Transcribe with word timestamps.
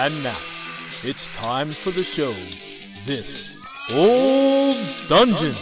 And 0.00 0.14
now, 0.22 0.38
it's 1.02 1.26
time 1.36 1.66
for 1.66 1.90
the 1.90 2.04
show. 2.04 2.30
This 3.04 3.60
Old 3.92 4.76
Dungeon. 5.08 5.56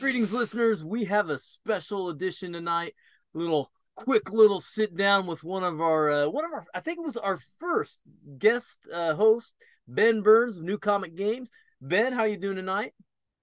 Greetings, 0.00 0.32
listeners. 0.32 0.84
We 0.84 1.04
have 1.04 1.30
a 1.30 1.38
special 1.38 2.08
edition 2.08 2.52
tonight. 2.52 2.94
Little 3.32 3.70
quick 3.94 4.32
little 4.32 4.58
sit 4.58 4.96
down 4.96 5.28
with 5.28 5.44
one 5.44 5.62
of 5.62 5.80
our 5.80 6.10
uh, 6.10 6.28
one 6.28 6.44
of 6.44 6.52
our 6.52 6.66
I 6.74 6.80
think 6.80 6.98
it 6.98 7.04
was 7.04 7.16
our 7.16 7.38
first 7.60 8.00
guest 8.40 8.88
uh, 8.92 9.14
host, 9.14 9.54
Ben 9.86 10.22
Burns 10.22 10.58
of 10.58 10.64
New 10.64 10.78
Comet 10.78 11.14
Games. 11.14 11.52
Ben, 11.80 12.12
how 12.12 12.24
you 12.24 12.38
doing 12.38 12.56
tonight? 12.56 12.92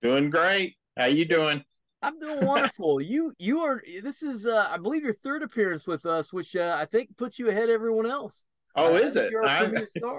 Doing 0.02 0.30
great. 0.30 0.76
How 0.98 1.06
you 1.06 1.24
doing? 1.24 1.64
I'm 2.04 2.20
doing 2.20 2.46
wonderful. 2.46 3.02
you 3.02 3.34
you 3.40 3.62
are 3.62 3.82
this 4.04 4.22
is 4.22 4.46
uh, 4.46 4.68
I 4.70 4.78
believe 4.78 5.04
your 5.04 5.14
third 5.14 5.42
appearance 5.42 5.88
with 5.88 6.06
us, 6.06 6.32
which 6.32 6.56
uh, 6.56 6.76
I 6.78 6.86
think 6.86 7.18
puts 7.18 7.40
you 7.40 7.50
ahead 7.50 7.64
of 7.64 7.70
everyone 7.70 8.06
else. 8.06 8.46
Oh, 8.76 8.96
is 8.96 9.16
it? 9.16 9.32
I. 9.46 9.72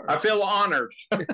I 0.08 0.16
feel 0.16 0.42
honored. 0.42 0.92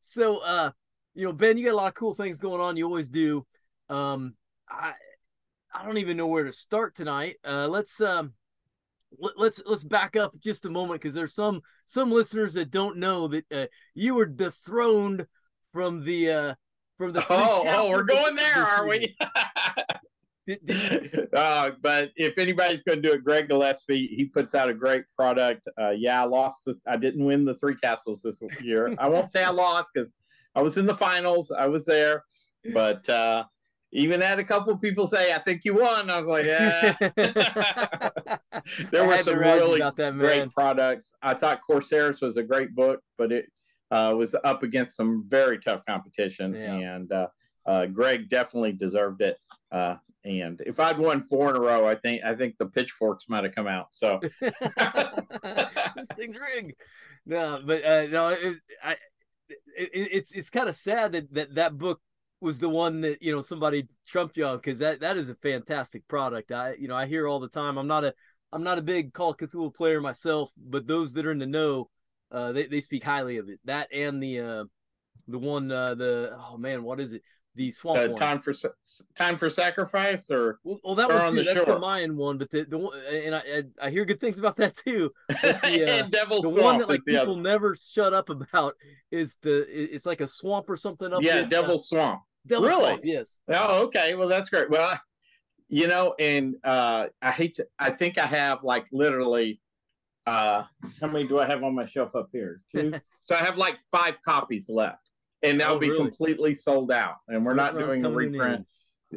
so 0.00 0.38
uh 0.38 0.70
you 1.14 1.26
know 1.26 1.32
ben 1.32 1.58
you 1.58 1.64
got 1.64 1.72
a 1.72 1.76
lot 1.76 1.88
of 1.88 1.94
cool 1.94 2.14
things 2.14 2.38
going 2.38 2.60
on 2.60 2.76
you 2.76 2.84
always 2.84 3.08
do 3.08 3.44
um 3.88 4.34
i 4.68 4.92
i 5.74 5.84
don't 5.84 5.98
even 5.98 6.16
know 6.16 6.28
where 6.28 6.44
to 6.44 6.52
start 6.52 6.94
tonight 6.94 7.36
uh 7.44 7.66
let's 7.66 8.00
um 8.00 8.32
let, 9.18 9.32
let's 9.36 9.60
let's 9.66 9.82
back 9.82 10.14
up 10.14 10.32
just 10.38 10.64
a 10.64 10.70
moment 10.70 11.00
because 11.00 11.14
there's 11.14 11.34
some 11.34 11.60
some 11.86 12.12
listeners 12.12 12.54
that 12.54 12.70
don't 12.70 12.98
know 12.98 13.26
that 13.28 13.44
uh, 13.52 13.66
you 13.94 14.14
were 14.14 14.26
dethroned 14.26 15.26
from 15.72 16.04
the 16.04 16.30
uh 16.30 16.54
from 16.96 17.12
the 17.12 17.24
Oh, 17.30 17.64
oh, 17.66 17.90
we're 17.90 18.04
going 18.04 18.36
there, 18.36 18.64
are 18.64 18.86
we? 18.86 19.16
uh, 21.34 21.70
but 21.82 22.10
if 22.14 22.38
anybody's 22.38 22.82
going 22.82 23.02
to 23.02 23.08
do 23.08 23.14
it, 23.14 23.24
Greg 23.24 23.48
Gillespie, 23.48 24.06
he 24.06 24.26
puts 24.26 24.54
out 24.54 24.70
a 24.70 24.74
great 24.74 25.04
product. 25.16 25.66
Uh, 25.80 25.90
yeah, 25.90 26.22
I 26.22 26.24
lost. 26.24 26.58
The, 26.64 26.78
I 26.86 26.96
didn't 26.96 27.24
win 27.24 27.44
the 27.44 27.56
three 27.56 27.74
castles 27.76 28.22
this 28.22 28.38
year. 28.62 28.94
I 28.98 29.08
won't 29.08 29.32
say 29.32 29.42
I 29.42 29.50
lost 29.50 29.88
because 29.92 30.10
I 30.54 30.62
was 30.62 30.76
in 30.76 30.86
the 30.86 30.96
finals. 30.96 31.50
I 31.50 31.66
was 31.66 31.84
there, 31.84 32.22
but 32.72 33.08
uh, 33.08 33.44
even 33.92 34.20
had 34.20 34.38
a 34.38 34.44
couple 34.44 34.72
of 34.72 34.80
people 34.80 35.08
say, 35.08 35.32
"I 35.32 35.38
think 35.38 35.64
you 35.64 35.74
won." 35.74 36.10
I 36.10 36.20
was 36.20 36.28
like, 36.28 36.44
"Yeah." 36.44 36.94
there 38.92 39.02
I 39.02 39.06
were 39.06 39.22
some 39.24 39.38
really 39.38 39.82
great 40.12 40.52
products. 40.52 41.12
I 41.22 41.34
thought 41.34 41.60
Corsairs 41.68 42.20
was 42.20 42.36
a 42.36 42.42
great 42.44 42.72
book, 42.74 43.00
but 43.18 43.32
it 43.32 43.46
uh, 43.90 44.14
was 44.16 44.34
up 44.44 44.62
against 44.62 44.96
some 44.96 45.24
very 45.28 45.58
tough 45.58 45.84
competition, 45.86 46.54
Yeah. 46.54 46.74
and 46.74 47.12
uh, 47.12 47.26
uh, 47.66 47.86
Greg 47.86 48.28
definitely 48.28 48.72
deserved 48.72 49.22
it. 49.22 49.38
Uh, 49.72 49.96
and 50.24 50.60
if 50.66 50.80
I'd 50.80 50.98
won 50.98 51.26
four 51.26 51.50
in 51.50 51.56
a 51.56 51.60
row, 51.60 51.86
I 51.86 51.94
think 51.94 52.24
I 52.24 52.34
think 52.34 52.56
the 52.58 52.66
pitchforks 52.66 53.28
might 53.28 53.44
have 53.44 53.54
come 53.54 53.66
out. 53.68 53.88
So 53.90 54.20
this 54.40 56.08
thing's 56.16 56.38
rigged. 56.38 56.74
No, 57.24 57.60
but 57.64 57.84
uh, 57.84 58.06
no, 58.06 58.28
it, 58.28 58.56
I, 58.82 58.92
it, 59.48 59.90
it's 59.94 60.32
it's 60.32 60.50
kind 60.50 60.68
of 60.68 60.74
sad 60.76 61.12
that, 61.12 61.32
that 61.34 61.54
that 61.54 61.78
book 61.78 62.00
was 62.40 62.58
the 62.58 62.68
one 62.68 63.00
that 63.00 63.22
you 63.22 63.32
know 63.34 63.40
somebody 63.40 63.88
trumped 64.06 64.36
you 64.36 64.44
on 64.46 64.56
because 64.56 64.78
that 64.80 65.00
that 65.00 65.16
is 65.16 65.28
a 65.28 65.34
fantastic 65.36 66.06
product. 66.08 66.52
I 66.52 66.74
you 66.78 66.88
know 66.88 66.96
I 66.96 67.06
hear 67.06 67.26
all 67.26 67.40
the 67.40 67.48
time. 67.48 67.78
I'm 67.78 67.86
not 67.88 68.04
a 68.04 68.14
I'm 68.52 68.62
not 68.62 68.78
a 68.78 68.82
big 68.82 69.12
Call 69.12 69.30
of 69.30 69.36
Cthulhu 69.38 69.74
player 69.74 70.00
myself, 70.00 70.50
but 70.56 70.86
those 70.86 71.12
that 71.14 71.26
are 71.26 71.32
in 71.32 71.38
the 71.38 71.46
know, 71.46 71.88
uh, 72.32 72.52
they 72.52 72.66
they 72.66 72.80
speak 72.80 73.04
highly 73.04 73.38
of 73.38 73.48
it. 73.48 73.60
That 73.64 73.88
and 73.92 74.22
the 74.22 74.40
uh, 74.40 74.64
the 75.28 75.38
one 75.38 75.70
uh, 75.70 75.94
the 75.94 76.36
oh 76.50 76.56
man, 76.56 76.82
what 76.82 77.00
is 77.00 77.12
it? 77.12 77.22
The 77.54 77.70
swamp 77.70 77.98
uh, 77.98 78.08
one. 78.08 78.16
time 78.16 78.38
for 78.38 78.52
time 79.16 79.38
for 79.38 79.48
sacrifice, 79.48 80.28
or 80.30 80.58
Well, 80.62 80.78
well, 80.84 80.94
that 80.96 81.08
one 81.08 81.16
on 81.16 81.32
too. 81.32 81.38
the 81.42 81.54
That's 81.54 81.64
the 81.64 81.78
Mayan 81.78 82.16
one, 82.16 82.36
but 82.36 82.50
the 82.50 82.64
the 82.64 82.76
one, 82.76 82.98
and 83.10 83.34
I 83.34 83.38
I, 83.38 83.62
I 83.86 83.90
hear 83.90 84.04
good 84.04 84.20
things 84.20 84.38
about 84.38 84.56
that 84.56 84.76
too. 84.76 85.10
The, 85.28 85.56
uh, 85.64 86.02
and 86.02 86.12
Devil's 86.12 86.42
the 86.42 86.50
Swamp 86.50 86.64
one 86.64 86.78
that 86.80 86.88
like 86.88 87.04
people 87.04 87.32
other. 87.32 87.40
never 87.40 87.74
shut 87.76 88.12
up 88.12 88.28
about 88.28 88.74
is 89.10 89.38
the 89.40 89.64
it's 89.68 90.04
like 90.04 90.20
a 90.20 90.28
swamp 90.28 90.68
or 90.68 90.76
something 90.76 91.12
up 91.12 91.22
Yeah, 91.22 91.36
uh, 91.38 91.42
Devil's 91.44 91.88
Swamp. 91.88 92.22
Really? 92.48 92.68
Swamp, 92.68 93.00
yes 93.04 93.40
Oh, 93.48 93.84
okay. 93.84 94.14
Well, 94.14 94.28
that's 94.28 94.50
great. 94.50 94.68
Well, 94.70 94.90
I- 94.90 94.98
you 95.68 95.88
know, 95.88 96.14
and 96.18 96.54
uh, 96.62 97.06
I 97.20 97.30
hate 97.32 97.56
to. 97.56 97.66
I 97.78 97.90
think 97.90 98.18
I 98.18 98.26
have 98.26 98.62
like 98.62 98.86
literally. 98.92 99.60
Uh, 100.26 100.64
how 101.00 101.06
many 101.06 101.26
do 101.26 101.38
I 101.38 101.46
have 101.46 101.62
on 101.62 101.74
my 101.74 101.86
shelf 101.86 102.14
up 102.16 102.28
here? 102.32 102.60
Two. 102.74 102.92
so 103.22 103.34
I 103.34 103.38
have 103.38 103.56
like 103.56 103.78
five 103.90 104.20
copies 104.24 104.68
left, 104.68 105.08
and 105.42 105.60
they'll 105.60 105.72
Oh, 105.74 105.78
be 105.78 105.90
really? 105.90 106.04
completely 106.08 106.54
sold 106.54 106.90
out. 106.90 107.16
And 107.28 107.44
we're 107.44 107.54
not 107.54 107.74
doing 107.74 108.04
a 108.04 108.10
reprint. 108.10 108.66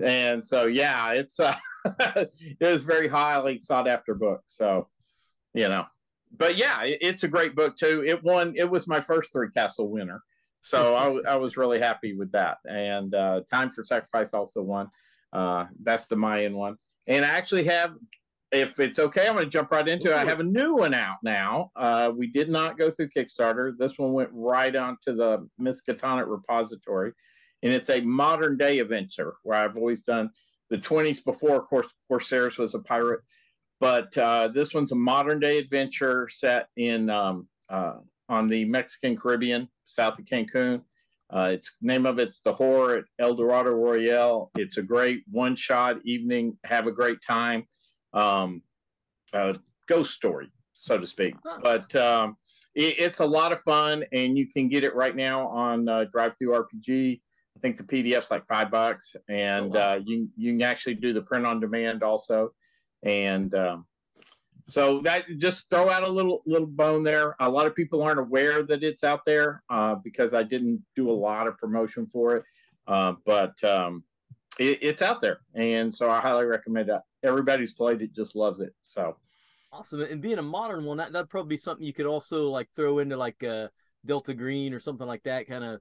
And 0.03 0.46
so, 0.46 0.68
yeah, 0.68 1.12
it's 1.14 1.40
uh, 1.40 1.56
it 2.00 2.31
was 2.62 2.84
very 2.84 3.08
highly 3.08 3.59
sought 3.59 3.88
after 3.88 4.14
book. 4.14 4.42
So, 4.46 4.88
you 5.53 5.68
know, 5.68 5.86
but 6.38 6.58
yeah, 6.58 6.84
it- 6.84 7.00
it's 7.02 7.24
a 7.24 7.28
great 7.28 7.56
book 7.56 7.75
too. 7.75 8.03
It 8.06 8.24
won. 8.24 8.53
It 8.56 8.69
was 8.69 8.88
my 8.88 9.02
first 9.02 9.34
three 9.34 9.50
castle 9.52 9.90
winner. 9.90 10.22
So 10.62 10.94
I 11.28 11.36
was 11.38 11.58
really 11.58 11.80
happy 11.80 12.14
with 12.14 12.31
that. 12.34 12.58
And 12.69 13.16
uh, 13.16 13.42
Time 13.52 13.72
for 13.72 13.84
Sacrifice 13.84 14.34
also 14.34 14.62
won. 14.62 14.90
Uh, 15.34 15.66
that's 15.81 16.06
the 16.06 16.16
Mayan 16.16 16.53
one. 16.56 16.75
And 17.08 17.25
I 17.25 17.30
actually 17.30 17.64
have, 17.66 17.96
if 18.52 18.80
it's 18.80 19.00
okay, 19.00 19.28
I'm 19.28 19.36
going 19.36 19.46
to 19.46 19.50
jump 19.50 19.72
right 19.72 19.88
into 19.88 20.12
it. 20.12 20.16
I 20.16 20.26
have 20.26 20.40
a 20.40 20.44
new 20.44 20.76
one 20.76 20.94
out 20.94 21.18
now. 21.24 21.72
Uh, 21.76 22.12
we 22.16 22.28
did 22.28 22.50
not 22.50 22.78
go 22.78 22.90
through 22.90 23.10
Kickstarter. 23.10 23.78
This 23.78 23.98
one 23.98 24.14
went 24.14 24.30
right 24.34 24.76
onto 24.76 25.16
the 25.16 25.48
Miskatonic 25.62 26.28
repository. 26.28 27.14
And 27.62 27.72
it's 27.74 27.90
a 27.90 28.02
modern 28.02 28.58
day 28.58 28.80
adventure 28.80 29.36
where 29.44 29.60
I've 29.60 29.78
always 29.78 30.02
done 30.02 30.32
the 30.70 30.78
20s 30.78 31.24
before, 31.24 31.58
of 31.58 31.68
course, 31.68 31.88
Corsairs 32.08 32.58
was 32.58 32.74
a 32.74 32.80
pirate. 32.80 33.22
But 33.80 34.18
uh, 34.18 34.50
this 34.50 34.74
one's 34.74 34.92
a 34.92 34.96
modern 34.96 35.40
day 35.40 35.58
adventure 35.58 36.28
set 36.31 36.68
in 36.76 37.10
um, 37.10 37.48
uh, 37.70 37.96
on 38.28 38.48
the 38.48 38.66
Mexican 38.66 39.16
Caribbean, 39.16 39.70
south 39.86 40.20
of 40.20 40.26
Cancun. 40.26 40.81
Uh, 41.31 41.52
its 41.54 41.72
name 41.81 42.06
of 42.06 42.18
it's 42.18 42.42
the 42.42 42.54
horror 42.54 42.98
at 42.98 43.04
El 43.20 43.36
Dorado 43.36 43.72
Royale. 43.72 44.50
It's 44.56 44.78
a 44.78 44.81
great 44.81 45.24
one 45.30 45.56
shot 45.56 45.98
evening. 46.04 46.58
Have 46.66 46.88
a 46.88 46.92
great 46.92 47.20
time. 47.26 47.66
Um, 48.14 48.62
uh, 49.34 49.53
ghost 49.88 50.14
story, 50.14 50.52
so 50.74 50.97
to 50.97 51.06
speak. 51.08 51.36
Huh. 51.46 51.59
But 51.62 51.96
um, 51.96 52.38
it, 52.75 52.96
it's 53.00 53.20
a 53.20 53.25
lot 53.25 53.52
of 53.52 53.62
fun, 53.62 54.03
and 54.12 54.38
you 54.38 54.47
can 54.47 54.68
get 54.70 54.84
it 54.84 54.96
right 54.96 55.16
now 55.16 55.47
on 55.47 55.88
uh, 55.88 56.06
DriveThruRPG. 56.16 57.22
I 57.56 57.59
think 57.62 57.78
the 57.78 57.84
PDF's 57.84 58.31
like 58.31 58.46
five 58.48 58.72
bucks, 58.72 59.16
and 59.28 59.75
Oh, 59.75 59.80
wow. 59.80 59.94
uh, 59.94 60.00
you 60.06 60.30
you 60.38 60.53
can 60.53 60.62
actually 60.62 60.96
do 60.96 61.14
the 61.14 61.22
print 61.22 61.46
on 61.46 61.59
demand 61.59 62.03
also. 62.03 62.53
And 63.03 63.53
um, 63.56 63.86
so 64.68 65.02
that 65.02 65.25
just 65.38 65.69
throw 65.69 65.90
out 65.90 66.03
a 66.03 66.08
little 66.08 66.42
little 66.46 66.68
bone 66.68 67.03
there. 67.03 67.36
A 67.40 67.50
lot 67.50 67.68
of 67.68 67.75
people 67.75 68.02
aren't 68.02 68.19
aware 68.19 68.64
that 68.64 68.84
it's 68.84 69.03
out 69.03 69.25
there 69.25 69.64
uh, 69.69 69.96
because 69.96 70.34
I 70.34 70.44
didn't 70.44 70.84
do 70.96 71.09
a 71.09 71.12
lot 71.12 71.48
of 71.48 71.58
promotion 71.58 72.08
for 72.14 72.38
it, 72.38 72.44
uh, 72.88 73.14
but 73.25 73.62
um, 73.64 74.03
it, 74.58 74.80
it's 74.81 75.02
out 75.02 75.19
there, 75.22 75.40
and 75.53 75.94
so 75.94 76.09
I 76.09 76.19
highly 76.22 76.46
recommend 76.46 76.90
it. 76.90 77.02
Everybody's 77.24 77.72
played 77.74 78.02
it, 78.02 78.13
just 78.16 78.35
loves 78.35 78.59
it. 78.59 78.74
So 78.84 79.18
awesome 79.72 80.02
and 80.02 80.19
being 80.22 80.40
a 80.40 80.41
modern 80.41 80.84
one 80.84 80.97
that, 80.97 81.12
that'd 81.12 81.30
probably 81.30 81.50
be 81.50 81.57
something 81.57 81.85
you 81.85 81.94
could 81.94 82.07
also 82.07 82.50
like 82.50 82.68
throw 82.75 82.97
into 82.97 83.16
like 83.16 83.44
uh 83.44 83.68
delta 84.03 84.34
green 84.34 84.74
or 84.74 84.80
something 84.80 85.06
like 85.06 85.22
that 85.22 85.47
kind 85.47 85.63
of 85.63 85.80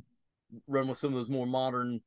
run 0.67 0.87
with 0.89 0.99
some 0.99 1.09
of 1.15 1.19
those 1.19 1.31
more 1.31 1.47
modern 1.47 2.01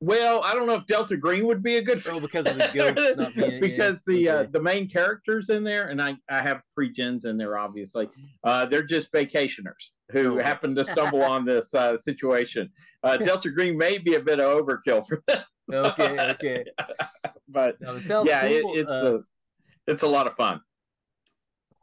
Well, 0.00 0.42
I 0.44 0.52
don't 0.54 0.66
know 0.66 0.74
if 0.74 0.86
Delta 0.86 1.16
Green 1.16 1.46
would 1.46 1.62
be 1.62 1.76
a 1.76 1.82
good 1.82 2.02
Oh, 2.08 2.18
because 2.20 2.44
of 2.46 2.58
the 2.58 2.70
ghost 2.74 3.36
being- 3.36 3.52
yeah, 3.52 3.60
because 3.60 4.00
the 4.06 4.28
uh, 4.28 4.46
the 4.50 4.60
main 4.60 4.88
characters 4.88 5.48
in 5.48 5.62
there, 5.62 5.88
and 5.88 6.02
I 6.02 6.16
I 6.28 6.42
have 6.42 6.60
pre-gens 6.74 7.24
in 7.24 7.36
there, 7.36 7.56
obviously. 7.56 8.08
Uh, 8.42 8.66
they're 8.66 8.82
just 8.82 9.12
vacationers 9.12 9.92
who 10.10 10.38
happen 10.38 10.74
to 10.74 10.84
stumble 10.84 11.22
on 11.22 11.44
this 11.44 11.72
uh, 11.72 11.96
situation. 11.98 12.68
Uh, 13.04 13.16
Delta 13.28 13.48
Green 13.50 13.78
may 13.78 13.96
be 13.98 14.16
a 14.16 14.20
bit 14.20 14.40
of 14.40 14.46
overkill 14.60 15.06
for 15.06 15.22
them, 15.28 15.44
okay 15.70 16.18
okay 16.30 16.64
but 17.48 17.80
now, 17.80 17.94
it 17.94 18.02
sounds 18.02 18.28
yeah, 18.28 18.44
it, 18.44 18.64
it's 18.64 18.88
uh, 18.88 19.18
a 19.18 19.90
it's 19.90 20.02
a 20.02 20.06
lot 20.06 20.26
of 20.26 20.34
fun. 20.34 20.60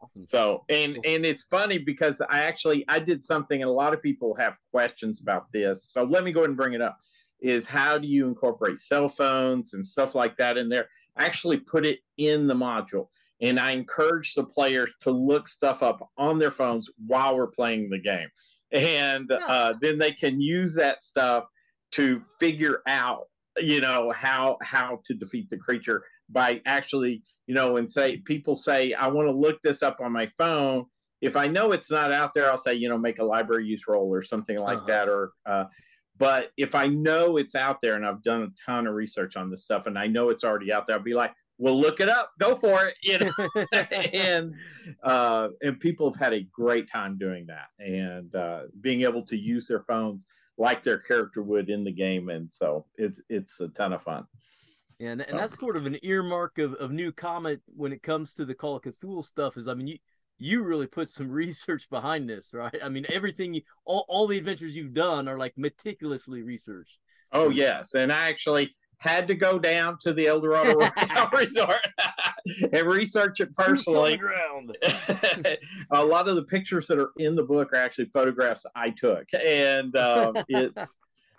awesome. 0.01 0.25
So 0.27 0.65
and 0.69 0.97
and 1.05 1.25
it's 1.25 1.43
funny 1.43 1.77
because 1.77 2.21
I 2.29 2.41
actually 2.41 2.85
I 2.87 2.99
did 2.99 3.23
something 3.23 3.61
and 3.61 3.69
a 3.69 3.73
lot 3.73 3.93
of 3.93 4.01
people 4.01 4.35
have 4.35 4.57
questions 4.71 5.21
about 5.21 5.51
this. 5.51 5.89
So 5.91 6.03
let 6.03 6.23
me 6.23 6.31
go 6.31 6.41
ahead 6.41 6.49
and 6.49 6.57
bring 6.57 6.73
it 6.73 6.81
up. 6.81 6.97
Is 7.41 7.65
how 7.65 7.97
do 7.97 8.07
you 8.07 8.27
incorporate 8.27 8.79
cell 8.79 9.07
phones 9.07 9.73
and 9.73 9.85
stuff 9.85 10.13
like 10.13 10.35
that 10.37 10.57
in 10.57 10.67
there? 10.67 10.89
Actually 11.17 11.57
put 11.57 11.85
it 11.85 11.99
in 12.17 12.47
the 12.47 12.53
module. 12.53 13.07
And 13.41 13.57
I 13.57 13.71
encourage 13.71 14.33
the 14.33 14.43
players 14.43 14.93
to 15.01 15.11
look 15.11 15.47
stuff 15.47 15.81
up 15.81 16.09
on 16.17 16.39
their 16.39 16.51
phones 16.51 16.89
while 17.07 17.37
we're 17.37 17.47
playing 17.47 17.89
the 17.89 17.99
game. 17.99 18.27
And 18.71 19.31
uh, 19.31 19.73
then 19.81 19.97
they 19.97 20.11
can 20.11 20.41
use 20.41 20.75
that 20.75 21.03
stuff 21.03 21.45
to 21.91 22.21
figure 22.39 22.81
out, 22.85 23.27
you 23.61 23.81
know, 23.81 24.11
how 24.15 24.57
how 24.61 24.99
to 25.05 25.13
defeat 25.13 25.49
the 25.49 25.57
creature 25.57 26.03
by 26.29 26.61
actually, 26.65 27.23
you 27.47 27.55
know, 27.55 27.77
and 27.77 27.91
say 27.91 28.17
people 28.17 28.55
say, 28.55 28.93
I 28.93 29.07
want 29.07 29.27
to 29.27 29.31
look 29.31 29.61
this 29.63 29.81
up 29.83 29.99
on 30.01 30.11
my 30.11 30.25
phone. 30.37 30.85
If 31.21 31.35
I 31.35 31.47
know 31.47 31.71
it's 31.73 31.91
not 31.91 32.11
out 32.11 32.33
there, 32.33 32.49
I'll 32.49 32.57
say, 32.57 32.75
you 32.75 32.87
know, 32.89 32.97
make 32.97 33.19
a 33.19 33.23
library 33.25 33.65
use 33.65 33.83
roll 33.87 34.13
or 34.13 34.23
something 34.23 34.57
like 34.57 34.77
Uh-huh. 34.77 34.87
that. 34.87 35.09
Or, 35.09 35.31
uh, 35.45 35.65
but 36.17 36.51
if 36.57 36.75
I 36.75 36.87
know 36.87 37.37
it's 37.37 37.55
out 37.55 37.81
there 37.81 37.95
and 37.95 38.05
I've 38.05 38.23
done 38.23 38.43
a 38.43 38.47
ton 38.65 38.87
of 38.87 38.93
research 38.93 39.35
on 39.35 39.49
this 39.49 39.63
stuff 39.63 39.85
and 39.87 39.97
I 39.97 40.07
know 40.07 40.29
it's 40.29 40.43
already 40.43 40.71
out 40.71 40.87
there, 40.87 40.97
I'll 40.97 41.03
be 41.03 41.13
like, 41.13 41.33
we'll 41.57 41.79
look 41.79 41.99
it 41.99 42.07
up. 42.09 42.31
Go 42.39 42.55
for 42.55 42.85
it. 42.85 42.95
You 43.03 43.19
know, 43.19 43.49
and 44.13 44.53
uh, 45.03 45.49
and 45.61 45.79
people 45.79 46.11
have 46.11 46.19
had 46.19 46.33
a 46.33 46.41
great 46.53 46.89
time 46.89 47.17
doing 47.17 47.47
that 47.47 47.67
and 47.79 48.33
uh, 48.35 48.63
being 48.79 49.01
able 49.01 49.23
to 49.25 49.35
use 49.37 49.67
their 49.67 49.83
phones 49.83 50.25
like 50.59 50.83
their 50.83 50.99
character 50.99 51.41
would 51.41 51.69
in 51.69 51.83
the 51.83 51.91
game, 51.91 52.29
and 52.29 52.51
so 52.51 52.85
it's 52.97 53.21
it's 53.29 53.59
a 53.59 53.69
ton 53.69 53.93
of 53.93 54.03
fun. 54.03 54.25
And, 54.99 55.21
so. 55.21 55.27
and 55.29 55.39
that's 55.39 55.57
sort 55.57 55.77
of 55.77 55.85
an 55.85 55.97
earmark 56.03 56.57
of, 56.57 56.73
of 56.73 56.91
new 56.91 57.13
Comet 57.13 57.61
when 57.65 57.93
it 57.93 58.03
comes 58.03 58.35
to 58.35 58.45
the 58.45 58.53
Call 58.53 58.75
of 58.75 58.83
Cthulhu 58.83 59.23
stuff. 59.23 59.57
Is 59.57 59.67
I 59.67 59.73
mean, 59.73 59.87
you 59.87 59.97
you 60.37 60.61
really 60.61 60.87
put 60.87 61.09
some 61.09 61.29
research 61.31 61.89
behind 61.89 62.29
this, 62.29 62.51
right? 62.53 62.75
I 62.83 62.89
mean, 62.89 63.05
everything, 63.09 63.53
you, 63.55 63.61
all 63.85 64.05
all 64.09 64.27
the 64.27 64.37
adventures 64.37 64.75
you've 64.75 64.93
done 64.93 65.27
are 65.27 65.37
like 65.37 65.53
meticulously 65.57 66.43
researched. 66.43 66.99
Oh 67.31 67.49
yes, 67.49 67.93
and 67.93 68.11
I 68.11 68.27
actually 68.27 68.71
had 68.99 69.27
to 69.27 69.35
go 69.35 69.57
down 69.57 69.97
to 69.97 70.13
the 70.13 70.27
El 70.27 70.41
Dorado 70.41 70.75
Resort 71.33 71.87
and 72.71 72.87
research 72.87 73.39
it 73.39 73.53
personally. 73.55 74.19
a 75.91 76.05
lot 76.05 76.27
of 76.27 76.35
the 76.35 76.43
pictures 76.43 76.87
that 76.87 76.99
are 76.99 77.11
in 77.17 77.35
the 77.35 77.43
book 77.43 77.73
are 77.73 77.77
actually 77.77 78.05
photographs 78.05 78.65
I 78.75 78.91
took, 78.91 79.25
and 79.33 79.95
um, 79.95 80.35
it's 80.49 80.95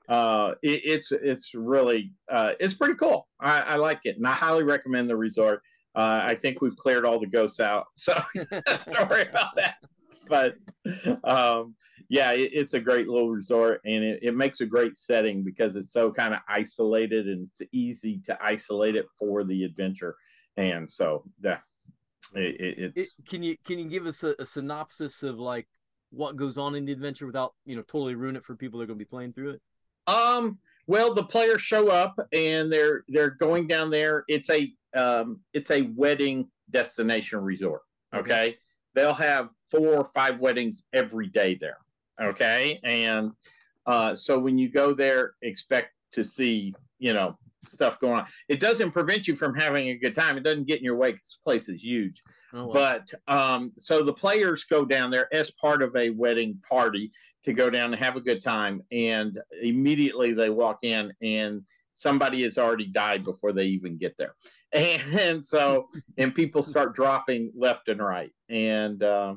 uh, 0.09 0.55
it, 0.63 0.81
it's 0.85 1.13
it's 1.13 1.55
really 1.55 2.13
uh, 2.31 2.53
it's 2.59 2.75
pretty 2.75 2.95
cool. 2.95 3.29
I, 3.39 3.61
I, 3.61 3.77
like 3.77 4.01
it, 4.05 4.17
and 4.17 4.27
I 4.27 4.33
highly 4.33 4.65
recommend 4.65 5.09
the 5.09 5.17
resort. 5.17 5.63
Uh, 5.95 6.21
I 6.23 6.35
think 6.35 6.61
we've 6.61 6.77
cleared 6.77 7.05
all 7.05 7.21
the 7.21 7.27
ghosts 7.27 7.61
out, 7.61 7.87
so 7.97 8.21
don't 8.35 9.11
worry 9.11 9.23
about 9.29 9.55
that. 9.57 9.77
But 10.31 10.55
um, 11.25 11.75
yeah, 12.09 12.33
it, 12.33 12.51
it's 12.53 12.75
a 12.75 12.81
great 12.81 13.09
little 13.09 13.31
resort, 13.31 13.81
and 13.85 14.03
it, 14.03 14.21
it 14.23 14.37
makes 14.37 14.61
a 14.61 14.67
great 14.67 14.97
setting 14.97 15.43
because 15.43 15.77
it's 15.77 15.93
so 15.93 16.11
kind 16.13 16.33
of 16.33 16.41
isolated, 16.49 17.29
and 17.29 17.49
it's 17.51 17.71
easy 17.73 18.21
to 18.27 18.39
isolate 18.43 18.97
it 18.97 19.07
for 19.19 19.45
the 19.45 19.65
adventure. 19.65 20.17
And 20.57 20.91
so, 20.91 21.25
yeah, 21.43 21.59
it, 22.35 22.93
it's. 22.95 23.15
can 23.29 23.43
you 23.43 23.57
can 23.65 23.79
you 23.79 23.89
give 23.89 24.07
us 24.07 24.23
a, 24.23 24.35
a 24.39 24.47
synopsis 24.47 25.23
of 25.23 25.39
like 25.39 25.67
what 26.11 26.37
goes 26.37 26.59
on 26.59 26.75
in 26.75 26.85
the 26.85 26.93
adventure 26.93 27.27
without 27.27 27.55
you 27.67 27.77
know 27.77 27.83
totally 27.83 28.15
ruin 28.15 28.37
it 28.37 28.45
for 28.45 28.55
people 28.55 28.79
that 28.79 28.85
are 28.85 28.89
going 28.89 28.99
to 28.99 29.05
be 29.05 29.09
playing 29.09 29.33
through 29.33 29.51
it? 29.51 29.63
Um. 30.07 30.59
Well, 30.87 31.15
the 31.15 31.25
players 31.25 31.63
show 31.63 31.89
up 31.89 32.19
and 32.33 32.73
they're 32.73 33.05
they're 33.09 33.31
going 33.31 33.67
down 33.67 33.91
there. 33.91 34.25
It's 34.29 34.51
a 34.51 34.73
um. 34.95 35.41
It's 35.53 35.71
a 35.71 35.83
wedding 35.95 36.49
destination 36.71 37.41
resort. 37.41 37.83
Okay. 38.15 38.21
okay. 38.21 38.57
They'll 38.95 39.15
have 39.15 39.51
four 39.71 39.97
or 39.97 40.11
five 40.15 40.39
weddings 40.41 40.83
every 40.93 41.29
day 41.29 41.57
there. 41.61 41.79
Okay. 42.21 42.81
And 42.85 43.33
uh, 43.87 44.15
so 44.15 44.39
when 44.39 44.59
you 44.59 44.69
go 44.69 44.93
there, 44.93 45.35
expect 45.43 45.91
to 46.13 46.25
see, 46.25 46.75
you 46.99 47.13
know, 47.13 47.39
stuff 47.65 48.01
going 48.01 48.21
on. 48.21 48.27
It 48.49 48.61
doesn't 48.61 48.93
prevent 48.93 49.29
you 49.29 49.35
from 49.35 49.55
having 49.55 49.89
a 49.89 49.97
good 49.97 50.15
time. 50.15 50.37
It 50.37 50.45
doesn't 50.45 50.67
get 50.67 50.79
in 50.79 50.85
your 50.85 50.97
way 50.97 51.13
because 51.13 51.29
this 51.29 51.39
place 51.45 51.69
is 51.69 51.83
huge. 51.83 52.21
Oh, 52.53 52.67
wow. 52.67 52.73
But 52.73 53.13
um, 53.33 53.73
so 53.79 54.03
the 54.03 54.13
players 54.13 54.65
go 54.65 54.85
down 54.85 55.11
there 55.11 55.33
as 55.33 55.51
part 55.53 55.83
of 55.83 55.95
a 55.97 56.11
wedding 56.11 56.61
party 56.69 57.11
to 57.45 57.53
go 57.53 57.71
down 57.71 57.93
and 57.93 58.03
have 58.03 58.17
a 58.17 58.21
good 58.21 58.43
time. 58.43 58.83
And 58.93 59.39
immediately 59.63 60.33
they 60.33 60.51
walk 60.51 60.81
in 60.83 61.13
and 61.23 61.63
somebody 61.95 62.43
has 62.43 62.59
already 62.59 62.87
died 62.87 63.25
before 63.25 63.53
they 63.53 63.65
even 63.65 63.97
get 63.97 64.17
there. 64.19 64.35
And, 64.73 65.45
so, 65.45 65.89
and 66.17 66.33
people 66.33 66.63
start 66.63 66.95
dropping 66.95 67.51
left 67.57 67.89
and 67.89 68.01
right. 68.01 68.31
And, 68.49 69.03
uh, 69.03 69.35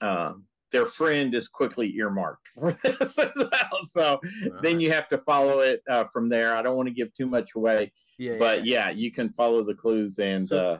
uh, 0.00 0.32
their 0.72 0.86
friend 0.86 1.34
is 1.34 1.48
quickly 1.48 1.92
earmarked 1.96 2.48
so 3.86 4.20
right. 4.22 4.62
then 4.62 4.80
you 4.80 4.92
have 4.92 5.08
to 5.08 5.18
follow 5.18 5.60
it 5.60 5.82
uh, 5.90 6.04
from 6.12 6.28
there. 6.28 6.54
I 6.54 6.62
don't 6.62 6.76
want 6.76 6.88
to 6.88 6.94
give 6.94 7.12
too 7.14 7.26
much 7.26 7.50
away, 7.56 7.92
yeah, 8.18 8.36
but 8.38 8.64
yeah. 8.64 8.88
yeah 8.88 8.90
you 8.90 9.10
can 9.10 9.30
follow 9.32 9.64
the 9.64 9.74
clues 9.74 10.18
and 10.18 10.46
so, 10.46 10.58
uh, 10.58 10.78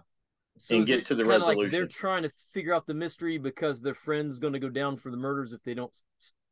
so 0.58 0.76
and 0.76 0.86
get 0.86 1.06
to 1.06 1.14
the 1.14 1.24
resolution. 1.24 1.62
Like 1.62 1.70
they're 1.70 1.86
trying 1.86 2.22
to 2.22 2.30
figure 2.52 2.74
out 2.74 2.86
the 2.86 2.94
mystery 2.94 3.38
because 3.38 3.82
their 3.82 3.94
friend's 3.94 4.38
going 4.38 4.52
to 4.52 4.58
go 4.58 4.68
down 4.68 4.96
for 4.96 5.10
the 5.10 5.16
murders 5.16 5.52
if 5.52 5.62
they 5.64 5.74
don't, 5.74 5.94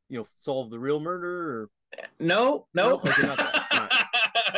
you 0.09 0.19
know, 0.19 0.26
solve 0.38 0.71
the 0.71 0.79
real 0.79 1.00
murder. 1.00 1.62
Or 1.62 1.71
no, 2.19 2.67
no. 2.75 2.88
no? 2.88 2.94
Okay, 2.94 3.12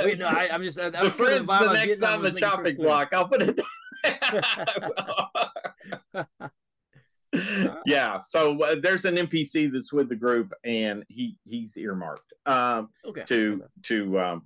Wait, 0.04 0.18
no, 0.18 0.26
I, 0.26 0.54
am 0.54 0.62
just 0.62 0.78
I, 0.78 0.90
the 0.90 1.10
friend's 1.10 1.48
the 1.48 1.72
next 1.72 2.02
on 2.02 2.22
the 2.22 2.32
chopping 2.32 2.76
block. 2.76 3.08
I'll 3.12 3.28
put 3.28 3.42
it. 3.42 3.60
yeah 7.86 8.18
so 8.18 8.60
uh, 8.62 8.76
there's 8.82 9.04
an 9.04 9.16
npc 9.16 9.72
that's 9.72 9.92
with 9.92 10.08
the 10.08 10.16
group 10.16 10.52
and 10.64 11.04
he 11.08 11.36
he's 11.44 11.76
earmarked 11.76 12.32
um 12.46 12.88
okay. 13.06 13.24
to 13.26 13.62
to 13.82 14.18
um 14.18 14.42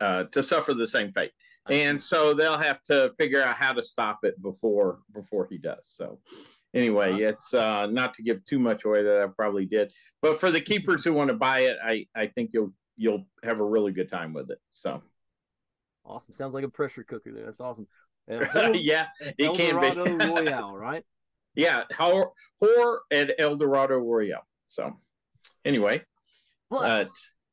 uh 0.00 0.24
to 0.24 0.42
suffer 0.42 0.74
the 0.74 0.86
same 0.86 1.12
fate 1.12 1.30
and 1.70 2.02
so 2.02 2.34
they'll 2.34 2.58
have 2.58 2.82
to 2.82 3.12
figure 3.16 3.42
out 3.42 3.56
how 3.56 3.72
to 3.72 3.82
stop 3.82 4.20
it 4.24 4.40
before 4.42 4.98
before 5.12 5.46
he 5.48 5.58
does 5.58 5.92
so 5.96 6.18
anyway 6.74 7.12
uh-huh. 7.12 7.28
it's 7.28 7.54
uh 7.54 7.86
not 7.86 8.14
to 8.14 8.22
give 8.22 8.44
too 8.44 8.58
much 8.58 8.84
away 8.84 9.02
that 9.02 9.22
i 9.22 9.26
probably 9.26 9.64
did 9.64 9.92
but 10.20 10.38
for 10.38 10.50
the 10.50 10.60
keepers 10.60 11.04
who 11.04 11.12
want 11.12 11.28
to 11.28 11.34
buy 11.34 11.60
it 11.60 11.76
i 11.84 12.04
i 12.16 12.26
think 12.26 12.50
you'll 12.52 12.72
you'll 12.96 13.26
have 13.42 13.60
a 13.60 13.64
really 13.64 13.92
good 13.92 14.10
time 14.10 14.32
with 14.32 14.50
it 14.50 14.58
so. 14.72 15.02
Awesome. 16.06 16.34
Sounds 16.34 16.52
like 16.52 16.64
a 16.64 16.68
pressure 16.68 17.02
cooker 17.02 17.32
there. 17.32 17.46
That's 17.46 17.60
awesome. 17.60 17.86
Uh, 18.30 18.70
yeah 18.74 19.06
it 19.20 19.54
can 19.54 19.80
be. 19.80 20.26
Royale 20.26 20.76
right? 20.76 21.04
Yeah, 21.54 21.84
horror, 21.96 22.30
horror 22.60 23.02
and 23.10 23.32
El 23.38 23.56
Dorado 23.56 23.96
Royale. 23.98 24.46
So, 24.68 24.92
anyway, 25.64 26.02
but 26.68 27.10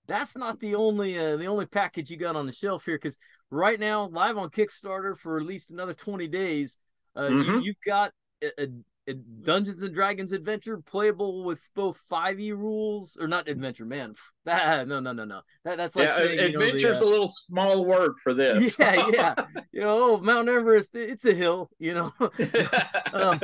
that's 0.07 0.35
not 0.35 0.59
the 0.59 0.75
only 0.75 1.17
uh, 1.17 1.37
the 1.37 1.45
only 1.45 1.67
package 1.67 2.09
you 2.09 2.17
got 2.17 2.35
on 2.35 2.47
the 2.47 2.51
shelf 2.51 2.85
here 2.85 2.95
because 2.95 3.17
right 3.51 3.79
now, 3.79 4.07
live 4.07 4.37
on 4.37 4.49
Kickstarter 4.49 5.15
for 5.15 5.37
at 5.37 5.45
least 5.45 5.69
another 5.69 5.93
twenty 5.93 6.27
days, 6.27 6.79
uh, 7.15 7.23
mm-hmm. 7.23 7.59
you, 7.59 7.73
have 7.73 7.85
got 7.85 8.11
a, 8.43 8.63
a, 8.63 8.67
Dungeons 9.13 9.83
and 9.83 9.93
Dragons 9.93 10.31
adventure 10.31 10.77
playable 10.77 11.43
with 11.43 11.59
both 11.75 11.99
five 12.09 12.39
E 12.39 12.51
rules 12.51 13.17
or 13.19 13.27
not 13.27 13.47
adventure, 13.47 13.85
man. 13.85 14.15
Ah, 14.47 14.83
no, 14.87 14.99
no, 14.99 15.13
no, 15.13 15.23
no. 15.23 15.41
That, 15.63 15.77
that's 15.77 15.95
like 15.95 16.07
yeah, 16.07 16.15
saying, 16.15 16.39
adventure's 16.39 16.99
know, 16.99 16.99
the, 16.99 17.05
uh, 17.05 17.07
a 17.07 17.11
little 17.11 17.27
small 17.27 17.85
word 17.85 18.13
for 18.23 18.33
this. 18.33 18.75
Yeah, 18.79 19.07
yeah. 19.13 19.35
you 19.71 19.81
know, 19.81 20.15
oh, 20.15 20.17
Mount 20.19 20.49
Everest, 20.49 20.95
it's 20.95 21.25
a 21.25 21.33
hill. 21.33 21.69
You 21.77 21.93
know. 21.93 22.13
um, 23.13 23.39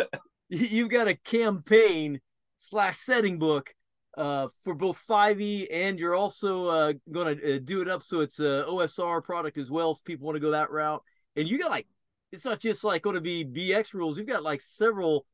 you've 0.50 0.90
got 0.90 1.08
a 1.08 1.16
campaign 1.16 2.20
slash 2.58 2.98
setting 2.98 3.38
book 3.38 3.76
uh, 4.18 4.48
for 4.64 4.74
both 4.74 5.00
5e 5.08 5.68
and 5.72 6.00
you're 6.00 6.16
also 6.16 6.68
uh, 6.68 6.94
going 7.12 7.38
to 7.38 7.56
uh, 7.56 7.60
do 7.64 7.82
it 7.82 7.88
up 7.88 8.02
so 8.02 8.22
it's 8.22 8.40
a 8.40 8.66
OSR 8.68 9.24
product 9.24 9.60
as 9.60 9.70
well 9.70 9.92
if 9.92 10.04
people 10.04 10.26
want 10.26 10.36
to 10.36 10.40
go 10.40 10.52
that 10.52 10.72
route. 10.72 11.04
And 11.36 11.48
you 11.48 11.60
got 11.60 11.70
like 11.70 11.88
it's 12.32 12.46
not 12.46 12.60
just 12.60 12.84
like 12.84 13.04
going 13.04 13.16
to 13.16 13.22
be 13.22 13.46
BX 13.46 13.94
rules. 13.94 14.18
You've 14.18 14.28
got 14.28 14.44
like 14.44 14.62
several 14.62 15.26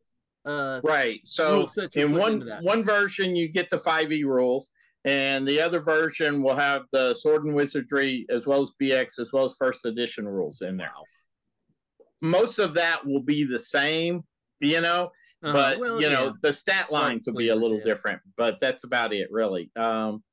uh 0.45 0.81
right. 0.83 1.21
So 1.25 1.65
in 1.95 2.13
one 2.13 2.49
one 2.61 2.83
version 2.83 3.35
you 3.35 3.47
get 3.47 3.69
the 3.69 3.77
5e 3.77 4.23
rules 4.23 4.69
and 5.05 5.47
the 5.47 5.59
other 5.59 5.79
version 5.79 6.41
will 6.41 6.55
have 6.55 6.83
the 6.91 7.13
sword 7.13 7.45
and 7.45 7.55
wizardry 7.55 8.25
as 8.29 8.45
well 8.45 8.61
as 8.61 8.71
BX 8.81 9.19
as 9.19 9.31
well 9.33 9.45
as 9.45 9.55
first 9.57 9.85
edition 9.85 10.27
rules 10.27 10.61
in 10.61 10.77
there. 10.77 10.91
Wow. 10.95 11.03
Most 12.21 12.59
of 12.59 12.73
that 12.75 13.05
will 13.05 13.21
be 13.21 13.43
the 13.43 13.59
same 13.59 14.23
you 14.59 14.81
know. 14.81 15.11
Uh, 15.43 15.51
but 15.51 15.79
well, 15.79 16.01
you 16.01 16.09
know, 16.09 16.33
the 16.41 16.53
stat 16.53 16.89
lines 16.89 17.27
will 17.27 17.35
be 17.35 17.49
a 17.49 17.55
little 17.55 17.79
yeah. 17.79 17.83
different, 17.83 18.21
but 18.37 18.59
that's 18.61 18.85
about 18.85 19.11
it, 19.13 19.27
really. 19.29 19.69
Um, 19.75 20.23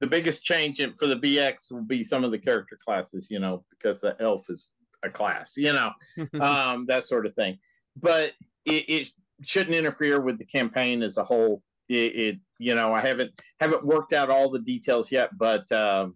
the 0.00 0.06
biggest 0.06 0.42
change 0.42 0.80
in, 0.80 0.94
for 0.94 1.06
the 1.06 1.16
BX 1.16 1.70
will 1.70 1.84
be 1.84 2.02
some 2.04 2.24
of 2.24 2.32
the 2.32 2.38
character 2.38 2.78
classes, 2.84 3.28
you 3.30 3.38
know, 3.38 3.64
because 3.70 4.00
the 4.00 4.16
elf 4.20 4.46
is 4.48 4.72
a 5.04 5.08
class, 5.08 5.52
you 5.56 5.72
know, 5.72 5.92
um, 6.40 6.86
that 6.86 7.04
sort 7.04 7.26
of 7.26 7.34
thing. 7.34 7.58
But 7.96 8.32
it, 8.64 8.84
it, 8.88 9.08
shouldn't 9.42 9.76
interfere 9.76 10.20
with 10.20 10.38
the 10.38 10.44
campaign 10.44 11.02
as 11.02 11.16
a 11.16 11.24
whole. 11.24 11.62
It, 11.88 11.94
it, 11.94 12.38
you 12.58 12.74
know, 12.74 12.92
I 12.92 13.00
haven't 13.00 13.40
haven't 13.60 13.84
worked 13.84 14.12
out 14.12 14.30
all 14.30 14.50
the 14.50 14.58
details 14.58 15.12
yet, 15.12 15.30
but 15.38 15.70
uh, 15.70 16.08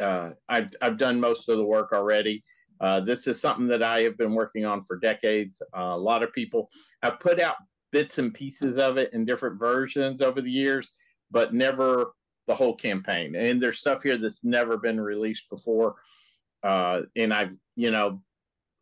uh, 0.00 0.30
I've 0.48 0.70
I've 0.82 0.98
done 0.98 1.20
most 1.20 1.48
of 1.48 1.56
the 1.58 1.64
work 1.64 1.92
already. 1.92 2.42
Uh, 2.80 3.00
this 3.00 3.26
is 3.26 3.40
something 3.40 3.68
that 3.68 3.82
I 3.82 4.00
have 4.00 4.18
been 4.18 4.34
working 4.34 4.64
on 4.64 4.82
for 4.82 4.98
decades. 4.98 5.62
Uh, 5.76 5.94
a 5.94 5.96
lot 5.96 6.22
of 6.22 6.32
people 6.32 6.68
have 7.02 7.20
put 7.20 7.40
out 7.40 7.56
bits 7.92 8.18
and 8.18 8.34
pieces 8.34 8.76
of 8.76 8.98
it 8.98 9.12
in 9.12 9.24
different 9.24 9.58
versions 9.58 10.20
over 10.20 10.40
the 10.40 10.50
years, 10.50 10.90
but 11.30 11.54
never 11.54 12.12
the 12.46 12.54
whole 12.54 12.74
campaign. 12.74 13.36
And 13.36 13.62
there's 13.62 13.78
stuff 13.78 14.02
here 14.02 14.18
that's 14.18 14.44
never 14.44 14.76
been 14.76 15.00
released 15.00 15.48
before. 15.48 15.94
Uh, 16.62 17.02
and 17.16 17.32
I've, 17.32 17.52
you 17.76 17.90
know, 17.90 18.20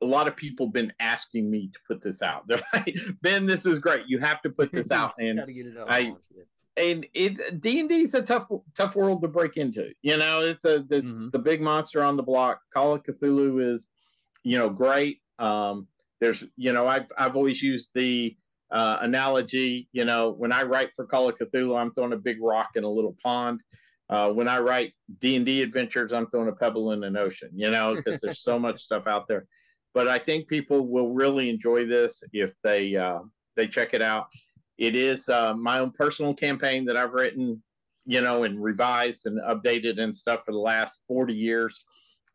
a 0.02 0.04
lot 0.04 0.28
of 0.28 0.36
people 0.36 0.68
been 0.68 0.92
asking 1.00 1.50
me 1.50 1.70
to 1.72 1.78
put 1.86 2.02
this 2.02 2.20
out. 2.20 2.44
They're 2.48 2.60
like, 2.72 2.96
Ben, 3.22 3.46
this 3.46 3.64
is 3.64 3.78
great. 3.78 4.04
You 4.06 4.18
have 4.18 4.42
to 4.42 4.50
put 4.50 4.72
this 4.72 4.90
out. 4.90 5.14
And 5.18 5.40
I, 5.88 6.14
and 6.76 7.06
it 7.14 7.60
D 7.60 7.80
and 7.80 7.88
D 7.88 8.02
is 8.02 8.14
a 8.14 8.22
tough 8.22 8.48
tough 8.76 8.96
world 8.96 9.22
to 9.22 9.28
break 9.28 9.56
into. 9.56 9.90
You 10.02 10.16
know, 10.16 10.40
it's 10.40 10.64
a 10.64 10.84
it's 10.90 11.18
mm-hmm. 11.18 11.28
the 11.30 11.38
big 11.38 11.60
monster 11.60 12.02
on 12.02 12.16
the 12.16 12.22
block. 12.22 12.60
Call 12.72 12.94
of 12.94 13.02
Cthulhu 13.02 13.74
is, 13.74 13.86
you 14.42 14.58
know, 14.58 14.70
great. 14.70 15.20
Um, 15.38 15.86
there's 16.20 16.44
you 16.56 16.72
know 16.72 16.86
I've 16.86 17.06
I've 17.18 17.36
always 17.36 17.62
used 17.62 17.90
the 17.94 18.36
uh, 18.70 18.98
analogy. 19.00 19.88
You 19.92 20.04
know, 20.04 20.30
when 20.30 20.52
I 20.52 20.62
write 20.62 20.90
for 20.96 21.04
Call 21.04 21.28
of 21.28 21.36
Cthulhu, 21.38 21.78
I'm 21.78 21.92
throwing 21.92 22.14
a 22.14 22.18
big 22.18 22.38
rock 22.40 22.70
in 22.76 22.84
a 22.84 22.90
little 22.90 23.16
pond. 23.22 23.62
Uh, 24.08 24.30
when 24.30 24.48
I 24.48 24.58
write 24.60 24.94
D 25.20 25.36
and 25.36 25.44
D 25.44 25.62
adventures, 25.62 26.12
I'm 26.12 26.26
throwing 26.28 26.48
a 26.48 26.52
pebble 26.52 26.92
in 26.92 27.04
an 27.04 27.16
ocean. 27.16 27.50
You 27.54 27.70
know, 27.70 27.96
because 27.96 28.20
there's 28.20 28.40
so 28.40 28.58
much 28.58 28.82
stuff 28.82 29.06
out 29.06 29.28
there. 29.28 29.46
But 29.94 30.08
I 30.08 30.18
think 30.18 30.48
people 30.48 30.86
will 30.86 31.12
really 31.12 31.50
enjoy 31.50 31.86
this 31.86 32.22
if 32.32 32.52
they 32.62 32.96
uh, 32.96 33.20
they 33.56 33.66
check 33.66 33.94
it 33.94 34.02
out. 34.02 34.26
It 34.78 34.96
is 34.96 35.28
uh, 35.28 35.54
my 35.54 35.78
own 35.78 35.92
personal 35.92 36.34
campaign 36.34 36.84
that 36.86 36.96
I've 36.96 37.12
written, 37.12 37.62
you 38.06 38.20
know, 38.20 38.44
and 38.44 38.62
revised 38.62 39.26
and 39.26 39.40
updated 39.40 40.00
and 40.00 40.14
stuff 40.14 40.44
for 40.44 40.52
the 40.52 40.58
last 40.58 41.02
forty 41.06 41.34
years, 41.34 41.84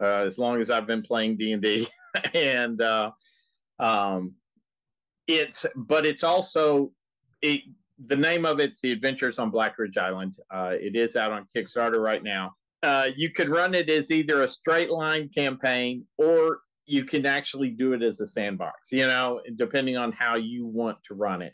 uh, 0.02 0.24
as 0.26 0.38
long 0.38 0.62
as 0.62 0.70
I've 0.70 0.88
been 0.88 1.02
playing 1.02 1.38
D 1.38 1.54
and 1.54 1.62
D, 1.62 1.88
and 2.34 2.82
uh, 2.82 3.12
um, 3.80 4.34
it's 5.28 5.66
but 5.76 6.06
it's 6.06 6.24
also 6.24 6.92
it, 7.42 7.62
the 8.06 8.16
name 8.16 8.46
of 8.46 8.60
it's 8.60 8.82
the 8.82 8.92
Adventures 8.92 9.40
on 9.40 9.50
Black 9.50 9.78
Ridge 9.78 9.98
Island. 9.98 10.36
Uh, 10.52 10.74
it 10.74 10.96
is 10.96 11.16
out 11.16 11.32
on 11.32 11.48
Kickstarter 11.56 12.02
right 12.02 12.24
now. 12.24 12.54
Uh, 12.84 13.10
you 13.16 13.32
could 13.32 13.50
run 13.50 13.74
it 13.74 13.90
as 13.90 14.12
either 14.12 14.44
a 14.44 14.48
straight 14.48 14.92
line 14.92 15.30
campaign 15.30 16.06
or 16.18 16.60
you 16.88 17.03
can 17.03 17.25
actually 17.25 17.70
do 17.70 17.94
it 17.94 18.01
as 18.01 18.20
a 18.20 18.25
sandbox, 18.25 18.91
you 18.91 19.06
know, 19.06 19.41
depending 19.56 19.98
on 19.98 20.12
how 20.13 20.36
you 20.36 20.65
want 20.65 20.98
to 21.03 21.13
run 21.13 21.41
it. 21.41 21.53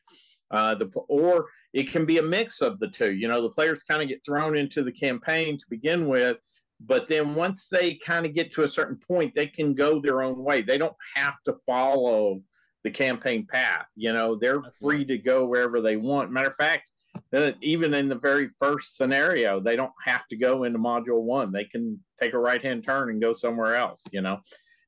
Uh, 0.51 0.75
the 0.75 0.85
or 1.07 1.47
it 1.73 1.91
can 1.91 2.05
be 2.05 2.19
a 2.19 2.23
mix 2.23 2.61
of 2.61 2.79
the 2.79 2.87
two. 2.87 3.11
You 3.11 3.27
know, 3.27 3.41
the 3.41 3.49
players 3.49 3.81
kind 3.81 4.03
of 4.03 4.07
get 4.07 4.23
thrown 4.23 4.55
into 4.55 4.83
the 4.83 4.91
campaign 4.91 5.57
to 5.57 5.65
begin 5.69 6.07
with, 6.07 6.37
but 6.79 7.07
then 7.07 7.33
once 7.33 7.67
they 7.71 7.95
kind 7.95 8.25
of 8.25 8.35
get 8.35 8.51
to 8.53 8.63
a 8.63 8.69
certain 8.69 8.99
point, 9.07 9.33
they 9.35 9.47
can 9.47 9.73
go 9.73 9.99
their 9.99 10.21
own 10.21 10.43
way. 10.43 10.61
They 10.61 10.77
don't 10.77 10.95
have 11.15 11.37
to 11.45 11.55
follow 11.65 12.41
the 12.83 12.91
campaign 12.91 13.47
path. 13.49 13.87
You 13.95 14.13
know, 14.13 14.35
they're 14.35 14.61
That's 14.61 14.77
free 14.77 14.99
nice. 14.99 15.07
to 15.07 15.17
go 15.17 15.47
wherever 15.47 15.81
they 15.81 15.97
want. 15.97 16.31
Matter 16.31 16.49
of 16.49 16.55
fact, 16.55 16.91
uh, 17.33 17.51
even 17.61 17.93
in 17.93 18.09
the 18.09 18.15
very 18.15 18.49
first 18.59 18.97
scenario, 18.97 19.59
they 19.59 19.75
don't 19.75 19.93
have 20.05 20.27
to 20.27 20.35
go 20.35 20.63
into 20.63 20.77
module 20.77 21.21
one. 21.21 21.51
They 21.51 21.65
can 21.65 21.99
take 22.21 22.33
a 22.33 22.39
right 22.39 22.61
hand 22.61 22.85
turn 22.85 23.09
and 23.09 23.21
go 23.21 23.33
somewhere 23.33 23.75
else. 23.75 24.01
You 24.11 24.21
know, 24.21 24.39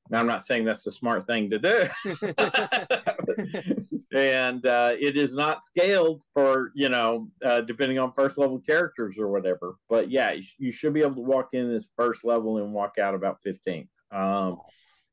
now, 0.10 0.20
I'm 0.20 0.28
not 0.28 0.46
saying 0.46 0.66
that's 0.66 0.84
the 0.84 0.92
smart 0.92 1.26
thing 1.26 1.50
to 1.50 1.58
do. 1.58 1.88
and 4.16 4.64
uh, 4.66 4.94
it 5.00 5.18
is 5.18 5.34
not 5.34 5.64
scaled 5.64 6.24
for, 6.34 6.72
you 6.76 6.90
know, 6.90 7.30
uh, 7.44 7.62
depending 7.62 7.98
on 7.98 8.14
first 8.14 8.38
level 8.38 8.60
characters 8.60 9.16
or 9.18 9.30
whatever. 9.30 9.78
But 9.90 10.12
yeah, 10.12 10.36
you 10.60 10.72
should 10.72 10.94
be 10.94 11.02
able 11.02 11.16
to 11.16 11.22
walk 11.22 11.50
in 11.54 11.70
this 11.70 11.88
first 11.98 12.24
level 12.24 12.58
and 12.58 12.72
walk 12.72 13.00
out 13.00 13.16
about 13.16 13.40
15th. 13.44 13.88
Um, 14.12 14.60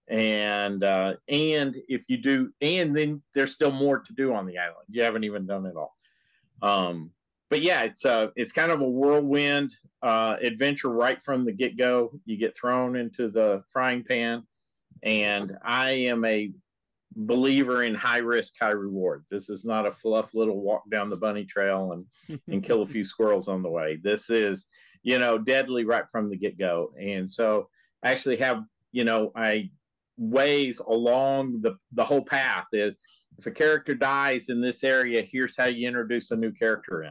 and 0.09 0.85
uh, 0.85 1.15
and 1.27 1.77
if 1.89 2.05
you 2.09 2.19
do, 2.19 2.53
and 2.61 2.95
then 2.95 3.23
there's 3.35 3.53
still 3.53 3.71
more 3.71 4.01
to 4.01 4.13
do 4.13 4.35
on 4.35 4.45
the 4.45 4.59
island. 4.59 4.85
You 4.91 5.05
haven't 5.05 5.25
even 5.25 5.47
done 5.47 5.65
it 5.65 5.77
all. 5.77 5.97
Um, 6.61 7.13
but 7.49 7.63
yeah, 7.63 7.81
it's 7.83 8.05
uh, 8.05 8.29
it's 8.37 8.53
kind 8.53 8.71
of 8.71 8.83
a 8.83 8.89
whirlwind 8.89 9.73
uh, 10.03 10.37
adventure 10.43 10.91
right 10.91 11.23
from 11.23 11.47
the 11.47 11.53
get 11.53 11.79
go. 11.79 12.13
You 12.27 12.37
get 12.37 12.57
thrown 12.57 12.97
into 12.97 13.31
the 13.31 13.63
frying 13.73 14.05
pan 14.05 14.43
and 15.03 15.57
I 15.65 15.91
am 15.91 16.25
a 16.25 16.51
believer 17.15 17.83
in 17.83 17.95
high 17.95 18.19
risk, 18.19 18.55
high 18.61 18.71
reward. 18.71 19.25
This 19.31 19.51
is 19.51 19.65
not 19.65 19.87
a 19.87 19.91
fluff 19.91 20.35
little 20.35 20.61
walk 20.61 20.85
down 20.91 21.11
the 21.11 21.17
bunny 21.17 21.45
trail 21.45 21.93
and, 21.93 22.41
and 22.49 22.63
kill 22.63 22.83
a 22.83 22.87
few 22.95 23.05
squirrels 23.05 23.49
on 23.49 23.63
the 23.63 23.71
way. 23.71 23.99
This 24.03 24.31
is, 24.31 24.67
you 25.03 25.19
know, 25.19 25.39
deadly 25.39 25.85
right 25.85 26.05
from 26.11 26.31
the 26.31 26.37
get 26.37 26.59
go. 26.59 26.93
And 26.99 27.31
so 27.31 27.69
I 28.03 28.11
actually 28.11 28.37
have, 28.37 28.63
you 28.93 29.05
know, 29.05 29.33
I 29.37 29.71
ways 30.17 30.81
along 30.81 31.61
the, 31.63 31.77
the 31.93 32.05
whole 32.05 32.25
path 32.25 32.67
is 32.73 32.97
if 33.39 33.47
a 33.47 33.51
character 33.51 33.95
dies 33.95 34.49
in 34.49 34.61
this 34.61 34.85
area, 34.85 35.23
here's 35.23 35.57
how 35.57 35.67
you 35.67 35.89
introduce 35.89 36.31
a 36.31 36.37
new 36.37 36.53
character 36.53 37.03
in 37.03 37.11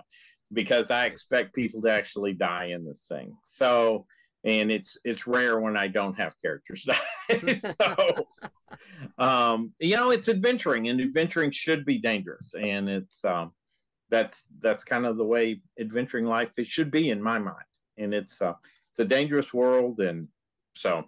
because 0.54 0.92
I 0.92 1.06
expect 1.06 1.56
people 1.56 1.82
to 1.82 1.92
actually 1.92 2.34
die 2.34 2.66
in 2.66 2.86
this 2.86 3.08
thing. 3.08 3.36
So, 3.44 4.06
and 4.44 4.72
it's 4.72 4.98
it's 5.04 5.28
rare 5.28 5.60
when 5.60 5.78
I 5.78 5.88
don't 5.88 6.18
have 6.18 6.34
characters 6.42 6.88
so, 7.80 8.28
um, 9.18 9.74
you 9.80 9.96
know, 9.96 10.12
it's 10.12 10.30
adventuring, 10.30 10.88
and 10.88 11.00
adventuring 11.00 11.52
should 11.52 11.86
be 11.86 12.00
dangerous, 12.00 12.54
and 12.60 12.90
it's 12.90 13.24
um, 13.24 13.52
that's 14.10 14.46
that's 14.62 14.84
kind 14.84 15.06
of 15.06 15.18
the 15.18 15.24
way 15.24 15.62
adventuring 15.80 16.26
life 16.26 16.52
it 16.58 16.68
should 16.68 16.92
be 16.92 17.10
in 17.10 17.22
my 17.22 17.40
mind, 17.40 17.56
and 17.98 18.14
it's 18.14 18.42
uh, 18.42 18.54
it's 18.90 19.00
a 19.00 19.06
dangerous 19.06 19.54
world, 19.54 20.00
and 20.00 20.28
so 20.76 21.06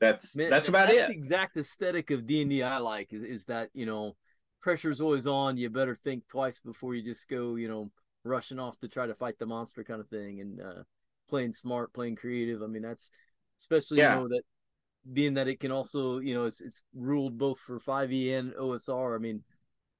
that's 0.00 0.36
Man, 0.36 0.50
that's 0.50 0.68
about 0.68 0.88
that's 0.88 1.02
it. 1.02 1.08
The 1.08 1.14
exact 1.14 1.56
aesthetic 1.56 2.10
of 2.10 2.26
D 2.26 2.42
and 2.42 2.50
D 2.50 2.62
I 2.62 2.78
like 2.78 3.12
is 3.12 3.22
is 3.22 3.44
that 3.46 3.70
you 3.72 3.86
know 3.86 4.16
pressure's 4.60 5.00
always 5.00 5.26
on. 5.26 5.56
You 5.56 5.70
better 5.70 5.94
think 5.94 6.26
twice 6.28 6.60
before 6.60 6.94
you 6.94 7.02
just 7.02 7.28
go, 7.28 7.54
you 7.54 7.68
know, 7.68 7.90
rushing 8.24 8.58
off 8.58 8.78
to 8.80 8.88
try 8.88 9.06
to 9.06 9.14
fight 9.14 9.38
the 9.38 9.46
monster 9.46 9.84
kind 9.84 10.00
of 10.00 10.08
thing, 10.08 10.40
and 10.40 10.60
uh, 10.60 10.82
playing 11.28 11.52
smart, 11.52 11.92
playing 11.92 12.16
creative. 12.16 12.62
I 12.62 12.66
mean, 12.66 12.82
that's 12.82 13.10
especially 13.60 13.98
yeah. 13.98 14.14
you 14.14 14.20
know 14.20 14.28
that 14.28 14.42
being 15.12 15.34
that 15.34 15.48
it 15.48 15.60
can 15.60 15.70
also 15.70 16.18
you 16.18 16.34
know 16.34 16.44
it's 16.44 16.60
it's 16.60 16.82
ruled 16.94 17.38
both 17.38 17.58
for 17.58 17.80
5e 17.80 18.38
and 18.38 18.52
OSR. 18.54 19.14
I 19.14 19.18
mean, 19.18 19.42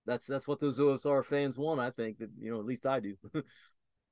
that's 0.07 0.27
that's 0.27 0.49
what 0.49 0.61
those 0.61 0.79
OSR 0.81 1.25
fans 1.25 1.59
want. 1.59 1.81
I 1.81 1.91
think 1.91 2.19
that 2.19 2.31
you 2.41 2.51
know 2.51 2.59
at 2.59 2.67
least 2.67 2.87
I 2.87 3.01
do. 3.01 3.15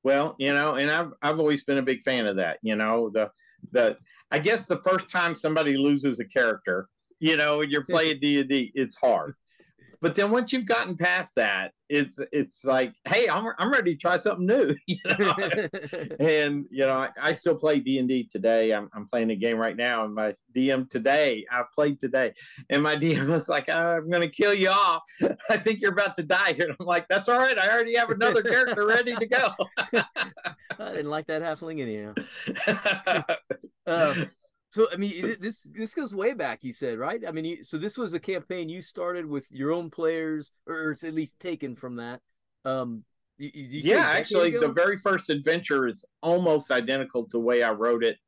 well, 0.02 0.36
you 0.38 0.52
know, 0.52 0.74
and 0.74 0.90
I've 0.90 1.12
I've 1.22 1.40
always 1.40 1.64
been 1.64 1.78
a 1.78 1.82
big 1.82 2.02
fan 2.02 2.26
of 2.26 2.36
that. 2.36 2.58
You 2.62 2.76
know, 2.76 3.10
the 3.12 3.30
the 3.72 3.96
I 4.30 4.38
guess 4.38 4.66
the 4.66 4.78
first 4.78 5.10
time 5.10 5.36
somebody 5.36 5.76
loses 5.76 6.20
a 6.20 6.24
character, 6.24 6.88
you 7.18 7.36
know, 7.36 7.62
and 7.62 7.70
you're 7.70 7.84
playing 7.90 8.20
D 8.20 8.40
and 8.40 8.48
D, 8.48 8.72
it's 8.74 8.96
hard. 8.96 9.34
But 10.00 10.14
then 10.14 10.30
once 10.30 10.52
you've 10.52 10.66
gotten 10.66 10.96
past 10.96 11.34
that, 11.36 11.72
it's 11.88 12.10
it's 12.32 12.64
like, 12.64 12.92
hey, 13.06 13.28
I'm 13.28 13.46
I'm 13.58 13.70
ready 13.70 13.94
to 13.94 14.00
try 14.00 14.18
something 14.18 14.46
new, 14.46 14.74
you 14.86 14.98
know. 15.18 15.34
and 16.20 16.66
you 16.70 16.86
know, 16.86 16.98
I, 16.98 17.10
I 17.20 17.32
still 17.32 17.54
play 17.54 17.80
D 17.80 17.98
and 17.98 18.08
D 18.08 18.28
today. 18.30 18.72
I'm 18.72 18.88
I'm 18.92 19.08
playing 19.08 19.30
a 19.30 19.36
game 19.36 19.58
right 19.58 19.76
now, 19.76 20.04
and 20.04 20.14
my 20.14 20.34
DM 20.54 20.90
today, 20.90 21.44
I 21.50 21.62
played 21.74 22.00
today, 22.00 22.34
and 22.70 22.82
my 22.82 22.96
DM 22.96 23.28
was 23.28 23.48
like, 23.48 23.68
I'm 23.68 24.10
gonna 24.10 24.28
kill 24.28 24.54
you 24.54 24.70
off. 24.70 25.02
I 25.48 25.56
think 25.56 25.80
you're 25.80 25.92
about 25.92 26.16
to 26.16 26.22
die 26.22 26.54
here. 26.54 26.66
And 26.66 26.76
I'm 26.80 26.86
like, 26.86 27.06
that's 27.08 27.28
all 27.28 27.38
right. 27.38 27.58
I 27.58 27.70
already 27.70 27.96
have 27.96 28.10
another 28.10 28.42
character 28.42 28.86
ready 28.86 29.14
to 29.14 29.26
go. 29.26 29.48
I 29.92 30.92
didn't 30.92 31.10
like 31.10 31.26
that 31.28 31.42
halfling 31.42 31.80
anyhow. 31.80 32.14
um, 33.86 34.30
so 34.76 34.88
I 34.92 34.96
mean, 34.96 35.36
this 35.40 35.62
this 35.74 35.94
goes 35.94 36.14
way 36.14 36.34
back. 36.34 36.62
You 36.62 36.74
said 36.74 36.98
right. 36.98 37.22
I 37.26 37.32
mean, 37.32 37.46
you, 37.46 37.64
so 37.64 37.78
this 37.78 37.96
was 37.96 38.12
a 38.12 38.20
campaign 38.20 38.68
you 38.68 38.82
started 38.82 39.24
with 39.24 39.46
your 39.50 39.72
own 39.72 39.88
players, 39.88 40.52
or 40.66 40.90
it's 40.90 41.02
at 41.02 41.14
least 41.14 41.40
taken 41.40 41.76
from 41.76 41.96
that. 41.96 42.20
Um, 42.66 43.02
you, 43.38 43.50
you 43.54 43.80
yeah, 43.94 44.04
actually, 44.06 44.54
ago? 44.54 44.60
the 44.66 44.72
very 44.74 44.98
first 44.98 45.30
adventure 45.30 45.86
is 45.86 46.04
almost 46.22 46.70
identical 46.70 47.22
to 47.22 47.30
the 47.32 47.40
way 47.40 47.62
I 47.62 47.70
wrote 47.70 48.04
it 48.04 48.18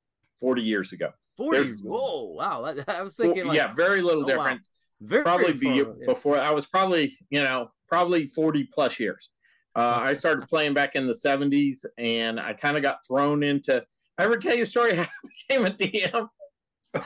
forty 0.41 0.63
years 0.63 0.95
ago. 0.95 1.11
Forty. 1.37 1.65
There's, 1.65 1.83
Whoa! 1.83 2.33
Wow. 2.33 2.65
I, 2.65 2.93
I 2.93 3.03
was 3.03 3.15
thinking. 3.15 3.49
Like, 3.49 3.57
yeah, 3.59 3.75
very 3.75 4.01
little 4.01 4.25
oh, 4.25 4.27
difference. 4.27 4.71
Wow. 5.03 5.09
Very 5.09 5.25
probably 5.25 5.53
be, 5.53 5.85
before 6.07 6.39
I 6.39 6.51
was 6.51 6.65
probably 6.65 7.15
you 7.29 7.43
know 7.43 7.71
probably 7.91 8.27
forty 8.27 8.65
plus 8.73 8.99
years. 8.99 9.29
Uh, 9.77 10.01
I 10.03 10.15
started 10.15 10.49
playing 10.49 10.73
back 10.73 10.95
in 10.95 11.07
the 11.07 11.13
'70s, 11.13 11.85
and 11.99 12.41
I 12.41 12.55
kind 12.55 12.79
of 12.79 12.83
got 12.83 13.05
thrown 13.07 13.43
into. 13.43 13.85
I 14.17 14.25
ever 14.25 14.39
tell 14.39 14.57
you 14.57 14.63
a 14.63 14.67
story 14.67 14.97
how 14.97 15.03
I 15.51 15.51
became 15.51 15.67
a 15.67 15.71
DM? 15.71 16.29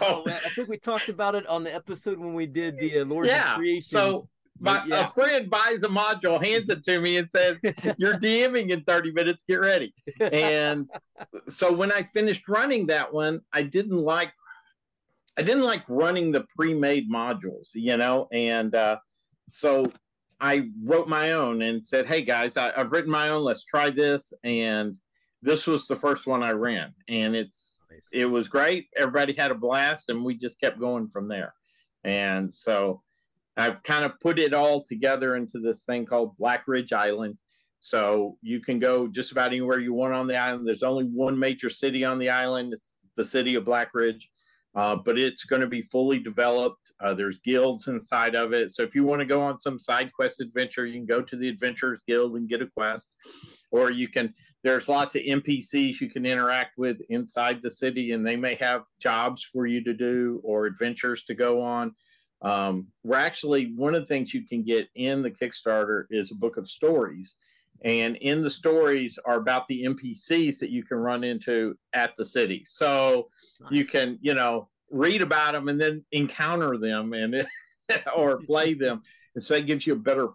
Oh, 0.00 0.22
I 0.26 0.48
think 0.54 0.68
we 0.68 0.78
talked 0.78 1.08
about 1.08 1.34
it 1.34 1.46
on 1.46 1.64
the 1.64 1.74
episode 1.74 2.18
when 2.18 2.34
we 2.34 2.46
did 2.46 2.78
the 2.78 3.00
uh, 3.00 3.04
Lords 3.04 3.28
yeah. 3.28 3.52
of 3.52 3.56
Creation. 3.56 3.82
So 3.82 4.28
my 4.60 4.82
yeah. 4.86 5.08
a 5.08 5.12
friend 5.12 5.50
buys 5.50 5.82
a 5.82 5.88
module, 5.88 6.42
hands 6.42 6.68
it 6.68 6.84
to 6.84 7.00
me, 7.00 7.16
and 7.16 7.30
says, 7.30 7.56
"You're 7.98 8.14
DMing 8.14 8.70
in 8.70 8.84
30 8.84 9.12
minutes. 9.12 9.42
Get 9.46 9.60
ready." 9.60 9.92
And 10.20 10.88
so 11.48 11.72
when 11.72 11.90
I 11.90 12.04
finished 12.04 12.48
running 12.48 12.86
that 12.86 13.12
one, 13.12 13.40
I 13.52 13.62
didn't 13.62 13.98
like 13.98 14.32
I 15.36 15.42
didn't 15.42 15.64
like 15.64 15.82
running 15.88 16.30
the 16.30 16.44
pre-made 16.56 17.10
modules, 17.10 17.70
you 17.74 17.96
know, 17.96 18.28
and 18.32 18.74
uh, 18.74 18.98
so 19.48 19.90
I 20.40 20.68
wrote 20.82 21.08
my 21.08 21.32
own 21.32 21.62
and 21.62 21.84
said, 21.84 22.06
"Hey 22.06 22.22
guys, 22.22 22.56
I, 22.56 22.72
I've 22.76 22.92
written 22.92 23.10
my 23.10 23.30
own. 23.30 23.42
Let's 23.42 23.64
try 23.64 23.90
this." 23.90 24.32
And 24.44 24.98
this 25.42 25.66
was 25.66 25.86
the 25.86 25.96
first 25.96 26.26
one 26.26 26.42
I 26.42 26.52
ran, 26.52 26.94
and 27.08 27.34
it's 27.34 27.81
nice. 27.92 28.08
it 28.12 28.26
was 28.26 28.48
great. 28.48 28.88
Everybody 28.96 29.32
had 29.32 29.50
a 29.50 29.56
blast, 29.56 30.08
and 30.08 30.24
we 30.24 30.36
just 30.36 30.60
kept 30.60 30.78
going 30.78 31.08
from 31.08 31.28
there. 31.28 31.54
And 32.04 32.52
so 32.52 33.02
I've 33.56 33.82
kind 33.82 34.04
of 34.04 34.18
put 34.20 34.38
it 34.38 34.54
all 34.54 34.82
together 34.82 35.36
into 35.36 35.58
this 35.58 35.84
thing 35.84 36.06
called 36.06 36.36
Black 36.36 36.64
Ridge 36.66 36.92
Island. 36.92 37.36
So 37.80 38.38
you 38.42 38.60
can 38.60 38.78
go 38.78 39.08
just 39.08 39.32
about 39.32 39.50
anywhere 39.50 39.80
you 39.80 39.92
want 39.92 40.14
on 40.14 40.26
the 40.26 40.36
island. 40.36 40.66
There's 40.66 40.84
only 40.84 41.04
one 41.04 41.38
major 41.38 41.68
city 41.68 42.04
on 42.04 42.18
the 42.18 42.30
island. 42.30 42.72
It's 42.72 42.96
the 43.16 43.24
city 43.24 43.56
of 43.56 43.64
Black 43.64 43.90
Ridge, 43.92 44.30
uh, 44.74 44.96
but 44.96 45.18
it's 45.18 45.44
going 45.44 45.62
to 45.62 45.68
be 45.68 45.82
fully 45.82 46.18
developed. 46.18 46.92
Uh, 47.00 47.12
there's 47.12 47.40
guilds 47.40 47.88
inside 47.88 48.34
of 48.34 48.52
it. 48.52 48.72
So 48.72 48.82
if 48.82 48.94
you 48.94 49.04
want 49.04 49.20
to 49.20 49.26
go 49.26 49.42
on 49.42 49.58
some 49.58 49.78
side 49.78 50.12
quest 50.12 50.40
adventure, 50.40 50.86
you 50.86 50.94
can 50.94 51.06
go 51.06 51.22
to 51.22 51.36
the 51.36 51.48
Adventurers 51.48 52.00
Guild 52.06 52.36
and 52.36 52.48
get 52.48 52.62
a 52.62 52.66
quest, 52.66 53.04
or 53.72 53.90
you 53.90 54.06
can 54.06 54.32
there's 54.62 54.88
lots 54.88 55.16
of 55.16 55.22
NPCs 55.22 56.00
you 56.00 56.08
can 56.08 56.24
interact 56.24 56.78
with 56.78 56.98
inside 57.08 57.60
the 57.62 57.70
city, 57.70 58.12
and 58.12 58.24
they 58.24 58.36
may 58.36 58.54
have 58.56 58.84
jobs 59.00 59.42
for 59.42 59.66
you 59.66 59.82
to 59.82 59.92
do 59.92 60.40
or 60.44 60.66
adventures 60.66 61.24
to 61.24 61.34
go 61.34 61.60
on. 61.60 61.94
Um, 62.42 62.86
we're 63.02 63.16
actually 63.16 63.72
one 63.74 63.94
of 63.94 64.02
the 64.02 64.06
things 64.06 64.32
you 64.32 64.46
can 64.46 64.62
get 64.62 64.88
in 64.94 65.22
the 65.22 65.30
Kickstarter 65.30 66.04
is 66.10 66.30
a 66.30 66.36
book 66.36 66.58
of 66.58 66.68
stories, 66.68 67.34
and 67.84 68.16
in 68.16 68.42
the 68.42 68.50
stories 68.50 69.18
are 69.24 69.36
about 69.36 69.66
the 69.66 69.84
NPCs 69.84 70.58
that 70.58 70.70
you 70.70 70.84
can 70.84 70.98
run 70.98 71.24
into 71.24 71.76
at 71.92 72.16
the 72.16 72.24
city. 72.24 72.64
So 72.66 73.28
nice. 73.60 73.72
you 73.72 73.84
can, 73.84 74.18
you 74.20 74.34
know, 74.34 74.68
read 74.90 75.22
about 75.22 75.52
them 75.52 75.68
and 75.68 75.80
then 75.80 76.04
encounter 76.12 76.78
them 76.78 77.14
and 77.14 77.44
or 78.16 78.38
play 78.38 78.74
them, 78.74 79.02
and 79.34 79.42
so 79.42 79.54
it 79.54 79.66
gives 79.66 79.86
you 79.86 79.94
a 79.94 79.96
better 79.96 80.28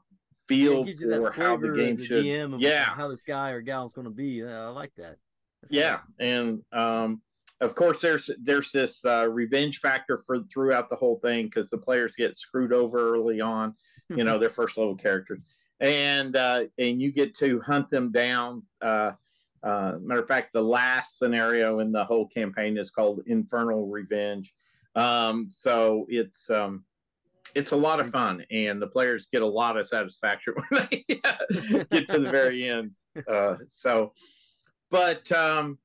feel 0.47 0.85
for 0.85 1.31
how 1.31 1.57
the 1.57 1.69
game 1.69 2.03
should. 2.03 2.25
yeah, 2.25 2.85
how 2.85 3.07
this 3.07 3.23
guy 3.23 3.51
or 3.51 3.61
gal 3.61 3.85
is 3.85 3.93
going 3.93 4.05
to 4.05 4.11
be. 4.11 4.43
I 4.43 4.67
like 4.69 4.91
that. 4.97 5.17
That's 5.61 5.73
yeah, 5.73 5.99
and 6.19 6.61
um, 6.71 7.21
of 7.61 7.75
course 7.75 8.01
there's 8.01 8.29
there's 8.41 8.71
this 8.71 9.03
uh, 9.05 9.27
revenge 9.29 9.79
factor 9.79 10.19
for 10.25 10.39
throughout 10.51 10.89
the 10.89 10.95
whole 10.95 11.19
thing 11.23 11.45
because 11.45 11.69
the 11.69 11.77
players 11.77 12.15
get 12.15 12.37
screwed 12.37 12.73
over 12.73 13.15
early 13.15 13.41
on, 13.41 13.75
you 14.09 14.23
know, 14.23 14.37
their 14.39 14.49
first 14.49 14.77
level 14.77 14.95
characters, 14.95 15.39
and 15.79 16.35
uh, 16.35 16.65
and 16.77 17.01
you 17.01 17.11
get 17.11 17.35
to 17.37 17.59
hunt 17.61 17.89
them 17.89 18.11
down. 18.11 18.63
Uh, 18.81 19.11
uh, 19.63 19.97
matter 20.01 20.21
of 20.21 20.27
fact, 20.27 20.53
the 20.53 20.61
last 20.61 21.17
scenario 21.17 21.79
in 21.79 21.91
the 21.91 22.03
whole 22.03 22.27
campaign 22.27 22.77
is 22.77 22.91
called 22.91 23.21
Infernal 23.25 23.87
Revenge. 23.87 24.53
Um, 24.95 25.47
so 25.49 26.05
it's 26.09 26.49
um, 26.49 26.85
it's 27.57 27.71
a 27.71 27.75
lot 27.75 27.99
of 27.99 28.09
fun, 28.09 28.45
and 28.51 28.81
the 28.81 28.87
players 28.87 29.27
get 29.31 29.41
a 29.41 29.47
lot 29.47 29.77
of 29.77 29.87
satisfaction 29.87 30.53
when 30.69 30.87
they 30.89 31.05
get 31.91 32.07
to 32.09 32.19
the 32.19 32.29
very 32.31 32.69
end. 32.69 32.91
Uh, 33.27 33.55
so, 33.71 34.13
but 34.91 35.29
um, 35.31 35.77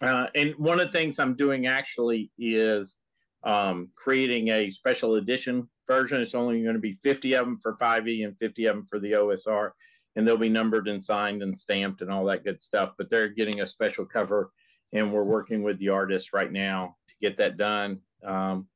uh, 0.00 0.26
and 0.34 0.54
one 0.56 0.80
of 0.80 0.86
the 0.86 0.92
things 0.92 1.18
I'm 1.18 1.34
doing 1.34 1.66
actually 1.66 2.30
is 2.38 2.96
um, 3.44 3.88
creating 3.94 4.48
a 4.48 4.70
special 4.70 5.16
edition 5.16 5.68
version. 5.88 6.20
It's 6.20 6.34
only 6.34 6.62
going 6.62 6.74
to 6.74 6.80
be 6.80 6.92
50 6.92 7.34
of 7.34 7.46
them 7.46 7.58
for 7.58 7.76
5e 7.76 8.24
and 8.24 8.38
50 8.38 8.66
of 8.66 8.76
them 8.76 8.86
for 8.88 8.98
the 8.98 9.12
OSR 9.12 9.72
and 10.16 10.26
they'll 10.26 10.36
be 10.36 10.48
numbered 10.48 10.88
and 10.88 11.02
signed 11.02 11.42
and 11.42 11.58
stamped 11.58 12.02
and 12.02 12.10
all 12.10 12.24
that 12.26 12.44
good 12.44 12.60
stuff. 12.60 12.92
But 12.98 13.10
they're 13.10 13.28
getting 13.28 13.60
a 13.60 13.66
special 13.66 14.04
cover, 14.04 14.50
and 14.92 15.12
we're 15.12 15.24
working 15.24 15.62
with 15.62 15.78
the 15.78 15.88
artist 15.88 16.32
right 16.32 16.52
now 16.52 16.96
to 17.08 17.14
get 17.20 17.36
that 17.38 17.56
done. 17.56 18.00
Um, 18.24 18.66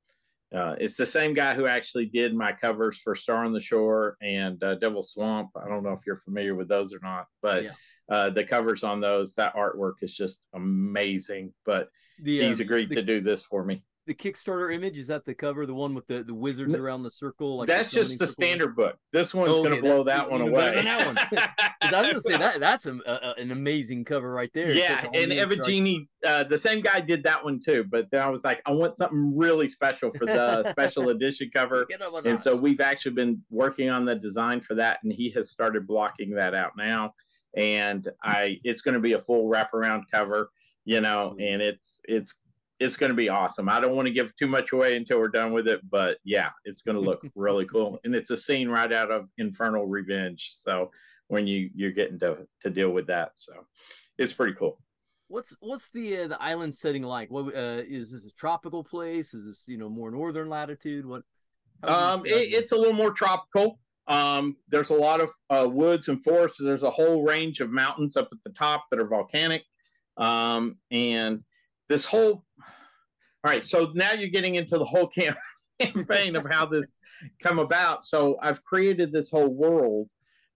uh, 0.55 0.77
it's 0.79 0.97
the 0.97 1.07
same 1.07 1.35
guy 1.35 1.55
who 1.55 1.67
actually 1.67 2.07
did 2.07 2.35
my 2.35 2.53
covers 2.53 2.99
for 2.99 3.15
Star 3.15 3.45
on 3.45 3.53
the 3.53 3.61
Shore 3.61 4.17
and 4.23 4.63
uh, 4.63 4.77
Devil 4.77 5.03
Swamp. 5.03 5.51
I 5.57 5.69
don't 5.69 5.83
know 5.83 5.93
if 5.93 6.07
you're 6.07 6.21
familiar 6.21 6.55
with 6.55 6.69
those 6.69 6.95
or 6.95 7.01
not, 7.03 7.27
but 7.43 7.65
yeah. 7.65 7.71
uh, 8.11 8.31
the 8.31 8.45
covers 8.45 8.85
on 8.85 9.01
those, 9.01 9.35
that 9.35 9.55
artwork 9.55 9.95
is 10.03 10.15
just 10.15 10.47
amazing. 10.55 11.53
But 11.65 11.89
the, 12.23 12.41
he's 12.41 12.61
um, 12.61 12.65
agreed 12.65 12.91
the, 12.91 12.97
to 12.97 13.03
do 13.03 13.21
this 13.21 13.43
for 13.43 13.65
me 13.65 13.83
the 14.07 14.15
Kickstarter 14.15 14.73
image? 14.73 14.99
Is 14.99 15.09
that 15.09 15.25
the 15.25 15.35
cover, 15.35 15.67
the 15.67 15.75
one 15.75 15.95
with 15.95 16.07
the, 16.07 16.23
the 16.23 16.35
wizards 16.35 16.75
around 16.75 17.03
the 17.03 17.11
circle? 17.11 17.59
Like 17.59 17.69
that's 17.69 17.91
just 17.91 18.19
the 18.19 18.27
standard 18.27 18.77
book. 18.77 18.97
This 19.13 19.35
one's 19.35 19.51
oh, 19.51 19.63
going 19.63 19.75
to 19.75 19.83
blow 19.83 20.05
that 20.05 20.31
one 20.31 20.41
away. 20.41 20.81
that 20.83 21.07
one. 21.07 21.19
I 21.83 22.01
was 22.01 22.09
going 22.09 22.15
to 22.15 22.21
say 22.21 22.37
that 22.37 22.61
that's 22.61 22.87
a, 22.87 22.97
a, 23.07 23.35
an 23.39 23.51
amazing 23.51 24.05
cover 24.05 24.33
right 24.33 24.51
there. 24.55 24.71
Yeah, 24.71 25.07
and 25.13 25.33
Evgeny, 25.33 26.07
uh, 26.25 26.45
the 26.45 26.59
same 26.59 26.81
guy 26.81 27.01
did 27.01 27.25
that 27.25 27.45
one 27.45 27.61
too. 27.65 27.85
But 27.85 28.09
then 28.11 28.23
I 28.23 28.29
was 28.29 28.45
like, 28.45 28.63
I 28.65 28.71
want 28.71 28.97
something 28.97 29.37
really 29.37 29.69
special 29.69 30.11
for 30.11 30.25
the 30.25 30.71
special 30.71 31.09
edition 31.11 31.51
cover, 31.53 31.87
and 32.25 32.41
so 32.41 32.57
we've 32.57 32.81
actually 32.81 33.13
been 33.13 33.43
working 33.51 33.91
on 33.91 34.05
the 34.05 34.15
design 34.15 34.61
for 34.61 34.75
that, 34.77 35.01
and 35.03 35.13
he 35.13 35.31
has 35.31 35.51
started 35.51 35.87
blocking 35.87 36.31
that 36.37 36.55
out 36.55 36.73
now. 36.77 37.15
And 37.57 38.07
I, 38.23 38.61
it's 38.65 38.83
going 38.83 38.95
to 38.95 39.01
be 39.01 39.15
a 39.15 39.19
full 39.19 39.51
wraparound 39.51 40.03
cover, 40.13 40.51
you 40.85 41.01
know, 41.01 41.33
Sweet. 41.35 41.49
and 41.49 41.63
it's 41.63 42.01
it's 42.05 42.35
it's 42.79 42.97
going 42.97 43.11
to 43.11 43.17
be 43.17 43.29
awesome. 43.29 43.69
I 43.69 43.81
don't 43.81 43.97
want 43.97 44.07
to 44.07 44.13
give 44.13 44.37
too 44.37 44.47
much 44.47 44.73
away 44.73 44.97
until 44.97 45.19
we're 45.19 45.29
done 45.29 45.53
with 45.53 45.67
it, 45.67 45.81
but 45.91 46.19
yeah, 46.25 46.51
it's 46.65 46.83
going 46.83 46.97
to 46.97 47.01
look 47.01 47.23
really 47.35 47.65
cool. 47.67 47.99
And 48.05 48.15
it's 48.15 48.31
a 48.31 48.37
scene 48.37 48.69
right 48.69 48.93
out 48.93 49.11
of 49.11 49.29
Infernal 49.39 49.87
Revenge. 49.87 50.51
So 50.53 50.91
when 51.29 51.47
you 51.47 51.71
you're 51.75 51.93
getting 51.93 52.19
to 52.21 52.47
to 52.63 52.71
deal 52.71 52.91
with 52.91 53.07
that, 53.07 53.33
so 53.37 53.53
it's 54.19 54.33
pretty 54.33 54.55
cool. 54.55 54.79
What's 55.29 55.57
what's 55.61 55.91
the 55.91 56.23
uh, 56.23 56.29
the 56.29 56.43
island 56.43 56.75
setting 56.75 57.03
like? 57.03 57.31
What 57.31 57.57
uh, 57.57 57.83
is 57.87 58.13
this 58.13 58.27
a 58.27 58.35
tropical 58.35 58.85
place? 58.85 59.35
Is 59.35 59.47
this 59.47 59.65
you 59.67 59.79
know 59.79 59.89
more 59.89 60.11
northern 60.11 60.49
latitude? 60.49 61.07
What? 61.07 61.23
Um, 61.83 62.25
it, 62.25 62.53
it's 62.53 62.73
a 62.73 62.77
little 62.77 62.95
more 62.95 63.11
tropical. 63.11 63.81
Um, 64.09 64.57
there's 64.69 64.91
a 64.91 64.95
lot 64.95 65.21
of 65.21 65.31
uh, 65.51 65.69
woods 65.69 66.09
and 66.09 66.23
forests. 66.23 66.59
There's 66.61 66.85
a 66.85 66.91
whole 66.91 67.25
range 67.25 67.61
of 67.61 67.71
mountains 67.71 68.17
up 68.17 68.29
at 68.31 68.39
the 68.45 68.53
top 68.53 68.85
that 68.91 69.01
are 69.01 69.09
volcanic. 69.09 69.65
Um, 70.17 70.77
and 70.91 71.43
this 71.89 72.05
whole 72.05 72.45
all 72.59 73.53
right 73.53 73.65
so 73.65 73.93
now 73.95 74.13
you're 74.13 74.29
getting 74.29 74.57
into 74.57 74.79
the 74.79 74.85
whole 74.85 75.09
campaign 75.81 76.37
of 76.37 76.47
how 76.51 76.67
this 76.67 76.91
come 77.43 77.59
about. 77.59 78.07
So 78.07 78.37
i've 78.43 78.63
created 78.65 79.13
this 79.13 79.31
whole 79.31 79.55
world 79.55 80.09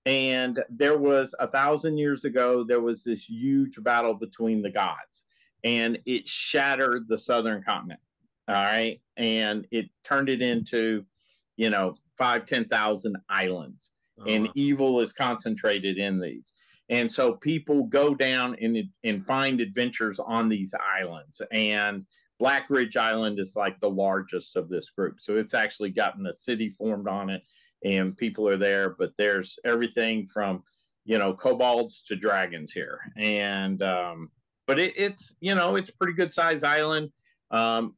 and 0.06 0.62
there 0.70 0.98
was 0.98 1.34
a 1.38 1.46
thousand 1.46 1.98
years 1.98 2.24
ago 2.24 2.64
there 2.64 2.80
was 2.80 3.04
this 3.04 3.28
huge 3.28 3.82
battle 3.82 4.14
between 4.14 4.62
the 4.62 4.70
gods 4.70 5.24
and 5.62 5.98
it 6.06 6.26
shattered 6.26 7.06
the 7.08 7.18
southern 7.18 7.62
continent 7.62 8.00
all 8.50 8.56
right? 8.56 9.00
And 9.16 9.66
it 9.70 9.90
turned 10.04 10.28
it 10.28 10.42
into 10.42 11.04
you 11.56 11.70
know 11.70 11.94
five 12.18 12.46
ten 12.46 12.66
thousand 12.66 13.16
islands 13.28 13.90
uh-huh. 14.18 14.30
and 14.30 14.48
evil 14.54 15.00
is 15.00 15.12
concentrated 15.12 15.98
in 15.98 16.20
these 16.20 16.52
and 16.90 17.10
so 17.10 17.34
people 17.34 17.84
go 17.84 18.14
down 18.14 18.56
and 18.60 18.76
and 19.04 19.24
find 19.24 19.60
adventures 19.60 20.18
on 20.18 20.48
these 20.48 20.74
islands. 20.98 21.40
And 21.52 22.04
black 22.38 22.68
ridge 22.68 22.96
island 22.96 23.38
is 23.38 23.54
like 23.54 23.78
the 23.80 23.88
largest 23.88 24.56
of 24.56 24.68
this 24.68 24.90
group. 24.90 25.20
So 25.20 25.36
it's 25.36 25.54
actually 25.54 25.90
gotten 25.90 26.26
a 26.26 26.34
city 26.34 26.68
formed 26.68 27.08
on 27.08 27.30
it 27.30 27.42
and 27.82 28.14
people 28.14 28.46
are 28.46 28.58
there 28.58 28.90
but 28.90 29.12
there's 29.16 29.58
everything 29.64 30.26
from 30.26 30.62
you 31.06 31.16
know 31.16 31.32
kobolds 31.32 32.02
to 32.02 32.16
dragons 32.16 32.72
here. 32.72 33.00
And 33.16 33.82
um 33.82 34.30
but 34.66 34.80
it, 34.80 34.92
it's 34.96 35.36
you 35.40 35.54
know 35.54 35.76
it's 35.76 35.90
pretty 35.92 36.14
good 36.14 36.34
sized 36.34 36.64
island. 36.64 37.10
Um 37.52 37.94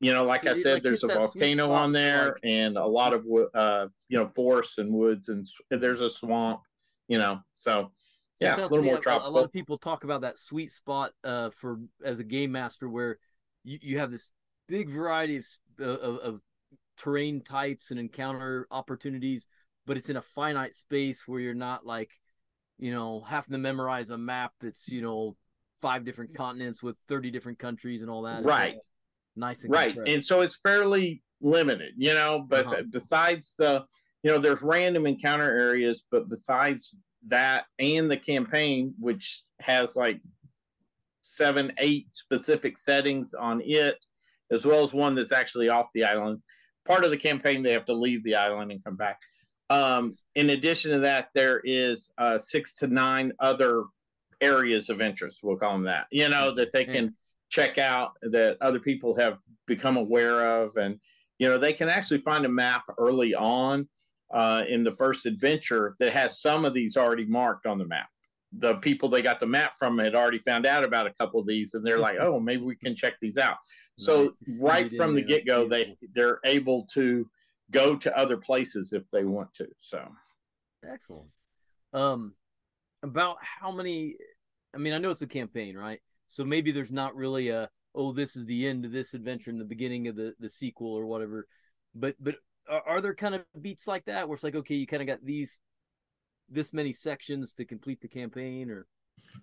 you 0.00 0.12
know 0.12 0.24
like 0.24 0.46
i 0.46 0.60
said 0.60 0.74
like 0.74 0.82
there's 0.82 1.04
a 1.04 1.06
volcano 1.06 1.70
on 1.70 1.92
there 1.92 2.36
and 2.42 2.76
a 2.76 2.84
lot 2.84 3.14
of 3.14 3.24
uh 3.54 3.86
you 4.08 4.18
know 4.18 4.28
forests 4.34 4.78
and 4.78 4.92
woods 4.92 5.28
and 5.28 5.46
there's 5.70 6.00
a 6.00 6.10
swamp 6.10 6.60
you 7.06 7.16
know 7.16 7.38
so 7.54 7.92
yeah, 8.40 8.56
a 8.56 8.66
little 8.66 8.82
more 8.82 8.98
tropical. 8.98 9.28
A 9.28 9.32
lot 9.32 9.44
of 9.44 9.52
people 9.52 9.78
talk 9.78 10.04
about 10.04 10.22
that 10.22 10.38
sweet 10.38 10.72
spot 10.72 11.12
uh, 11.22 11.50
for 11.50 11.78
as 12.04 12.20
a 12.20 12.24
game 12.24 12.52
master 12.52 12.88
where 12.88 13.18
you, 13.62 13.78
you 13.80 13.98
have 13.98 14.10
this 14.10 14.30
big 14.68 14.90
variety 14.90 15.36
of, 15.36 15.46
of, 15.78 16.18
of 16.18 16.40
terrain 16.96 17.42
types 17.42 17.90
and 17.90 18.00
encounter 18.00 18.66
opportunities, 18.70 19.46
but 19.86 19.96
it's 19.96 20.10
in 20.10 20.16
a 20.16 20.22
finite 20.22 20.74
space 20.74 21.26
where 21.26 21.40
you're 21.40 21.54
not 21.54 21.86
like, 21.86 22.10
you 22.78 22.92
know, 22.92 23.22
having 23.26 23.52
to 23.52 23.58
memorize 23.58 24.10
a 24.10 24.18
map 24.18 24.52
that's 24.60 24.88
you 24.88 25.02
know 25.02 25.36
five 25.80 26.04
different 26.04 26.34
continents 26.34 26.82
with 26.82 26.96
thirty 27.08 27.30
different 27.30 27.58
countries 27.58 28.02
and 28.02 28.10
all 28.10 28.22
that. 28.22 28.44
Right. 28.44 28.76
nice 29.36 29.64
and 29.64 29.72
right, 29.72 29.94
compressed. 29.94 30.12
and 30.12 30.24
so 30.24 30.40
it's 30.40 30.56
fairly 30.56 31.22
limited, 31.40 31.92
you 31.96 32.14
know. 32.14 32.44
But 32.46 32.66
uh-huh. 32.66 32.82
besides, 32.90 33.58
uh, 33.60 33.80
you 34.22 34.32
know, 34.32 34.38
there's 34.38 34.62
random 34.62 35.06
encounter 35.06 35.56
areas, 35.56 36.02
but 36.10 36.28
besides 36.28 36.96
that 37.28 37.64
and 37.78 38.10
the 38.10 38.16
campaign, 38.16 38.94
which 38.98 39.42
has 39.60 39.96
like 39.96 40.20
seven, 41.22 41.72
eight 41.78 42.08
specific 42.12 42.78
settings 42.78 43.34
on 43.34 43.60
it, 43.64 44.04
as 44.50 44.64
well 44.64 44.84
as 44.84 44.92
one 44.92 45.14
that's 45.14 45.32
actually 45.32 45.68
off 45.68 45.86
the 45.94 46.04
island. 46.04 46.42
Part 46.84 47.04
of 47.04 47.10
the 47.10 47.16
campaign, 47.16 47.62
they 47.62 47.72
have 47.72 47.86
to 47.86 47.94
leave 47.94 48.22
the 48.24 48.36
island 48.36 48.70
and 48.70 48.84
come 48.84 48.96
back. 48.96 49.18
Um, 49.70 50.10
in 50.34 50.50
addition 50.50 50.90
to 50.92 50.98
that, 51.00 51.28
there 51.34 51.60
is 51.64 52.10
uh, 52.18 52.38
six 52.38 52.74
to 52.76 52.86
nine 52.86 53.32
other 53.40 53.84
areas 54.40 54.90
of 54.90 55.00
interest, 55.00 55.40
we'll 55.42 55.56
call 55.56 55.72
them 55.72 55.84
that, 55.84 56.06
you 56.10 56.28
know, 56.28 56.54
that 56.54 56.72
they 56.72 56.84
can 56.84 57.14
check 57.48 57.78
out 57.78 58.12
that 58.22 58.58
other 58.60 58.78
people 58.78 59.16
have 59.16 59.38
become 59.66 59.96
aware 59.96 60.62
of. 60.62 60.76
And, 60.76 61.00
you 61.38 61.48
know, 61.48 61.58
they 61.58 61.72
can 61.72 61.88
actually 61.88 62.20
find 62.20 62.44
a 62.44 62.48
map 62.48 62.82
early 62.98 63.34
on 63.34 63.88
uh, 64.34 64.64
in 64.68 64.82
the 64.82 64.90
first 64.90 65.26
adventure 65.26 65.94
that 66.00 66.12
has 66.12 66.40
some 66.40 66.64
of 66.64 66.74
these 66.74 66.96
already 66.96 67.24
marked 67.24 67.66
on 67.66 67.78
the 67.78 67.86
map. 67.86 68.08
The 68.58 68.74
people 68.76 69.08
they 69.08 69.22
got 69.22 69.40
the 69.40 69.46
map 69.46 69.78
from 69.78 69.98
had 69.98 70.14
already 70.14 70.38
found 70.38 70.66
out 70.66 70.84
about 70.84 71.06
a 71.06 71.12
couple 71.14 71.40
of 71.40 71.46
these, 71.46 71.74
and 71.74 71.86
they're 71.86 71.98
like, 71.98 72.18
"Oh, 72.20 72.38
maybe 72.38 72.62
we 72.62 72.76
can 72.76 72.94
check 72.94 73.14
these 73.20 73.38
out." 73.38 73.56
So 73.96 74.24
nice. 74.24 74.60
right 74.60 74.92
from 74.92 75.14
the 75.14 75.22
get 75.22 75.46
go, 75.46 75.68
they 75.68 75.96
they're 76.14 76.40
able 76.44 76.86
to 76.94 77.28
go 77.70 77.96
to 77.96 78.16
other 78.16 78.36
places 78.36 78.92
if 78.92 79.04
they 79.12 79.24
want 79.24 79.54
to. 79.54 79.66
So 79.80 80.04
excellent. 80.88 81.28
Um, 81.92 82.34
about 83.02 83.36
how 83.40 83.70
many? 83.70 84.16
I 84.74 84.78
mean, 84.78 84.92
I 84.92 84.98
know 84.98 85.10
it's 85.10 85.22
a 85.22 85.28
campaign, 85.28 85.76
right? 85.76 86.00
So 86.26 86.44
maybe 86.44 86.72
there's 86.72 86.92
not 86.92 87.14
really 87.14 87.48
a 87.48 87.68
oh, 87.94 88.12
this 88.12 88.34
is 88.34 88.46
the 88.46 88.66
end 88.66 88.84
of 88.84 88.90
this 88.90 89.14
adventure 89.14 89.50
and 89.50 89.60
the 89.60 89.64
beginning 89.64 90.08
of 90.08 90.16
the 90.16 90.34
the 90.40 90.50
sequel 90.50 90.92
or 90.92 91.06
whatever. 91.06 91.46
But 91.94 92.16
but 92.20 92.36
are, 92.68 93.00
there 93.00 93.14
kind 93.14 93.34
of 93.34 93.42
beats 93.60 93.86
like 93.86 94.04
that 94.06 94.28
where 94.28 94.34
it's 94.34 94.44
like 94.44 94.54
okay 94.54 94.74
you 94.74 94.86
kind 94.86 95.02
of 95.02 95.06
got 95.08 95.24
these 95.24 95.58
this 96.48 96.72
many 96.72 96.92
sections 96.92 97.54
to 97.54 97.64
complete 97.64 98.00
the 98.00 98.08
campaign 98.08 98.70
or? 98.70 98.86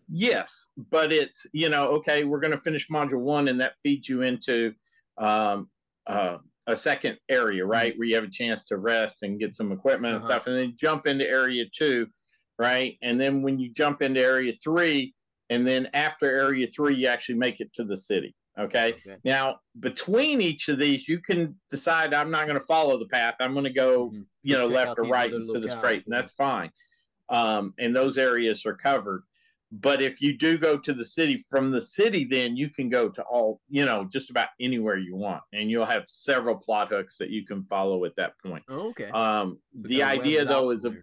Yes 0.07 0.67
but 0.89 1.11
it's 1.11 1.45
you 1.53 1.69
know 1.69 1.87
okay 1.87 2.23
we're 2.23 2.39
going 2.39 2.51
to 2.51 2.61
finish 2.61 2.89
module 2.89 3.19
one 3.19 3.47
and 3.47 3.61
that 3.61 3.73
feeds 3.83 4.07
you 4.07 4.21
into 4.21 4.73
um, 5.17 5.69
uh, 6.07 6.37
a 6.67 6.75
second 6.75 7.17
area 7.29 7.65
right? 7.65 7.97
Where 7.97 8.07
you 8.07 8.15
have 8.15 8.23
a 8.23 8.29
chance 8.29 8.63
to 8.65 8.77
rest 8.77 9.23
and 9.23 9.39
get 9.39 9.55
some 9.55 9.71
equipment 9.71 10.15
and 10.15 10.23
uh-huh. 10.23 10.33
stuff 10.33 10.47
and 10.47 10.57
then 10.57 10.73
jump 10.77 11.07
into 11.07 11.27
area 11.27 11.65
two 11.71 12.07
right? 12.59 12.97
And 13.01 13.19
then 13.19 13.41
when 13.41 13.57
you 13.59 13.73
jump 13.73 14.01
into 14.01 14.21
area 14.21 14.53
three 14.63 15.13
and 15.49 15.67
then 15.67 15.89
after 15.93 16.25
area 16.25 16.67
three 16.67 16.95
you 16.95 17.07
actually 17.07 17.35
make 17.35 17.59
it 17.59 17.73
to 17.73 17.83
the 17.83 17.97
city 17.97 18.35
Okay? 18.59 18.93
okay. 18.93 19.17
Now, 19.23 19.59
between 19.79 20.41
each 20.41 20.67
of 20.69 20.79
these, 20.79 21.07
you 21.07 21.19
can 21.19 21.55
decide 21.69 22.13
I'm 22.13 22.31
not 22.31 22.47
going 22.47 22.59
to 22.59 22.65
follow 22.65 22.99
the 22.99 23.07
path. 23.07 23.35
I'm 23.39 23.53
going 23.53 23.65
to 23.65 23.73
go, 23.73 24.07
mm-hmm. 24.07 24.21
you 24.43 24.57
know, 24.57 24.67
left 24.67 24.99
or 24.99 25.03
right 25.03 25.31
instead 25.31 25.63
of 25.63 25.71
straight, 25.71 26.05
and 26.05 26.13
that's 26.13 26.33
fine. 26.33 26.71
Um, 27.29 27.73
and 27.79 27.95
those 27.95 28.17
areas 28.17 28.65
are 28.65 28.75
covered. 28.75 29.23
But 29.71 30.01
if 30.01 30.21
you 30.21 30.37
do 30.37 30.57
go 30.57 30.77
to 30.77 30.93
the 30.93 31.05
city 31.05 31.41
from 31.49 31.71
the 31.71 31.81
city, 31.81 32.27
then 32.29 32.57
you 32.57 32.69
can 32.69 32.89
go 32.89 33.07
to 33.07 33.21
all, 33.23 33.61
you 33.69 33.85
know, 33.85 34.03
just 34.11 34.29
about 34.29 34.49
anywhere 34.59 34.97
you 34.97 35.15
want, 35.15 35.43
and 35.53 35.71
you'll 35.71 35.85
have 35.85 36.03
several 36.07 36.55
plot 36.57 36.89
hooks 36.89 37.17
that 37.19 37.29
you 37.29 37.45
can 37.45 37.63
follow 37.63 38.03
at 38.03 38.15
that 38.17 38.33
point. 38.43 38.65
Oh, 38.69 38.89
okay. 38.89 39.09
Um, 39.11 39.59
so 39.81 39.87
the 39.87 40.03
idea, 40.03 40.43
though, 40.43 40.71
is 40.71 40.83
a, 40.83 40.93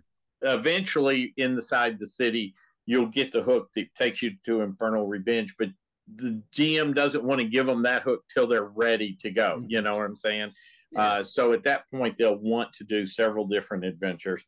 eventually 0.43 1.33
inside 1.39 1.99
the 1.99 2.07
city, 2.07 2.55
you'll 2.85 3.07
get 3.07 3.33
the 3.33 3.43
hook 3.43 3.71
that 3.75 3.95
takes 3.95 4.21
you 4.21 4.33
to 4.45 4.61
Infernal 4.61 5.07
Revenge, 5.07 5.55
but 5.59 5.69
the 6.17 6.43
GM 6.55 6.95
doesn't 6.95 7.25
want 7.25 7.41
to 7.41 7.47
give 7.47 7.67
them 7.67 7.83
that 7.83 8.03
hook 8.03 8.25
till 8.33 8.47
they're 8.47 8.65
ready 8.65 9.17
to 9.21 9.31
go. 9.31 9.57
Mm-hmm. 9.59 9.67
You 9.69 9.83
know 9.83 9.97
what 9.97 10.07
I'm 10.07 10.17
saying? 10.17 10.53
Yeah. 10.93 11.03
Uh, 11.03 11.25
so 11.25 11.53
at 11.53 11.65
that 11.65 11.89
point, 11.91 12.17
they'll 12.19 12.37
want 12.37 12.73
to 12.75 12.85
do 12.85 13.07
several 13.07 13.47
different 13.47 13.85
adventures. 13.85 14.43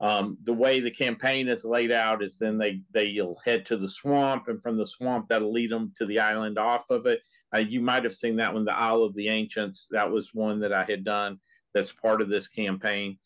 Um, 0.00 0.36
the 0.44 0.52
way 0.52 0.80
the 0.80 0.90
campaign 0.90 1.48
is 1.48 1.64
laid 1.64 1.90
out 1.90 2.22
is 2.22 2.38
then 2.38 2.58
they 2.58 2.82
they'll 2.92 3.38
head 3.44 3.64
to 3.66 3.78
the 3.78 3.88
swamp, 3.88 4.48
and 4.48 4.62
from 4.62 4.76
the 4.76 4.86
swamp 4.86 5.28
that'll 5.28 5.52
lead 5.52 5.70
them 5.70 5.92
to 5.96 6.06
the 6.06 6.20
island 6.20 6.58
off 6.58 6.90
of 6.90 7.06
it. 7.06 7.22
Uh, 7.54 7.60
you 7.60 7.80
might 7.80 8.04
have 8.04 8.14
seen 8.14 8.36
that 8.36 8.52
one, 8.52 8.64
the 8.64 8.76
Isle 8.76 9.02
of 9.02 9.14
the 9.14 9.28
Ancients. 9.28 9.86
That 9.90 10.10
was 10.10 10.34
one 10.34 10.60
that 10.60 10.72
I 10.72 10.84
had 10.84 11.04
done. 11.04 11.38
That's 11.72 11.92
part 11.92 12.20
of 12.20 12.28
this 12.28 12.48
campaign, 12.48 13.18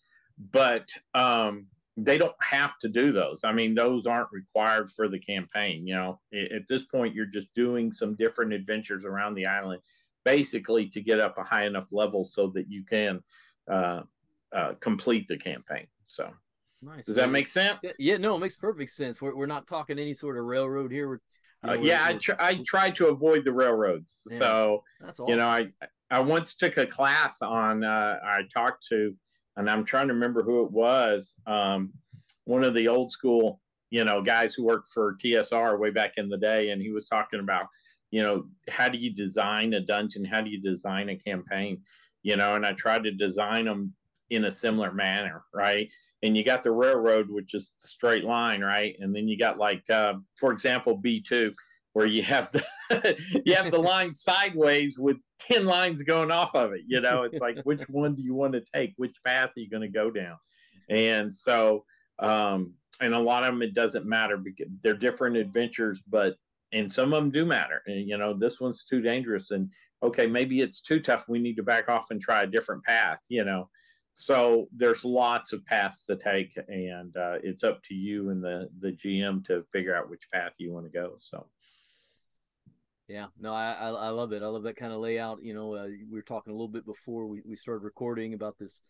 but 0.52 0.88
um, 1.14 1.66
they 1.96 2.18
don't 2.18 2.34
have 2.40 2.78
to 2.78 2.88
do 2.88 3.12
those. 3.12 3.42
I 3.44 3.52
mean, 3.52 3.74
those 3.74 4.06
aren't 4.06 4.32
required 4.32 4.90
for 4.90 5.08
the 5.08 5.18
campaign. 5.18 5.86
You 5.86 5.94
know, 5.94 6.20
at 6.32 6.68
this 6.68 6.84
point, 6.84 7.14
you're 7.14 7.26
just 7.26 7.52
doing 7.54 7.92
some 7.92 8.14
different 8.14 8.52
adventures 8.52 9.04
around 9.04 9.34
the 9.34 9.46
island, 9.46 9.80
basically 10.24 10.88
to 10.90 11.00
get 11.00 11.20
up 11.20 11.36
a 11.38 11.42
high 11.42 11.66
enough 11.66 11.88
level 11.92 12.24
so 12.24 12.48
that 12.54 12.70
you 12.70 12.84
can 12.84 13.20
uh, 13.70 14.02
uh, 14.54 14.74
complete 14.80 15.28
the 15.28 15.36
campaign. 15.36 15.86
So. 16.06 16.30
Nice. 16.82 17.04
Does 17.04 17.16
that 17.16 17.30
make 17.30 17.46
sense? 17.46 17.78
Yeah, 17.98 18.16
no, 18.16 18.36
it 18.36 18.38
makes 18.38 18.56
perfect 18.56 18.90
sense. 18.92 19.20
We're, 19.20 19.36
we're 19.36 19.44
not 19.44 19.66
talking 19.66 19.98
any 19.98 20.14
sort 20.14 20.38
of 20.38 20.46
railroad 20.46 20.90
here. 20.90 21.08
We're, 21.08 21.20
you 21.62 21.66
know, 21.66 21.72
uh, 21.72 21.84
yeah, 21.84 22.06
I 22.06 22.14
tr- 22.14 22.40
I 22.40 22.62
try 22.64 22.88
to 22.92 23.08
avoid 23.08 23.44
the 23.44 23.52
railroads. 23.52 24.22
Yeah, 24.30 24.38
so 24.38 24.84
awesome. 25.06 25.28
you 25.28 25.36
know, 25.36 25.46
I 25.46 25.66
I 26.10 26.20
once 26.20 26.54
took 26.54 26.78
a 26.78 26.86
class 26.86 27.42
on. 27.42 27.84
Uh, 27.84 28.18
I 28.24 28.44
talked 28.50 28.86
to, 28.88 29.14
and 29.60 29.70
I'm 29.70 29.84
trying 29.84 30.08
to 30.08 30.14
remember 30.14 30.42
who 30.42 30.64
it 30.64 30.70
was. 30.70 31.34
Um, 31.46 31.92
one 32.44 32.64
of 32.64 32.74
the 32.74 32.88
old 32.88 33.12
school, 33.12 33.60
you 33.90 34.04
know, 34.04 34.20
guys 34.20 34.54
who 34.54 34.64
worked 34.64 34.88
for 34.92 35.16
TSR 35.24 35.78
way 35.78 35.90
back 35.90 36.14
in 36.16 36.28
the 36.28 36.38
day, 36.38 36.70
and 36.70 36.82
he 36.82 36.90
was 36.90 37.06
talking 37.06 37.40
about, 37.40 37.66
you 38.10 38.22
know, 38.22 38.46
how 38.68 38.88
do 38.88 38.98
you 38.98 39.14
design 39.14 39.74
a 39.74 39.80
dungeon? 39.80 40.24
How 40.24 40.40
do 40.40 40.50
you 40.50 40.60
design 40.60 41.08
a 41.10 41.16
campaign? 41.16 41.82
You 42.22 42.36
know, 42.36 42.56
and 42.56 42.66
I 42.66 42.72
tried 42.72 43.04
to 43.04 43.12
design 43.12 43.66
them 43.66 43.94
in 44.30 44.46
a 44.46 44.50
similar 44.50 44.92
manner, 44.92 45.44
right? 45.54 45.88
and 46.22 46.36
you 46.36 46.44
got 46.44 46.62
the 46.62 46.70
railroad, 46.70 47.30
which 47.30 47.54
is 47.54 47.70
the 47.82 47.88
straight 47.88 48.24
line, 48.24 48.60
right? 48.60 48.94
And 49.00 49.14
then 49.14 49.26
you 49.26 49.38
got 49.38 49.58
like, 49.58 49.88
uh, 49.90 50.14
for 50.38 50.52
example, 50.52 50.96
B 50.96 51.20
two, 51.20 51.52
where 51.92 52.06
you 52.06 52.22
have 52.22 52.50
the 52.52 52.64
you 53.44 53.54
have 53.54 53.70
the 53.70 53.78
line 53.92 54.14
sideways 54.14 54.98
with 54.98 55.16
ten 55.38 55.66
lines 55.66 56.02
going 56.02 56.30
off 56.30 56.54
of 56.54 56.72
it. 56.72 56.82
You 56.86 57.00
know, 57.00 57.24
it's 57.24 57.40
like 57.40 57.58
which 57.64 57.82
one 57.88 58.14
do 58.14 58.22
you 58.22 58.34
want 58.34 58.52
to 58.54 58.62
take? 58.74 58.94
Which 58.96 59.16
path 59.24 59.50
are 59.56 59.60
you 59.60 59.70
going 59.70 59.82
to 59.82 59.88
go 59.88 60.10
down? 60.10 60.36
And 60.88 61.34
so, 61.34 61.84
um, 62.18 62.74
and 63.00 63.14
a 63.14 63.18
lot 63.18 63.44
of 63.44 63.52
them 63.52 63.62
it 63.62 63.74
doesn't 63.74 64.06
matter 64.06 64.36
because 64.36 64.68
they're 64.82 64.94
different 64.94 65.36
adventures, 65.36 66.02
but 66.08 66.34
and 66.72 66.92
some 66.92 67.12
of 67.12 67.22
them 67.22 67.30
do 67.30 67.44
matter. 67.44 67.82
And 67.86 68.08
you 68.08 68.16
know, 68.16 68.34
this 68.34 68.60
one's 68.60 68.84
too 68.84 69.00
dangerous, 69.00 69.50
and 69.50 69.70
okay, 70.02 70.26
maybe 70.26 70.60
it's 70.60 70.80
too 70.80 71.00
tough. 71.00 71.28
We 71.28 71.38
need 71.38 71.56
to 71.56 71.62
back 71.62 71.88
off 71.88 72.10
and 72.10 72.20
try 72.20 72.42
a 72.42 72.46
different 72.46 72.84
path. 72.84 73.18
You 73.28 73.44
know, 73.44 73.68
so 74.14 74.68
there's 74.76 75.04
lots 75.04 75.52
of 75.52 75.64
paths 75.66 76.06
to 76.06 76.16
take, 76.16 76.56
and 76.68 77.16
uh, 77.16 77.38
it's 77.42 77.64
up 77.64 77.82
to 77.84 77.94
you 77.94 78.30
and 78.30 78.42
the 78.42 78.68
the 78.80 78.92
GM 78.92 79.44
to 79.46 79.64
figure 79.72 79.96
out 79.96 80.10
which 80.10 80.30
path 80.32 80.52
you 80.58 80.72
want 80.72 80.86
to 80.86 80.92
go. 80.92 81.14
So. 81.18 81.46
Yeah, 83.10 83.26
no, 83.40 83.52
I, 83.52 83.72
I 83.72 84.08
love 84.10 84.32
it. 84.32 84.44
I 84.44 84.46
love 84.46 84.62
that 84.62 84.76
kind 84.76 84.92
of 84.92 85.00
layout. 85.00 85.42
You 85.42 85.52
know, 85.52 85.74
uh, 85.74 85.86
we 85.86 86.16
were 86.16 86.22
talking 86.22 86.52
a 86.52 86.54
little 86.54 86.68
bit 86.68 86.86
before 86.86 87.26
we, 87.26 87.42
we 87.44 87.56
started 87.56 87.82
recording 87.82 88.34
about 88.34 88.56
this. 88.56 88.82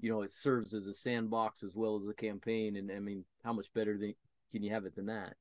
You 0.00 0.10
know, 0.10 0.22
it 0.22 0.32
serves 0.32 0.74
as 0.74 0.88
a 0.88 0.94
sandbox 0.94 1.62
as 1.62 1.76
well 1.76 1.96
as 1.96 2.08
a 2.08 2.14
campaign, 2.14 2.76
and 2.76 2.90
I 2.90 2.98
mean, 2.98 3.24
how 3.44 3.52
much 3.52 3.72
better 3.74 3.96
than, 3.96 4.14
can 4.50 4.64
you 4.64 4.72
have 4.72 4.84
it 4.84 4.96
than 4.96 5.06
that? 5.06 5.34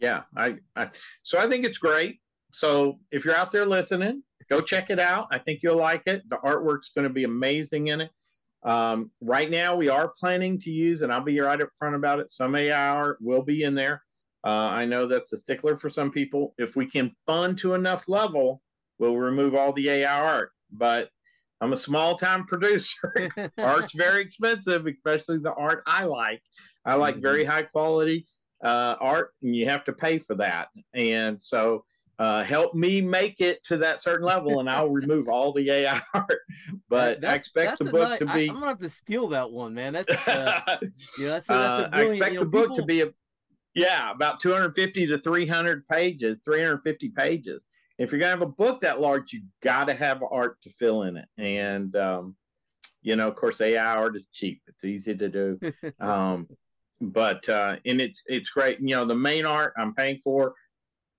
Yeah, 0.00 0.22
I, 0.36 0.58
I 0.76 0.90
so 1.24 1.38
I 1.38 1.48
think 1.48 1.64
it's 1.64 1.78
great. 1.78 2.20
So 2.52 3.00
if 3.10 3.24
you're 3.24 3.34
out 3.34 3.50
there 3.50 3.66
listening, 3.66 4.22
go 4.48 4.60
check 4.60 4.90
it 4.90 5.00
out. 5.00 5.26
I 5.32 5.38
think 5.38 5.60
you'll 5.64 5.76
like 5.76 6.02
it. 6.06 6.22
The 6.28 6.36
artwork's 6.36 6.90
going 6.94 7.08
to 7.08 7.12
be 7.12 7.24
amazing 7.24 7.88
in 7.88 8.02
it. 8.02 8.10
Um, 8.62 9.10
right 9.20 9.50
now, 9.50 9.74
we 9.74 9.88
are 9.88 10.12
planning 10.20 10.56
to 10.60 10.70
use, 10.70 11.02
and 11.02 11.12
I'll 11.12 11.20
be 11.20 11.40
right 11.40 11.60
up 11.60 11.70
front 11.76 11.96
about 11.96 12.20
it. 12.20 12.32
Some 12.32 12.54
AI 12.54 12.88
art 12.90 13.18
will 13.20 13.42
be 13.42 13.64
in 13.64 13.74
there. 13.74 14.02
Uh, 14.46 14.70
I 14.70 14.84
know 14.84 15.08
that's 15.08 15.32
a 15.32 15.36
stickler 15.36 15.76
for 15.76 15.90
some 15.90 16.12
people. 16.12 16.54
If 16.56 16.76
we 16.76 16.86
can 16.86 17.10
fund 17.26 17.58
to 17.58 17.74
enough 17.74 18.08
level, 18.08 18.62
we'll 19.00 19.16
remove 19.16 19.56
all 19.56 19.72
the 19.72 19.90
AI 19.90 20.20
art. 20.20 20.52
But 20.70 21.10
I'm 21.60 21.72
a 21.72 21.76
small 21.76 22.16
time 22.16 22.46
producer. 22.46 23.30
Art's 23.58 23.92
very 23.92 24.22
expensive, 24.22 24.86
especially 24.86 25.38
the 25.38 25.52
art 25.54 25.82
I 25.84 26.04
like. 26.04 26.40
I 26.84 26.94
like 26.94 27.16
very 27.16 27.42
mm-hmm. 27.42 27.50
high 27.50 27.62
quality 27.62 28.28
uh, 28.62 28.94
art, 29.00 29.30
and 29.42 29.56
you 29.56 29.68
have 29.68 29.82
to 29.86 29.92
pay 29.92 30.20
for 30.20 30.36
that. 30.36 30.68
And 30.94 31.42
so 31.42 31.84
uh, 32.20 32.44
help 32.44 32.72
me 32.72 33.00
make 33.00 33.40
it 33.40 33.64
to 33.64 33.76
that 33.78 34.00
certain 34.00 34.24
level 34.24 34.60
and 34.60 34.70
I'll 34.70 34.88
remove 34.88 35.28
all 35.28 35.52
the 35.52 35.70
AI 35.70 36.00
art. 36.14 36.40
But 36.88 37.20
that's, 37.20 37.32
I 37.32 37.34
expect 37.34 37.78
the 37.80 37.90
book 37.90 38.18
to 38.20 38.26
be. 38.26 38.30
I, 38.30 38.38
am 38.52 38.54
gonna 38.54 38.66
have 38.68 38.78
to 38.78 38.88
steal 38.88 39.28
that 39.28 39.50
one, 39.50 39.74
man. 39.74 39.94
That's 39.94 40.28
uh, 40.28 40.60
yeah. 41.18 41.28
That's, 41.28 41.46
that's 41.46 41.50
uh, 41.50 41.88
I 41.92 42.02
expect 42.02 42.32
you 42.32 42.38
know, 42.38 42.44
the 42.44 42.50
book 42.50 42.68
people... 42.68 42.76
to 42.76 42.82
be 42.84 43.00
a 43.02 43.08
yeah 43.76 44.10
about 44.10 44.40
250 44.40 45.06
to 45.06 45.18
300 45.18 45.86
pages, 45.86 46.40
350 46.44 47.10
pages. 47.10 47.64
If 47.98 48.10
you're 48.10 48.20
gonna 48.20 48.30
have 48.30 48.42
a 48.42 48.46
book 48.46 48.80
that 48.80 49.00
large, 49.00 49.32
you 49.32 49.42
got 49.62 49.84
to 49.88 49.94
have 49.94 50.22
art 50.30 50.60
to 50.62 50.70
fill 50.70 51.02
in 51.02 51.16
it. 51.16 51.28
And 51.38 51.94
um, 51.96 52.36
you 53.02 53.14
know, 53.14 53.28
of 53.28 53.36
course, 53.36 53.60
AI 53.60 53.96
art 53.96 54.16
is 54.16 54.24
cheap. 54.32 54.62
It's 54.66 54.84
easy 54.84 55.14
to 55.14 55.28
do. 55.28 55.60
um, 56.00 56.48
but 57.00 57.48
uh, 57.48 57.76
and 57.86 58.00
it's 58.00 58.20
it's 58.26 58.50
great. 58.50 58.80
You 58.80 58.96
know, 58.96 59.04
the 59.04 59.14
main 59.14 59.46
art 59.46 59.74
I'm 59.78 59.94
paying 59.94 60.20
for 60.24 60.54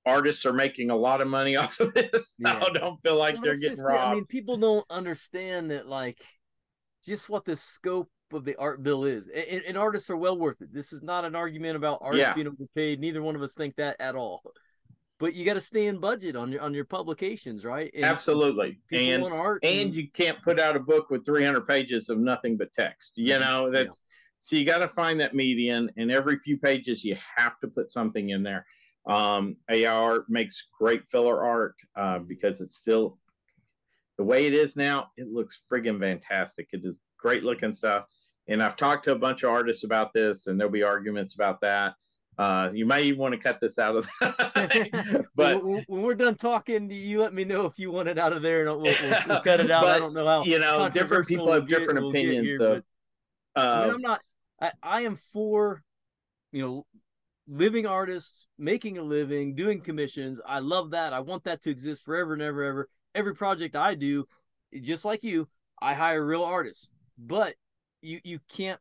artists 0.07 0.45
are 0.45 0.53
making 0.53 0.89
a 0.89 0.95
lot 0.95 1.21
of 1.21 1.27
money 1.27 1.55
off 1.57 1.79
of 1.79 1.93
this. 1.93 2.35
Yeah. 2.39 2.59
I 2.63 2.69
don't 2.69 3.01
feel 3.01 3.15
like 3.15 3.35
well, 3.35 3.43
they're 3.43 3.59
getting 3.59 3.83
robbed. 3.83 4.03
I 4.03 4.13
mean, 4.15 4.25
people 4.25 4.57
don't 4.57 4.85
understand 4.89 5.71
that, 5.71 5.87
like, 5.87 6.19
just 7.05 7.29
what 7.29 7.45
the 7.45 7.57
scope 7.57 8.09
of 8.33 8.45
the 8.45 8.55
art 8.57 8.83
bill 8.83 9.05
is. 9.05 9.27
And, 9.27 9.63
and 9.67 9.77
artists 9.77 10.09
are 10.09 10.17
well 10.17 10.37
worth 10.37 10.61
it. 10.61 10.73
This 10.73 10.93
is 10.93 11.01
not 11.01 11.25
an 11.25 11.35
argument 11.35 11.75
about 11.75 11.99
artists 12.01 12.27
yeah. 12.27 12.33
being 12.33 12.47
overpaid. 12.47 12.99
Neither 12.99 13.21
one 13.21 13.35
of 13.35 13.41
us 13.41 13.53
think 13.53 13.75
that 13.75 13.95
at 13.99 14.15
all. 14.15 14.41
But 15.19 15.33
you 15.33 15.45
got 15.45 15.55
to 15.55 15.61
stay 15.61 15.87
in 15.87 15.97
budget 15.97 16.35
on 16.35 16.51
your 16.51 16.61
on 16.61 16.75
your 16.75 16.85
publications, 16.85 17.65
right? 17.65 17.91
And 17.95 18.05
Absolutely. 18.05 18.79
And 18.91 19.23
art 19.23 19.63
and, 19.63 19.87
and, 19.87 19.95
you 19.95 20.11
can't 20.11 20.39
put 20.43 20.59
out 20.59 20.75
a 20.75 20.79
book 20.79 21.09
with 21.09 21.25
300 21.25 21.67
pages 21.67 22.09
of 22.09 22.19
nothing 22.19 22.55
but 22.55 22.71
text. 22.73 23.13
You 23.15 23.33
mm-hmm. 23.33 23.41
know, 23.41 23.71
that's 23.71 24.03
yeah. 24.05 24.39
so 24.41 24.55
you 24.57 24.65
got 24.65 24.79
to 24.79 24.87
find 24.87 25.19
that 25.19 25.33
median. 25.33 25.89
And 25.97 26.11
every 26.11 26.37
few 26.37 26.57
pages, 26.57 27.03
you 27.03 27.17
have 27.35 27.59
to 27.61 27.67
put 27.67 27.91
something 27.91 28.29
in 28.29 28.43
there. 28.43 28.67
Um, 29.07 29.55
AI 29.71 30.17
makes 30.27 30.65
great 30.77 31.07
filler 31.07 31.43
art 31.43 31.75
uh, 31.95 32.19
because 32.19 32.61
it's 32.61 32.77
still 32.77 33.17
the 34.17 34.23
way 34.23 34.45
it 34.45 34.53
is 34.53 34.75
now. 34.75 35.07
It 35.17 35.31
looks 35.31 35.63
friggin' 35.71 35.99
fantastic. 35.99 36.67
It 36.73 36.81
is 36.83 36.99
great 37.17 37.43
looking 37.43 37.73
stuff. 37.73 38.05
And 38.47 38.63
I've 38.63 38.75
talked 38.75 39.05
to 39.05 39.11
a 39.11 39.17
bunch 39.17 39.43
of 39.43 39.49
artists 39.49 39.83
about 39.83 40.13
this, 40.13 40.47
and 40.47 40.59
there'll 40.59 40.71
be 40.71 40.83
arguments 40.83 41.35
about 41.35 41.59
that. 41.61 41.95
Uh, 42.37 42.69
you 42.71 42.85
might 42.85 43.03
even 43.03 43.19
want 43.19 43.33
to 43.33 43.39
cut 43.39 43.59
this 43.59 43.79
out 43.79 43.95
of 43.95 44.07
that. 44.21 45.25
but 45.35 45.63
when, 45.63 45.83
we're 45.87 46.15
done 46.15 46.35
talking, 46.35 46.89
you 46.89 47.19
let 47.19 47.33
me 47.33 47.43
know 47.43 47.65
if 47.65 47.79
you 47.79 47.91
want 47.91 48.07
it 48.07 48.17
out 48.17 48.31
of 48.31 48.41
there, 48.41 48.67
and 48.67 48.81
we'll, 48.81 48.95
we'll, 49.01 49.19
we'll 49.27 49.39
cut 49.43 49.59
it 49.59 49.71
out. 49.71 49.83
but, 49.83 49.95
I 49.95 49.99
don't 49.99 50.13
know 50.13 50.25
how. 50.25 50.43
You 50.45 50.59
know, 50.59 50.87
different 50.89 51.27
people 51.27 51.51
have 51.51 51.67
different 51.67 51.99
opinions. 51.99 52.45
Here, 52.45 52.57
so, 52.57 52.81
but, 53.55 53.61
uh, 53.61 53.69
I 53.69 53.85
mean, 53.85 53.95
I'm 53.95 54.01
not. 54.01 54.21
I, 54.61 54.71
I 54.81 55.01
am 55.01 55.17
for, 55.33 55.83
you 56.51 56.61
know, 56.61 56.85
living 57.47 57.85
artists 57.85 58.47
making 58.57 58.97
a 58.97 59.01
living 59.01 59.55
doing 59.55 59.79
commissions 59.79 60.41
i 60.45 60.59
love 60.59 60.91
that 60.91 61.13
i 61.13 61.19
want 61.21 61.45
that 61.45 61.61
to 61.63 61.69
exist 61.69 62.03
forever 62.03 62.33
and 62.33 62.41
ever 62.41 62.61
ever 62.61 62.89
every 63.15 63.33
project 63.33 63.73
i 63.73 63.95
do 63.95 64.27
just 64.81 65.05
like 65.05 65.23
you 65.23 65.47
i 65.81 65.93
hire 65.93 66.25
real 66.25 66.43
artists 66.43 66.89
but 67.17 67.55
you 68.01 68.19
you 68.23 68.39
can't 68.49 68.79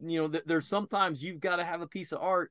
you 0.00 0.20
know 0.20 0.28
th- 0.28 0.44
there's 0.46 0.66
sometimes 0.66 1.22
you've 1.22 1.40
got 1.40 1.56
to 1.56 1.64
have 1.64 1.80
a 1.80 1.86
piece 1.86 2.12
of 2.12 2.20
art 2.20 2.50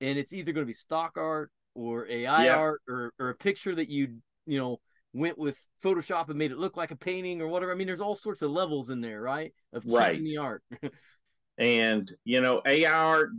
and 0.00 0.18
it's 0.18 0.32
either 0.32 0.52
going 0.52 0.62
to 0.64 0.68
be 0.68 0.72
stock 0.72 1.12
art 1.16 1.50
or 1.74 2.06
ai 2.08 2.46
yeah. 2.46 2.56
art 2.56 2.80
or, 2.88 3.12
or 3.18 3.30
a 3.30 3.34
picture 3.34 3.74
that 3.74 3.88
you 3.88 4.16
you 4.46 4.58
know 4.58 4.80
went 5.12 5.38
with 5.38 5.58
photoshop 5.82 6.28
and 6.28 6.38
made 6.38 6.50
it 6.50 6.58
look 6.58 6.76
like 6.76 6.90
a 6.90 6.96
painting 6.96 7.40
or 7.40 7.48
whatever 7.48 7.72
i 7.72 7.74
mean 7.74 7.86
there's 7.86 8.00
all 8.00 8.16
sorts 8.16 8.42
of 8.42 8.50
levels 8.50 8.90
in 8.90 9.00
there 9.00 9.20
right 9.20 9.52
of 9.72 9.84
right. 9.86 10.22
the 10.22 10.36
art 10.36 10.62
and 11.58 12.12
you 12.24 12.40
know 12.40 12.60
ai 12.66 12.90
art 12.90 13.30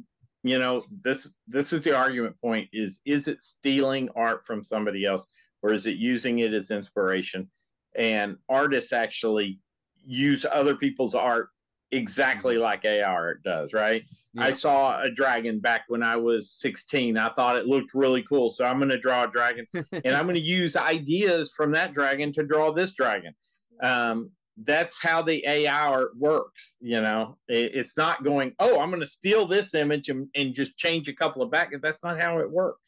you 0.44 0.58
know 0.60 0.84
this 1.04 1.30
this 1.48 1.74
is 1.74 1.82
the 1.82 1.96
argument 1.96 2.40
point 2.42 2.70
is 2.72 3.00
is 3.06 3.28
it 3.28 3.44
stealing 3.44 4.10
art 4.16 4.46
from 4.46 4.64
somebody 4.64 5.06
else 5.06 5.24
or 5.62 5.74
is 5.74 5.86
it 5.86 5.98
using 5.98 6.40
it 6.40 6.54
as 6.54 6.72
inspiration? 6.72 7.50
And 7.96 8.38
artists 8.48 8.94
actually 8.94 9.60
use 10.08 10.46
other 10.52 10.76
people's 10.76 11.14
art 11.14 11.50
exactly 11.92 12.56
mm-hmm. 12.56 12.64
like 12.64 12.86
AI 12.86 13.32
does, 13.44 13.74
right? 13.74 14.04
Yeah. 14.34 14.46
I 14.46 14.52
saw 14.52 15.02
a 15.02 15.10
dragon 15.10 15.60
back 15.60 15.84
when 15.88 16.04
I 16.04 16.16
was 16.16 16.52
16. 16.52 17.18
I 17.18 17.30
thought 17.30 17.58
it 17.58 17.66
looked 17.66 17.94
really 17.94 18.24
cool. 18.24 18.50
So 18.50 18.66
I'm 18.66 18.78
going 18.78 18.90
to 18.90 19.00
draw 19.00 19.24
a 19.24 19.32
dragon 19.32 19.66
and 19.74 20.16
I'm 20.16 20.26
going 20.26 20.36
to 20.36 20.42
use 20.42 20.76
ideas 20.76 21.54
from 21.56 21.72
that 21.72 21.94
dragon 21.94 22.34
to 22.34 22.44
draw 22.44 22.72
this 22.72 22.94
dragon. 22.94 23.34
Um, 23.82 24.32
that's 24.64 25.02
how 25.02 25.22
the 25.22 25.44
AI 25.48 26.04
works. 26.18 26.74
You 26.82 27.02
know, 27.02 27.38
it, 27.48 27.72
it's 27.76 27.96
not 27.96 28.24
going, 28.24 28.54
oh, 28.60 28.80
I'm 28.80 28.90
going 28.90 29.02
to 29.02 29.08
steal 29.08 29.46
this 29.46 29.74
image 29.74 30.10
and, 30.10 30.28
and 30.36 30.54
just 30.54 30.78
change 30.78 31.08
a 31.08 31.14
couple 31.14 31.42
of 31.42 31.52
back. 31.52 31.72
That's 31.82 32.04
not 32.04 32.22
how 32.22 32.40
it 32.40 32.50
works. 32.50 32.82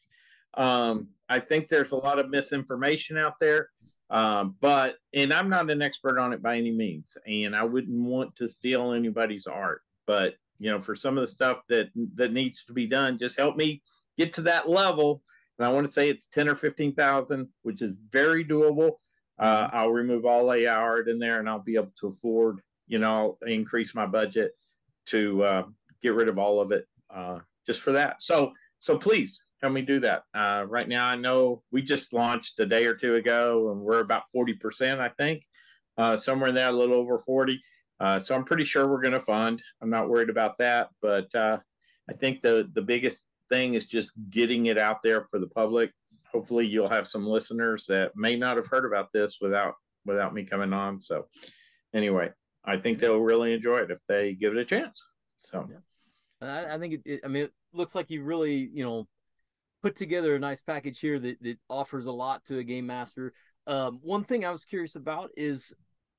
Um, 0.54 1.08
I 1.28 1.38
think 1.38 1.68
there's 1.68 1.92
a 1.92 1.96
lot 1.96 2.18
of 2.18 2.28
misinformation 2.28 3.16
out 3.16 3.34
there. 3.40 3.70
Um, 4.10 4.56
but 4.60 4.96
and 5.14 5.32
I'm 5.32 5.48
not 5.48 5.70
an 5.70 5.82
expert 5.82 6.18
on 6.18 6.32
it 6.32 6.42
by 6.42 6.56
any 6.56 6.72
means, 6.72 7.16
and 7.26 7.54
I 7.54 7.62
wouldn't 7.62 7.96
want 7.96 8.34
to 8.36 8.48
steal 8.48 8.92
anybody's 8.92 9.46
art. 9.46 9.82
But 10.06 10.34
you 10.58 10.70
know, 10.70 10.80
for 10.80 10.96
some 10.96 11.16
of 11.16 11.22
the 11.26 11.32
stuff 11.32 11.60
that 11.68 11.90
that 12.16 12.32
needs 12.32 12.64
to 12.64 12.72
be 12.72 12.86
done, 12.86 13.18
just 13.18 13.38
help 13.38 13.56
me 13.56 13.82
get 14.18 14.32
to 14.34 14.42
that 14.42 14.68
level. 14.68 15.22
And 15.58 15.66
I 15.66 15.70
want 15.70 15.86
to 15.86 15.92
say 15.92 16.08
it's 16.08 16.26
ten 16.26 16.48
or 16.48 16.56
fifteen 16.56 16.94
thousand, 16.94 17.48
which 17.62 17.82
is 17.82 17.92
very 18.10 18.44
doable. 18.44 18.94
Uh, 19.38 19.66
mm-hmm. 19.66 19.76
I'll 19.76 19.90
remove 19.90 20.26
all 20.26 20.52
AI 20.52 20.74
art 20.74 21.08
in 21.08 21.18
there, 21.20 21.38
and 21.38 21.48
I'll 21.48 21.60
be 21.60 21.76
able 21.76 21.92
to 22.00 22.08
afford, 22.08 22.60
you 22.88 22.98
know, 22.98 23.38
I'll 23.42 23.48
increase 23.48 23.94
my 23.94 24.06
budget 24.06 24.52
to 25.06 25.42
uh, 25.44 25.62
get 26.02 26.14
rid 26.14 26.28
of 26.28 26.38
all 26.38 26.60
of 26.60 26.72
it 26.72 26.86
uh, 27.14 27.38
just 27.66 27.80
for 27.80 27.92
that. 27.92 28.22
So, 28.22 28.52
so 28.80 28.98
please 28.98 29.42
help 29.60 29.72
me 29.72 29.82
do 29.82 30.00
that. 30.00 30.22
Uh, 30.34 30.64
right 30.68 30.88
now, 30.88 31.06
I 31.06 31.16
know 31.16 31.62
we 31.70 31.82
just 31.82 32.12
launched 32.12 32.58
a 32.60 32.66
day 32.66 32.86
or 32.86 32.94
two 32.94 33.16
ago, 33.16 33.70
and 33.70 33.80
we're 33.80 34.00
about 34.00 34.24
forty 34.32 34.54
percent, 34.54 35.00
I 35.00 35.08
think, 35.08 35.44
uh, 35.98 36.16
somewhere 36.16 36.48
in 36.48 36.54
there, 36.54 36.68
a 36.68 36.72
little 36.72 36.96
over 36.96 37.18
forty. 37.18 37.62
Uh, 37.98 38.18
so 38.18 38.34
I'm 38.34 38.44
pretty 38.44 38.64
sure 38.64 38.88
we're 38.88 39.02
going 39.02 39.12
to 39.12 39.20
fund. 39.20 39.62
I'm 39.82 39.90
not 39.90 40.08
worried 40.08 40.30
about 40.30 40.56
that, 40.58 40.88
but 41.02 41.34
uh, 41.34 41.58
I 42.08 42.12
think 42.14 42.40
the 42.40 42.70
the 42.72 42.82
biggest 42.82 43.24
thing 43.50 43.74
is 43.74 43.86
just 43.86 44.12
getting 44.30 44.66
it 44.66 44.78
out 44.78 45.02
there 45.02 45.26
for 45.30 45.38
the 45.38 45.48
public. 45.48 45.92
Hopefully, 46.32 46.66
you'll 46.66 46.88
have 46.88 47.08
some 47.08 47.26
listeners 47.26 47.86
that 47.86 48.12
may 48.16 48.36
not 48.36 48.56
have 48.56 48.68
heard 48.68 48.86
about 48.86 49.12
this 49.12 49.38
without 49.40 49.74
without 50.06 50.32
me 50.32 50.44
coming 50.44 50.72
on. 50.72 51.00
So, 51.00 51.26
anyway, 51.92 52.30
I 52.64 52.78
think 52.78 52.98
they'll 52.98 53.18
really 53.18 53.52
enjoy 53.52 53.78
it 53.78 53.90
if 53.90 53.98
they 54.08 54.32
give 54.32 54.56
it 54.56 54.58
a 54.58 54.64
chance. 54.64 55.02
So, 55.36 55.68
yeah. 55.70 56.48
I, 56.48 56.76
I 56.76 56.78
think 56.78 56.94
it, 56.94 57.02
it. 57.04 57.20
I 57.24 57.28
mean, 57.28 57.44
it 57.44 57.52
looks 57.74 57.94
like 57.94 58.08
you 58.08 58.22
really, 58.22 58.70
you 58.72 58.84
know, 58.84 59.06
put 59.82 59.96
together 59.96 60.34
a 60.34 60.38
nice 60.38 60.62
package 60.62 61.00
here 61.00 61.18
that, 61.18 61.42
that 61.42 61.58
offers 61.68 62.06
a 62.06 62.12
lot 62.12 62.44
to 62.46 62.58
a 62.58 62.64
game 62.64 62.86
master. 62.86 63.32
Um, 63.66 64.00
one 64.02 64.24
thing 64.24 64.44
I 64.44 64.50
was 64.50 64.64
curious 64.64 64.96
about 64.96 65.30
is, 65.36 65.74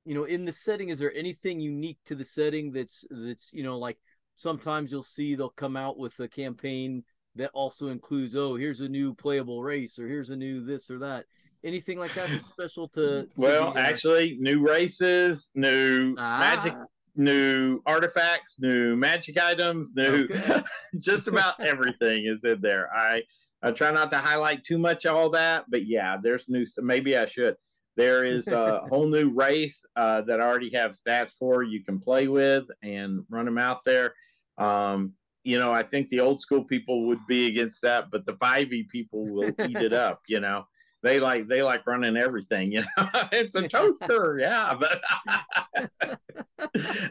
you 0.06 0.16
know, 0.16 0.24
in 0.24 0.46
the 0.46 0.52
setting, 0.52 0.90
is 0.90 1.00
there 1.00 1.14
anything 1.14 1.60
unique 1.60 2.00
to 2.06 2.16
the 2.16 2.26
setting 2.26 2.72
that's 2.72 3.06
that's 3.10 3.52
you 3.54 3.64
know 3.64 3.78
like 3.78 3.98
sometimes 4.36 4.92
you'll 4.92 5.04
see 5.04 5.36
they'll 5.36 5.50
come 5.50 5.78
out 5.78 5.98
with 5.98 6.20
a 6.20 6.28
campaign 6.28 7.04
that 7.36 7.52
also 7.54 7.90
includes 7.90 8.36
oh 8.36 8.56
here's 8.56 8.82
a 8.82 8.90
new 8.90 9.14
playable 9.14 9.64
race 9.64 10.00
or 10.00 10.08
here's 10.08 10.32
a 10.32 10.36
new 10.36 10.66
this 10.66 10.90
or 10.90 11.00
that 11.00 11.26
anything 11.64 12.00
like 12.00 12.14
that 12.14 12.30
that's 12.30 12.48
special 12.48 12.88
to, 12.88 13.24
to 13.24 13.30
well 13.36 13.70
uh... 13.70 13.74
actually 13.80 14.38
new 14.40 14.66
races 14.66 15.50
new 15.56 16.16
ah. 16.18 16.40
magic 16.40 16.74
new 17.16 17.80
artifacts 17.86 18.58
new 18.60 18.96
magic 18.96 19.38
items 19.40 19.94
new 19.96 20.28
okay. 20.32 20.64
just 21.00 21.28
about 21.28 21.60
everything 21.60 22.26
is 22.26 22.40
in 22.50 22.60
there 22.62 22.90
i 22.96 23.22
I 23.64 23.72
try 23.72 23.92
not 23.92 24.12
to 24.12 24.18
highlight 24.18 24.64
too 24.64 24.78
much 24.78 25.06
all 25.06 25.30
that, 25.32 25.66
but 25.70 25.86
yeah, 25.86 26.18
there's 26.22 26.46
new. 26.48 26.66
Maybe 26.80 27.18
I 27.18 27.26
should. 27.26 27.56
There 27.98 28.26
is 28.26 28.48
a 28.48 28.80
whole 28.90 29.08
new 29.08 29.30
race 29.30 29.86
uh, 29.96 30.22
that 30.22 30.40
I 30.42 30.46
already 30.46 30.72
have 30.74 30.92
stats 30.92 31.32
for. 31.38 31.64
You 31.64 31.84
can 31.84 32.00
play 32.00 32.28
with 32.28 32.66
and 32.82 33.24
run 33.30 33.46
them 33.46 33.58
out 33.58 33.86
there. 33.86 34.14
Um, 34.58 35.14
you 35.44 35.58
know, 35.60 35.72
I 35.72 35.84
think 35.84 36.10
the 36.10 36.20
old 36.20 36.42
school 36.42 36.64
people 36.64 37.08
would 37.08 37.26
be 37.28 37.48
against 37.48 37.82
that, 37.82 38.12
but 38.12 38.26
the 38.26 38.34
5e 38.34 38.90
people 38.90 39.26
will 39.26 39.50
eat 39.50 39.78
it 39.78 39.94
up. 39.94 40.22
You 40.28 40.40
know, 40.40 40.66
they 41.04 41.20
like 41.20 41.48
they 41.48 41.64
like 41.64 41.86
running 41.88 42.18
everything. 42.18 42.72
You 42.72 42.82
know, 42.82 43.10
it's 43.32 43.56
a 43.56 43.68
toaster, 43.68 44.38
yeah. 44.40 44.76
But 44.80 45.02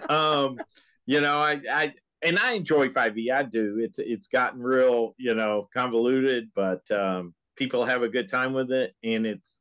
um, 0.10 0.58
you 1.06 1.20
know, 1.20 1.38
I 1.38 1.60
I 1.70 1.94
and 2.22 2.38
I 2.38 2.52
enjoy 2.52 2.88
5e. 2.88 3.33
I 3.33 3.42
do. 3.42 3.78
It's 3.78 3.98
it's 3.98 4.28
gotten 4.28 4.61
real, 4.61 5.14
you 5.16 5.35
know, 5.35 5.68
convoluted, 5.74 6.50
but 6.54 6.88
um, 6.90 7.35
people 7.56 7.85
have 7.85 8.02
a 8.02 8.09
good 8.09 8.30
time 8.30 8.52
with 8.52 8.70
it, 8.70 8.94
and 9.02 9.26
it's 9.26 9.56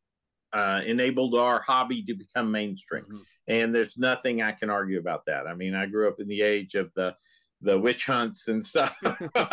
uh, 0.51 0.81
enabled 0.85 1.35
our 1.35 1.61
hobby 1.61 2.03
to 2.03 2.13
become 2.13 2.51
mainstream. 2.51 3.03
Mm-hmm. 3.03 3.17
And 3.47 3.73
there's 3.73 3.97
nothing 3.97 4.41
I 4.41 4.51
can 4.51 4.69
argue 4.69 4.99
about 4.99 5.25
that. 5.27 5.47
I 5.47 5.55
mean, 5.55 5.73
I 5.73 5.85
grew 5.85 6.07
up 6.07 6.19
in 6.19 6.27
the 6.27 6.41
age 6.41 6.75
of 6.75 6.91
the 6.95 7.15
the 7.61 7.79
witch 7.79 8.05
hunts 8.05 8.47
and 8.47 8.65
stuff. 8.65 8.95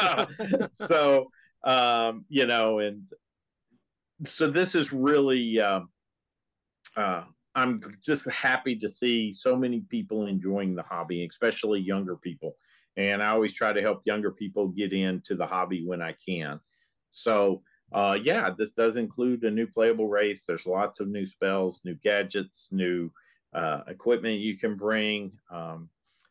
so 0.75 1.31
um, 1.64 2.25
you 2.29 2.47
know, 2.47 2.81
and 2.81 3.05
so 4.25 4.51
this 4.51 4.75
is 4.75 4.92
really. 4.92 5.61
Um, 5.61 5.90
uh, 6.97 7.25
I'm 7.55 7.81
just 8.05 8.31
happy 8.31 8.77
to 8.81 8.90
see 8.90 9.33
so 9.33 9.57
many 9.57 9.81
people 9.81 10.27
enjoying 10.27 10.75
the 10.75 10.83
hobby, 10.83 11.27
especially 11.27 11.81
younger 11.81 12.16
people 12.16 12.55
and 12.97 13.23
I 13.23 13.29
always 13.29 13.53
try 13.53 13.73
to 13.73 13.83
help 13.83 14.03
younger 14.05 14.31
people 14.31 14.69
get 14.69 14.93
into 14.93 15.35
the 15.35 15.47
hobby 15.47 15.85
when 15.85 16.01
I 16.01 16.15
can. 16.27 16.61
So, 17.11 17.63
uh, 17.93 18.19
yeah, 18.23 18.51
this 18.57 18.71
does 18.71 18.97
include 18.97 19.45
a 19.45 19.51
new 19.51 19.67
playable 19.67 20.09
race. 20.09 20.43
There's 20.47 20.67
lots 20.67 21.01
of 21.01 21.09
new 21.09 21.27
spells, 21.27 21.83
new 21.85 21.95
gadgets, 22.03 22.69
new 22.73 23.11
uh, 23.55 23.83
equipment 23.87 24.39
you 24.39 24.59
can 24.59 24.77
bring. 24.77 25.33
Um, 25.51 25.89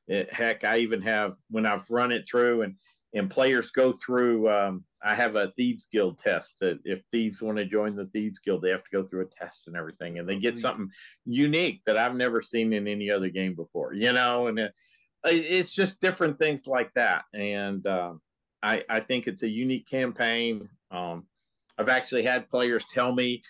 it, 0.08 0.32
heck, 0.34 0.63
I 0.63 0.80
even 0.80 1.01
have 1.01 1.36
when 1.49 1.65
I've 1.65 1.89
run 1.89 2.12
it 2.12 2.28
through 2.28 2.63
and 2.63 2.75
and 3.13 3.30
players 3.30 3.71
go 3.71 3.93
through. 3.93 4.49
Um, 4.49 4.84
I 5.01 5.15
have 5.15 5.38
a 5.38 5.54
thieves 5.56 5.88
guild 5.89 6.19
test 6.19 6.56
that 6.60 6.80
if 6.84 7.01
thieves 7.12 7.41
want 7.41 7.58
to 7.58 7.65
join 7.65 7.95
the 7.95 8.08
thieves 8.08 8.39
guild, 8.39 8.62
they 8.62 8.71
have 8.71 8.84
to 8.84 8.91
go 8.91 9.04
through 9.04 9.21
a 9.21 9.43
test 9.45 9.67
and 9.67 9.78
everything, 9.78 10.19
and 10.19 10.28
they 10.28 10.38
get 10.38 10.60
something 10.60 10.89
unique 11.25 11.82
that 11.86 11.95
I've 11.95 12.15
never 12.15 12.41
seen 12.41 12.73
in 12.73 12.88
any 12.88 13.10
other 13.10 13.30
game 13.30 13.56
before. 13.56 13.93
You 13.93 14.12
know, 14.13 14.47
and. 14.47 14.60
It, 14.60 14.73
it's 15.25 15.73
just 15.73 15.99
different 15.99 16.39
things 16.39 16.67
like 16.67 16.93
that. 16.93 17.25
And 17.33 17.85
um, 17.88 18.21
I, 18.63 18.83
I 18.89 18.99
think 18.99 19.27
it's 19.27 19.43
a 19.43 19.47
unique 19.47 19.88
campaign. 19.88 20.69
Um, 20.91 21.25
I've 21.77 21.89
actually 21.89 22.23
had 22.23 22.49
players 22.49 22.85
tell 22.93 23.11
me 23.11 23.41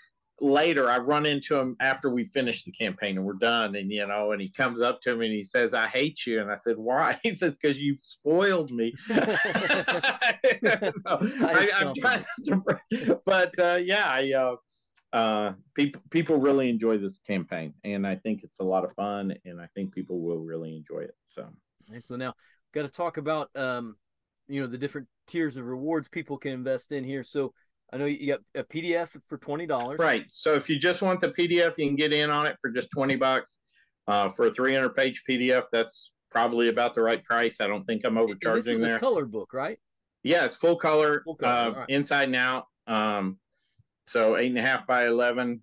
later, 0.42 0.90
I 0.90 0.98
run 0.98 1.26
into 1.26 1.56
him 1.56 1.78
after 1.80 2.10
we 2.10 2.26
finish 2.26 2.64
the 2.64 2.72
campaign 2.72 3.18
and 3.18 3.26
we're 3.26 3.34
done. 3.34 3.76
And, 3.76 3.92
you 3.92 4.06
know, 4.06 4.32
and 4.32 4.42
he 4.42 4.50
comes 4.50 4.82
up 4.82 5.02
to 5.04 5.16
me 5.16 5.28
and 5.28 5.36
he 5.36 5.44
says, 5.44 5.74
I 5.74 5.88
hate 5.88 6.26
you. 6.26 6.42
And 6.42 6.52
I 6.52 6.58
said, 6.64 6.78
why? 6.78 7.20
He 7.24 7.36
says, 7.36 7.54
because 7.60 7.78
you've 7.78 8.04
spoiled 8.04 8.72
me. 8.72 8.94
so 9.08 9.16
I, 9.16 11.70
am 11.76 11.94
trying 12.00 12.26
to, 12.46 13.22
but 13.26 13.58
uh, 13.60 13.80
yeah, 13.82 14.08
I, 14.08 14.32
uh, 14.34 14.56
uh, 15.14 15.54
people 15.76 16.02
people 16.10 16.38
really 16.38 16.70
enjoy 16.70 16.98
this 16.98 17.20
campaign, 17.26 17.74
and 17.86 18.06
I 18.06 18.16
think 18.16 18.44
it's 18.44 18.60
a 18.60 18.64
lot 18.64 18.84
of 18.84 18.92
fun, 18.94 19.34
and 19.46 19.62
I 19.62 19.68
think 19.74 19.94
people 19.94 20.20
will 20.20 20.40
really 20.40 20.76
enjoy 20.76 21.04
it. 21.04 21.16
So 21.30 21.48
so 22.04 22.16
now, 22.16 22.34
got 22.74 22.84
to 22.84 22.90
talk 22.90 23.18
about 23.18 23.50
um, 23.56 23.96
you 24.48 24.62
know, 24.62 24.68
the 24.68 24.78
different 24.78 25.08
tiers 25.28 25.58
of 25.58 25.66
rewards 25.66 26.08
people 26.08 26.38
can 26.38 26.52
invest 26.52 26.92
in 26.92 27.04
here. 27.04 27.24
So 27.24 27.54
I 27.92 27.98
know 27.98 28.06
you 28.06 28.28
got 28.28 28.40
a 28.56 28.64
PDF 28.64 29.10
for 29.28 29.38
twenty 29.38 29.66
dollars. 29.66 30.00
Right. 30.00 30.26
So 30.30 30.54
if 30.54 30.70
you 30.70 30.78
just 30.80 31.02
want 31.02 31.22
the 31.22 31.30
PDF, 31.30 31.78
you 31.78 31.88
can 31.88 31.96
get 31.96 32.14
in 32.14 32.30
on 32.30 32.46
it 32.46 32.58
for 32.62 32.70
just 32.70 32.90
twenty 32.92 33.16
bucks. 33.16 33.58
Uh, 34.08 34.30
for 34.30 34.48
a 34.48 34.54
three 34.54 34.74
hundred 34.74 34.96
page 34.96 35.24
PDF, 35.28 35.64
that's 35.72 36.12
probably 36.30 36.68
about 36.68 36.94
the 36.94 37.02
right 37.02 37.24
price. 37.24 37.58
I 37.60 37.68
don't 37.68 37.86
think 37.86 38.04
I'm 38.06 38.18
overcharging 38.18 38.74
this 38.74 38.76
is 38.76 38.82
there. 38.82 38.98
A 38.98 39.00
color 39.00 39.26
book, 39.26 39.54
right? 39.54 39.80
Yeah, 40.22 40.46
it's 40.46 40.58
full 40.58 40.76
color, 40.76 41.22
full 41.24 41.36
color. 41.36 41.72
Uh, 41.72 41.80
right. 41.80 41.90
inside 41.90 42.26
and 42.26 42.36
out. 42.36 42.66
Um, 42.88 43.40
so 44.08 44.38
eight 44.38 44.48
and 44.48 44.58
a 44.58 44.62
half 44.62 44.86
by 44.86 45.08
eleven. 45.08 45.62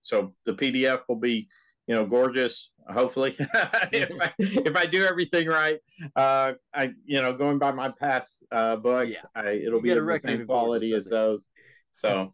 So 0.00 0.34
the 0.46 0.52
PDF 0.52 1.02
will 1.08 1.16
be, 1.16 1.48
you 1.88 1.94
know, 1.94 2.06
gorgeous 2.06 2.70
hopefully. 2.88 3.36
If, 3.92 4.10
I, 4.20 4.32
if 4.38 4.76
I 4.76 4.86
do 4.86 5.04
everything 5.04 5.48
right 5.48 5.78
uh 6.14 6.52
i 6.74 6.90
you 7.04 7.20
know 7.20 7.32
going 7.32 7.58
by 7.58 7.72
my 7.72 7.90
past 7.90 8.44
uh 8.52 8.76
books 8.76 9.12
yeah. 9.12 9.42
I, 9.42 9.50
it'll 9.50 9.84
you 9.84 9.94
be 9.94 10.00
the 10.00 10.20
same 10.22 10.46
quality 10.46 10.94
as 10.94 11.06
those. 11.06 11.48
So 11.92 12.32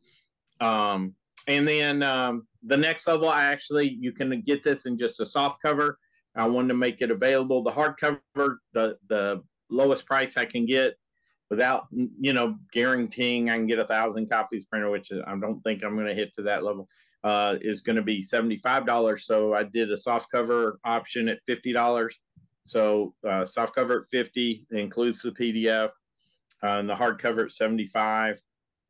um 0.61 1.15
and 1.47 1.67
then 1.67 2.03
um 2.03 2.47
the 2.67 2.77
next 2.77 3.07
level 3.07 3.29
i 3.29 3.45
actually 3.45 3.89
you 3.89 4.13
can 4.13 4.41
get 4.43 4.63
this 4.63 4.87
in 4.87 4.99
just 4.99 5.21
a 5.21 5.27
soft 5.27 5.63
cover. 5.63 5.99
I 6.37 6.47
wanted 6.47 6.69
to 6.69 6.75
make 6.75 7.01
it 7.01 7.13
available. 7.13 7.63
The 7.63 7.71
hardcover 7.71 8.57
the 8.73 8.97
the 9.09 9.43
lowest 9.71 10.07
price 10.07 10.37
i 10.37 10.45
can 10.45 10.67
get 10.67 10.95
without 11.51 11.87
you 11.93 12.33
know 12.33 12.57
guaranteeing 12.73 13.49
i 13.49 13.57
can 13.57 13.67
get 13.67 13.79
a 13.79 13.87
thousand 13.87 14.29
copies 14.31 14.65
printed 14.65 14.91
which 14.91 15.11
i 15.27 15.35
don't 15.37 15.61
think 15.63 15.83
i'm 15.83 15.95
going 15.95 16.07
to 16.07 16.15
hit 16.15 16.35
to 16.35 16.43
that 16.43 16.63
level 16.63 16.89
uh, 17.25 17.57
is 17.63 17.81
going 17.81 17.97
to 17.97 18.03
be 18.03 18.25
$75. 18.25 19.21
So 19.21 19.55
I 19.55 19.65
did 19.65 19.91
a 19.91 19.97
soft 19.97 20.31
cover 20.31 20.79
option 20.85 21.29
at 21.29 21.39
$50. 21.49 22.11
So 22.67 23.15
uh, 23.29 23.47
soft 23.47 23.75
cover 23.75 24.01
at 24.01 24.07
50 24.11 24.67
includes 24.71 25.23
the 25.23 25.31
PDF 25.31 25.89
uh, 26.63 26.79
and 26.79 26.89
the 26.89 26.95
hardcover 26.95 27.47
at 27.47 27.53
75. 27.53 28.41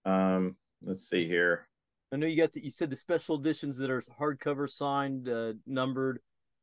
Um, 0.04 0.56
let's 0.82 1.08
see 1.08 1.26
here. 1.26 1.68
I 2.12 2.16
know 2.16 2.26
you 2.26 2.36
got 2.36 2.52
the, 2.52 2.62
you 2.62 2.70
said 2.70 2.90
the 2.90 2.96
special 2.96 3.38
editions 3.38 3.78
that 3.78 3.90
are 3.90 4.02
hardcover 4.20 4.68
signed, 4.68 5.28
uh, 5.28 5.54
numbered, 5.66 6.20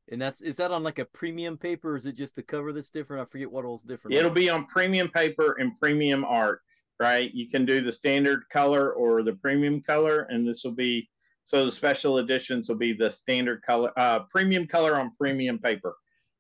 and 0.10 0.22
that's 0.22 0.42
is 0.42 0.58
that 0.58 0.72
on 0.72 0.84
like 0.84 1.00
a 1.00 1.06
premium 1.06 1.58
paper 1.58 1.94
or 1.94 1.96
is 1.96 2.06
it 2.06 2.14
just 2.14 2.36
the 2.36 2.44
cover 2.44 2.72
that's 2.72 2.90
different? 2.90 3.22
I 3.22 3.30
forget 3.30 3.52
what 3.52 3.66
all's 3.66 3.84
different. 3.84 4.16
It'll 4.16 4.32
be 4.32 4.50
on 4.50 4.66
premium 4.66 5.10
paper 5.10 5.58
and 5.60 5.78
premium 5.80 6.24
art, 6.24 6.62
right? 7.00 7.34
You 7.34 7.50
can 7.50 7.66
do 7.66 7.82
the 7.82 7.92
standard 7.92 8.44
color 8.50 8.92
or 8.94 9.24
the 9.24 9.34
premium 9.34 9.82
color, 9.82 10.28
and 10.30 10.48
this 10.48 10.64
will 10.64 10.72
be 10.72 11.10
so 11.52 11.66
the 11.66 11.72
special 11.72 12.20
editions 12.20 12.70
will 12.70 12.78
be 12.78 12.94
the 12.94 13.12
standard 13.12 13.62
color, 13.62 13.92
uh, 13.98 14.20
premium 14.20 14.66
color 14.66 14.98
on 14.98 15.12
premium 15.20 15.60
paper. 15.60 15.98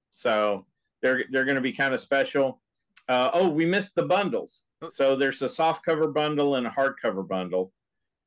So 0.10 0.65
they're 1.02 1.26
they're 1.30 1.43
going 1.43 1.56
to 1.56 1.62
be 1.62 1.74
kind 1.74 1.93
of 1.93 2.00
special. 2.00 2.62
Uh, 3.10 3.30
oh, 3.34 3.50
we 3.50 3.65
missed 3.65 3.93
the 3.93 4.04
bundles. 4.04 4.63
Oh. 4.82 4.89
So 4.89 5.17
there's 5.17 5.41
a 5.41 5.50
soft 5.50 5.84
cover 5.84 6.08
bundle 6.08 6.56
and 6.56 6.65
a 6.65 6.69
hardcover 6.69 7.28
bundle, 7.28 7.74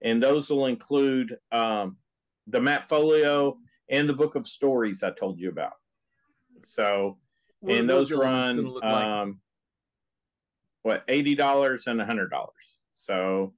and 0.02 0.22
those 0.22 0.50
will 0.50 0.66
include 0.66 1.38
um, 1.52 1.96
the 2.48 2.60
map 2.60 2.86
folio 2.86 3.56
and 3.88 4.06
the 4.06 4.12
book 4.12 4.34
of 4.34 4.46
stories 4.46 5.02
I 5.02 5.10
told 5.12 5.40
you 5.40 5.48
about. 5.48 5.78
So, 6.66 7.16
What 7.60 7.76
and 7.76 7.88
those, 7.88 8.12
elements 8.12 8.60
run 8.60 8.74
like? 8.74 8.84
um, 8.84 9.40
what 10.82 11.02
eighty 11.08 11.34
dollars 11.34 11.86
and 11.86 11.98
a 11.98 12.04
hundred 12.04 12.28
dollars. 12.28 12.52
So, 12.92 13.54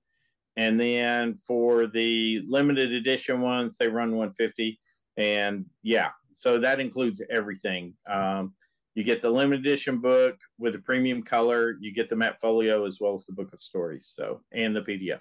and 0.56 0.80
then 0.80 1.34
for 1.46 1.86
the 1.86 2.42
limited 2.48 2.92
edition 2.92 3.40
ones, 3.40 3.76
they 3.78 3.88
run 3.88 4.16
one 4.16 4.32
fifty, 4.32 4.78
and 5.16 5.66
yeah, 5.82 6.10
so 6.32 6.58
that 6.60 6.80
includes 6.80 7.22
everything. 7.30 7.94
Um, 8.10 8.54
you 8.94 9.04
get 9.04 9.20
the 9.20 9.30
limited 9.30 9.66
edition 9.66 9.98
book 9.98 10.36
with 10.58 10.72
the 10.72 10.78
premium 10.78 11.22
color. 11.22 11.76
You 11.80 11.92
get 11.92 12.08
the 12.08 12.16
map 12.16 12.38
folio 12.40 12.86
as 12.86 12.98
well 12.98 13.14
as 13.14 13.26
the 13.26 13.32
book 13.32 13.52
of 13.52 13.60
stories. 13.60 14.10
So, 14.14 14.40
and 14.52 14.74
the 14.74 14.80
PDF. 14.80 15.20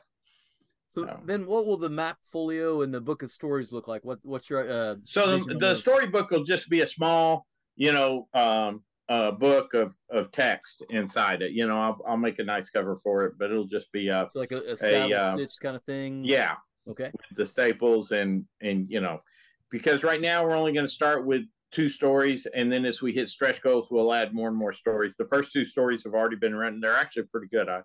So 0.96 1.20
then, 1.26 1.46
what 1.46 1.66
will 1.66 1.78
the 1.78 1.90
map 1.90 2.18
folio 2.32 2.82
and 2.82 2.94
the 2.94 3.02
book 3.02 3.22
of 3.22 3.30
stories 3.30 3.74
look 3.74 3.90
like? 3.90 4.06
What 4.06 4.20
what's 4.24 4.50
your 4.50 4.70
uh? 4.70 4.96
So 5.04 5.40
the, 5.40 5.56
the 5.56 5.76
storybook 5.76 6.32
will 6.32 6.46
just 6.46 6.70
be 6.70 6.82
a 6.82 6.88
small, 6.88 7.46
you 7.76 7.92
know, 7.92 8.30
um, 8.34 8.82
uh, 9.10 9.32
book 9.32 9.74
of 9.74 9.96
of 10.10 10.32
text 10.32 10.84
inside 10.90 11.42
it. 11.42 11.52
You 11.52 11.68
know, 11.68 11.80
I'll, 11.80 12.02
I'll 12.08 12.18
make 12.18 12.40
a 12.40 12.44
nice 12.44 12.70
cover 12.70 12.96
for 12.96 13.26
it, 13.26 13.34
but 13.38 13.52
it'll 13.52 13.68
just 13.68 13.92
be 13.92 14.10
uh, 14.10 14.28
So 14.30 14.40
like 14.40 14.52
a, 14.52 14.76
a 14.82 15.12
uh, 15.12 15.36
stitch 15.36 15.58
kind 15.62 15.76
of 15.76 15.84
thing. 15.84 16.24
yeah, 16.24 16.56
Okay. 16.90 17.12
the 17.36 17.46
staples 17.46 18.12
and 18.12 18.46
and 18.62 18.90
you 18.90 19.02
know, 19.02 19.22
because 19.70 20.04
right 20.04 20.22
now 20.22 20.44
we're 20.44 20.56
only 20.56 20.74
going 20.74 20.86
to 20.88 20.92
start 20.92 21.26
with 21.26 21.44
two 21.72 21.90
stories, 21.90 22.48
and 22.56 22.72
then 22.72 22.86
as 22.86 23.02
we 23.02 23.12
hit 23.12 23.28
stretch 23.28 23.62
goals, 23.62 23.90
we'll 23.92 24.14
add 24.14 24.34
more 24.34 24.48
and 24.48 24.58
more 24.58 24.72
stories. 24.74 25.16
The 25.18 25.28
first 25.28 25.52
two 25.52 25.66
stories 25.66 26.04
have 26.04 26.14
already 26.14 26.38
been 26.38 26.56
written; 26.56 26.80
they're 26.80 26.96
actually 26.96 27.24
pretty 27.24 27.48
good. 27.48 27.68
I 27.70 27.82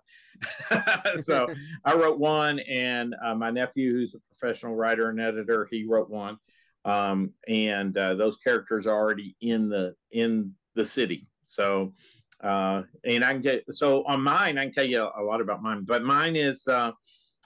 so 1.21 1.47
I 1.85 1.93
wrote 1.95 2.17
one, 2.19 2.59
and 2.59 3.13
uh, 3.23 3.35
my 3.35 3.51
nephew, 3.51 3.91
who's 3.93 4.15
a 4.15 4.19
professional 4.33 4.75
writer 4.75 5.09
and 5.09 5.19
editor, 5.19 5.67
he 5.69 5.85
wrote 5.85 6.09
one. 6.09 6.37
Um, 6.83 7.33
and 7.47 7.95
uh, 7.95 8.15
those 8.15 8.37
characters 8.37 8.87
are 8.87 8.97
already 8.97 9.35
in 9.39 9.69
the 9.69 9.93
in 10.11 10.55
the 10.75 10.85
city. 10.85 11.27
So, 11.45 11.93
uh, 12.43 12.83
and 13.05 13.23
I 13.23 13.33
can 13.33 13.41
get 13.41 13.63
so 13.71 14.03
on 14.05 14.21
mine, 14.21 14.57
I 14.57 14.63
can 14.63 14.73
tell 14.73 14.85
you 14.85 15.01
a 15.01 15.21
lot 15.21 15.41
about 15.41 15.61
mine. 15.61 15.83
But 15.85 16.03
mine 16.03 16.35
is 16.35 16.67
uh, 16.67 16.91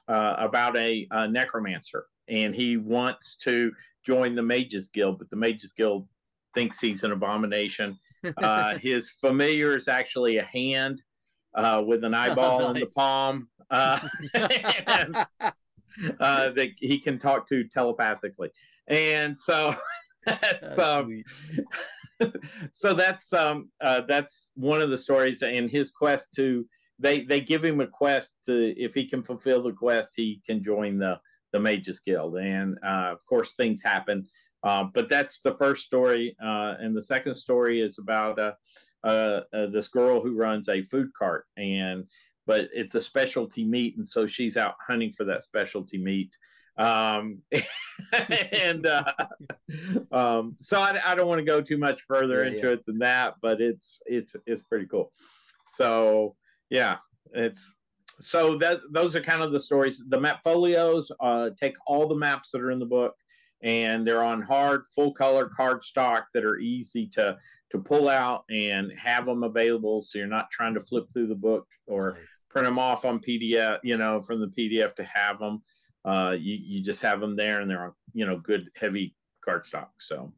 uh, 0.07 0.35
about 0.37 0.77
a, 0.77 1.07
a 1.11 1.27
necromancer, 1.27 2.05
and 2.27 2.55
he 2.55 2.77
wants 2.77 3.35
to 3.37 3.71
join 4.05 4.35
the 4.35 4.43
Mages 4.43 4.89
Guild, 4.89 5.19
but 5.19 5.29
the 5.29 5.35
Mages 5.35 5.71
Guild 5.71 6.07
thinks 6.53 6.79
he's 6.79 7.03
an 7.03 7.11
abomination. 7.11 7.97
Uh, 8.37 8.75
his 8.79 9.11
familiar 9.21 9.77
is 9.77 9.87
actually 9.87 10.37
a 10.37 10.43
hand 10.43 10.99
uh, 11.53 11.83
with 11.85 12.03
an 12.03 12.15
eyeball 12.15 12.71
in 12.71 12.79
the 12.79 12.89
palm. 12.95 13.47
Uh, 13.69 13.99
and, 14.33 15.15
uh, 16.19 16.49
that 16.49 16.69
he 16.77 16.99
can 16.99 17.19
talk 17.19 17.47
to 17.47 17.63
telepathically, 17.65 18.49
and 18.87 19.37
so 19.37 19.75
that's 20.25 20.77
um. 20.77 21.23
so 22.71 22.93
that's 22.93 23.33
um 23.33 23.69
uh, 23.81 24.01
that's 24.07 24.49
one 24.55 24.81
of 24.81 24.89
the 24.89 24.97
stories 24.97 25.41
in 25.41 25.67
his 25.67 25.91
quest 25.91 26.27
to 26.35 26.65
they 26.99 27.23
they 27.23 27.39
give 27.39 27.63
him 27.63 27.81
a 27.81 27.87
quest 27.87 28.33
to 28.45 28.73
if 28.77 28.93
he 28.93 29.07
can 29.07 29.21
fulfill 29.21 29.63
the 29.63 29.73
quest 29.73 30.11
he 30.15 30.41
can 30.45 30.63
join 30.63 30.97
the 30.97 31.19
the 31.55 31.59
mages 31.59 32.01
guild. 32.01 32.37
And 32.37 32.77
uh, 32.85 33.11
of 33.13 33.25
course 33.25 33.53
things 33.55 33.81
happen. 33.83 34.27
Uh, 34.63 34.85
but 34.93 35.07
that's 35.07 35.41
the 35.41 35.55
first 35.57 35.85
story 35.85 36.35
uh, 36.43 36.75
and 36.79 36.95
the 36.95 37.03
second 37.03 37.35
story 37.35 37.81
is 37.81 37.97
about 37.99 38.39
uh, 38.39 38.51
uh, 39.07 39.41
this 39.67 39.87
girl 39.87 40.21
who 40.21 40.35
runs 40.35 40.67
a 40.69 40.81
food 40.81 41.09
cart. 41.17 41.45
And 41.57 42.05
but 42.47 42.69
it's 42.73 42.95
a 42.95 43.01
specialty 43.01 43.63
meat 43.63 43.95
and 43.97 44.07
so 44.07 44.27
she's 44.27 44.57
out 44.57 44.75
hunting 44.85 45.11
for 45.11 45.23
that 45.25 45.43
specialty 45.43 45.97
meat 45.97 46.31
um 46.77 47.41
and 48.51 48.85
uh 48.85 49.03
um 50.11 50.55
so 50.59 50.79
i, 50.79 50.99
I 51.05 51.15
don't 51.15 51.27
want 51.27 51.39
to 51.39 51.45
go 51.45 51.61
too 51.61 51.77
much 51.77 52.01
further 52.07 52.43
Yeah, 52.43 52.51
into 52.51 52.67
yeah. 52.67 52.73
it 52.73 52.85
than 52.85 52.99
that 52.99 53.35
but 53.41 53.61
it's 53.61 54.01
it's 54.05 54.35
it's 54.45 54.61
pretty 54.63 54.85
cool 54.85 55.11
so 55.77 56.35
yeah 56.69 56.97
it's 57.33 57.71
so 58.19 58.57
that 58.59 58.79
those 58.91 59.15
are 59.15 59.21
kind 59.21 59.41
of 59.41 59.51
the 59.51 59.59
stories 59.59 60.03
the 60.09 60.19
map 60.19 60.41
folios 60.43 61.11
uh 61.21 61.49
take 61.59 61.75
all 61.87 62.07
the 62.07 62.15
maps 62.15 62.51
that 62.51 62.61
are 62.61 62.71
in 62.71 62.79
the 62.79 62.85
book 62.85 63.13
and 63.63 64.05
they're 64.05 64.23
on 64.23 64.41
hard 64.41 64.83
full 64.93 65.13
color 65.13 65.47
card 65.49 65.83
stock 65.83 66.27
that 66.33 66.43
are 66.43 66.57
easy 66.59 67.07
to 67.07 67.37
to 67.71 67.79
pull 67.79 68.07
out 68.09 68.43
and 68.49 68.91
have 68.97 69.25
them 69.25 69.43
available 69.43 70.01
so 70.01 70.17
you're 70.17 70.27
not 70.27 70.51
trying 70.51 70.73
to 70.73 70.79
flip 70.79 71.05
through 71.13 71.27
the 71.27 71.35
book 71.35 71.67
or 71.87 72.11
Nice. 72.11 72.19
print 72.49 72.65
them 72.67 72.79
off 72.79 73.03
on 73.05 73.19
PDF, 73.19 73.79
you 73.83 73.97
know, 73.97 74.21
from 74.21 74.39
the 74.39 74.47
PDF 74.47 74.93
to 74.95 75.03
have 75.03 75.39
them. 75.39 75.61
Uh, 76.05 76.35
you, 76.39 76.57
you 76.61 76.83
just 76.83 77.01
have 77.01 77.19
them 77.19 77.35
there 77.35 77.61
and 77.61 77.69
they're 77.69 77.85
on, 77.85 77.93
you 78.13 78.25
know, 78.25 78.37
good 78.37 78.69
heavy 78.75 79.15
cardstock. 79.45 79.87
So, 79.99 80.31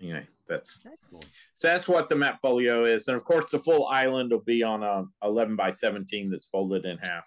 anyway, 0.00 0.26
that's 0.48 0.78
Excellent. 0.90 1.30
so 1.54 1.68
that's 1.68 1.88
what 1.88 2.08
the 2.08 2.16
map 2.16 2.40
folio 2.42 2.84
is. 2.84 3.08
And 3.08 3.16
of 3.16 3.24
course, 3.24 3.50
the 3.50 3.58
full 3.58 3.86
island 3.86 4.32
will 4.32 4.40
be 4.40 4.62
on 4.62 4.82
a 4.82 5.04
11 5.22 5.56
by 5.56 5.70
17 5.70 6.30
that's 6.30 6.46
folded 6.46 6.84
in 6.84 6.98
half 6.98 7.24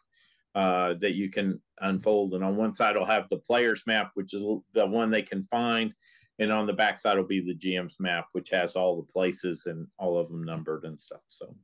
uh, 0.53 0.95
that 1.01 1.13
you 1.13 1.29
can 1.29 1.61
unfold. 1.81 2.33
And 2.33 2.43
on 2.43 2.57
one 2.57 2.75
side, 2.75 2.95
will 2.95 3.05
have 3.05 3.27
the 3.29 3.37
player's 3.37 3.83
map, 3.87 4.11
which 4.15 4.33
is 4.33 4.43
the 4.73 4.85
one 4.85 5.09
they 5.09 5.21
can 5.21 5.43
find. 5.43 5.93
And 6.39 6.51
on 6.51 6.67
the 6.67 6.73
back 6.73 6.99
side 6.99 7.17
will 7.17 7.25
be 7.25 7.41
the 7.41 7.55
GM's 7.55 7.95
map, 7.99 8.25
which 8.33 8.49
has 8.49 8.75
all 8.75 8.97
the 8.97 9.11
places 9.11 9.63
and 9.65 9.87
all 9.97 10.17
of 10.17 10.27
them 10.27 10.43
numbered 10.43 10.83
and 10.83 10.99
stuff. 10.99 11.21
So 11.27 11.55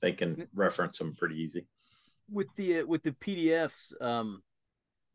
they 0.00 0.12
can 0.12 0.46
reference 0.54 0.98
them 0.98 1.14
pretty 1.16 1.36
easy. 1.36 1.66
With 2.30 2.48
the 2.56 2.80
uh, 2.80 2.86
with 2.86 3.02
the 3.02 3.10
PDFs, 3.12 4.00
um, 4.00 4.42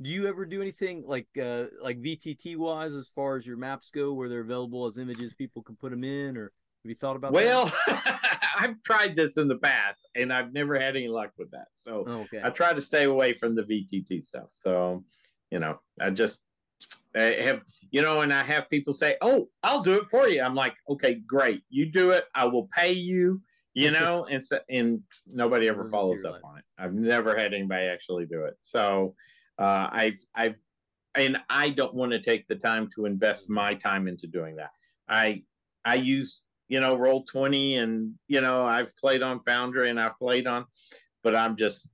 do 0.01 0.09
you 0.09 0.27
ever 0.27 0.45
do 0.45 0.61
anything 0.61 1.03
like 1.05 1.27
uh 1.41 1.65
like 1.81 2.01
VTT 2.01 2.57
wise 2.57 2.93
as 2.93 3.09
far 3.09 3.37
as 3.37 3.45
your 3.45 3.57
maps 3.57 3.91
go, 3.91 4.13
where 4.13 4.29
they're 4.29 4.41
available 4.41 4.85
as 4.85 4.97
images, 4.97 5.33
people 5.33 5.61
can 5.61 5.75
put 5.75 5.91
them 5.91 6.03
in, 6.03 6.37
or 6.37 6.51
have 6.83 6.89
you 6.89 6.95
thought 6.95 7.15
about? 7.15 7.31
Well, 7.31 7.71
I've 8.59 8.81
tried 8.83 9.15
this 9.15 9.37
in 9.37 9.47
the 9.47 9.57
past 9.57 9.99
and 10.15 10.31
I've 10.31 10.53
never 10.53 10.79
had 10.79 10.95
any 10.95 11.07
luck 11.07 11.31
with 11.37 11.51
that. 11.51 11.67
So 11.83 12.05
Oh, 12.07 12.21
okay. 12.21 12.41
I 12.43 12.49
try 12.49 12.73
to 12.73 12.81
stay 12.81 13.03
away 13.05 13.33
from 13.33 13.55
the 13.55 13.63
VTT 13.63 14.25
stuff. 14.25 14.49
So, 14.51 15.03
you 15.51 15.59
know, 15.59 15.79
I 15.99 16.09
just 16.09 16.41
I 17.15 17.21
have, 17.43 17.61
you 17.91 18.01
know, 18.01 18.21
and 18.21 18.33
I 18.33 18.43
have 18.43 18.69
people 18.69 18.93
say, 18.93 19.15
"Oh, 19.21 19.49
I'll 19.63 19.81
do 19.81 19.93
it 19.93 20.09
for 20.11 20.27
you." 20.27 20.41
I'm 20.41 20.55
like, 20.55 20.75
"Okay, 20.89 21.15
great. 21.15 21.63
You 21.69 21.85
do 21.85 22.09
it. 22.11 22.25
I 22.35 22.45
will 22.45 22.67
pay 22.75 22.91
you." 22.91 23.41
You 23.73 23.91
know, 23.99 24.25
and 24.29 24.43
so, 24.43 24.59
and 24.69 25.01
nobody 25.25 25.69
ever 25.69 25.85
follows 25.85 26.23
up 26.25 26.41
on 26.43 26.57
it. 26.57 26.65
I've 26.77 26.93
never 26.93 27.37
had 27.37 27.53
anybody 27.53 27.87
actually 27.87 28.25
do 28.25 28.43
it. 28.45 28.57
So, 28.61 29.15
uh, 29.59 29.89
I've 29.91 30.19
I've 30.33 30.55
and 31.15 31.37
I 31.49 31.69
don't 31.69 31.93
want 31.93 32.11
to 32.11 32.21
take 32.21 32.47
the 32.47 32.55
time 32.55 32.89
to 32.95 33.05
invest 33.05 33.49
my 33.49 33.73
time 33.75 34.07
into 34.07 34.27
doing 34.27 34.57
that. 34.57 34.71
I 35.07 35.43
I 35.85 35.95
use 35.95 36.43
you 36.67 36.79
know 36.79 36.95
roll 36.95 37.23
20 37.23 37.75
and 37.77 38.15
you 38.27 38.41
know 38.41 38.65
I've 38.65 38.95
played 38.97 39.21
on 39.21 39.39
Foundry 39.41 39.89
and 39.89 39.99
I've 39.99 40.17
played 40.17 40.47
on 40.47 40.65
but 41.23 41.35
I'm 41.35 41.55
just 41.55 41.87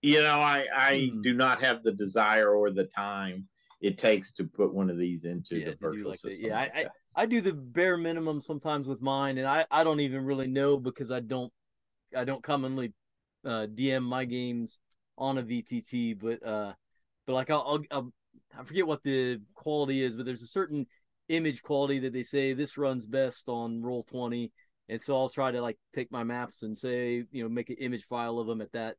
you 0.00 0.22
know 0.22 0.38
I 0.40 0.66
I 0.74 1.10
Hmm. 1.12 1.20
do 1.22 1.34
not 1.34 1.62
have 1.62 1.82
the 1.82 1.92
desire 1.92 2.54
or 2.54 2.70
the 2.70 2.84
time 2.84 3.48
it 3.80 3.98
takes 3.98 4.32
to 4.32 4.44
put 4.44 4.72
one 4.74 4.90
of 4.90 4.98
these 4.98 5.24
into 5.24 5.58
Yeah, 5.58 5.70
the 5.70 5.76
virtual 5.76 6.10
like 6.10 6.18
system. 6.18 6.46
yeah, 6.46 6.54
like 6.60 6.74
I- 6.76 6.82
that. 6.84 6.92
I 7.16 7.26
do 7.26 7.40
the 7.40 7.52
bare 7.52 7.96
minimum 7.96 8.40
sometimes 8.40 8.86
with 8.86 9.02
mine, 9.02 9.36
and 9.38 9.46
I 9.48 9.66
I 9.70 9.82
don't 9.82 9.98
even 10.00 10.24
really 10.24 10.46
know 10.46 10.76
because 10.76 11.10
I 11.10 11.18
don't 11.20 11.52
I 12.16 12.24
don't 12.24 12.42
commonly 12.42 12.92
uh, 13.44 13.66
DM 13.66 14.04
my 14.04 14.24
games 14.24 14.78
on 15.18 15.38
a 15.38 15.42
VTT, 15.42 16.14
but 16.14 16.44
uh, 16.46 16.72
but 17.26 17.32
like 17.34 17.50
I'll, 17.50 17.64
I'll, 17.66 17.82
I'll 17.90 18.12
I 18.58 18.64
forget 18.64 18.86
what 18.86 19.02
the 19.02 19.40
quality 19.54 20.02
is, 20.02 20.16
but 20.16 20.26
there's 20.26 20.42
a 20.42 20.46
certain 20.48 20.86
image 21.28 21.62
quality 21.62 22.00
that 22.00 22.12
they 22.12 22.22
say 22.24 22.52
this 22.52 22.76
runs 22.76 23.06
best 23.06 23.48
on 23.48 23.80
roll 23.82 24.02
20 24.02 24.50
and 24.88 25.00
so 25.00 25.16
i'll 25.16 25.28
try 25.28 25.52
to 25.52 25.62
like 25.62 25.78
take 25.94 26.10
my 26.10 26.24
maps 26.24 26.62
and 26.64 26.76
say 26.76 27.22
you 27.30 27.42
know 27.44 27.48
make 27.48 27.70
an 27.70 27.76
image 27.78 28.04
file 28.04 28.40
of 28.40 28.48
them 28.48 28.60
at 28.60 28.72
that 28.72 28.96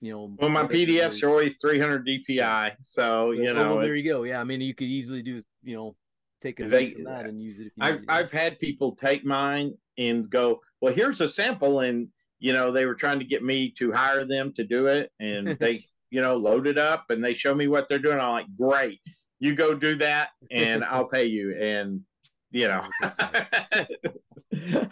you 0.00 0.12
know 0.12 0.32
well, 0.36 0.50
my 0.50 0.64
PDFs 0.64 1.22
are 1.22 1.30
always 1.30 1.56
300 1.60 2.04
DPI, 2.04 2.72
so 2.80 3.30
is. 3.30 3.38
you 3.38 3.50
Oh, 3.50 3.54
know 3.54 3.74
well, 3.74 3.78
there 3.84 3.94
you 3.94 4.12
go 4.12 4.24
yeah 4.24 4.40
i 4.40 4.44
mean 4.44 4.60
you 4.60 4.74
could 4.74 4.88
easily 4.88 5.22
do 5.22 5.40
you 5.62 5.76
know 5.76 5.94
take 6.42 6.58
a 6.60 6.64
They- 6.68 6.94
that 7.04 7.26
and 7.26 7.40
use 7.40 7.60
it 7.60 7.66
if 7.66 7.72
you 7.76 7.82
I've. 7.84 8.00
I've 8.08 8.32
had 8.32 8.58
people 8.58 8.96
take 8.96 9.24
mine 9.24 9.74
and 9.96 10.28
go, 10.28 10.60
well, 10.80 10.92
here's 10.92 11.20
a 11.20 11.28
sample, 11.28 11.80
and 11.80 12.08
you 12.44 12.52
know 12.52 12.70
they 12.70 12.84
were 12.84 12.94
trying 12.94 13.18
to 13.18 13.24
get 13.24 13.42
me 13.42 13.70
to 13.70 13.90
hire 13.90 14.26
them 14.26 14.52
to 14.52 14.64
do 14.64 14.86
it, 14.88 15.10
and 15.18 15.48
they, 15.60 15.86
you 16.10 16.20
know, 16.20 16.36
load 16.36 16.66
it 16.66 16.76
up, 16.76 17.06
and 17.08 17.24
they 17.24 17.32
show 17.32 17.54
me 17.54 17.68
what 17.68 17.88
they're 17.88 17.98
doing. 17.98 18.20
I'm 18.20 18.32
like, 18.32 18.54
great, 18.54 19.00
you 19.38 19.54
go 19.54 19.72
do 19.72 19.96
that, 19.96 20.28
and 20.50 20.84
I'll 20.90 21.08
pay 21.08 21.24
you. 21.24 21.56
And 21.56 22.02
you 22.50 22.68
know, 22.68 22.84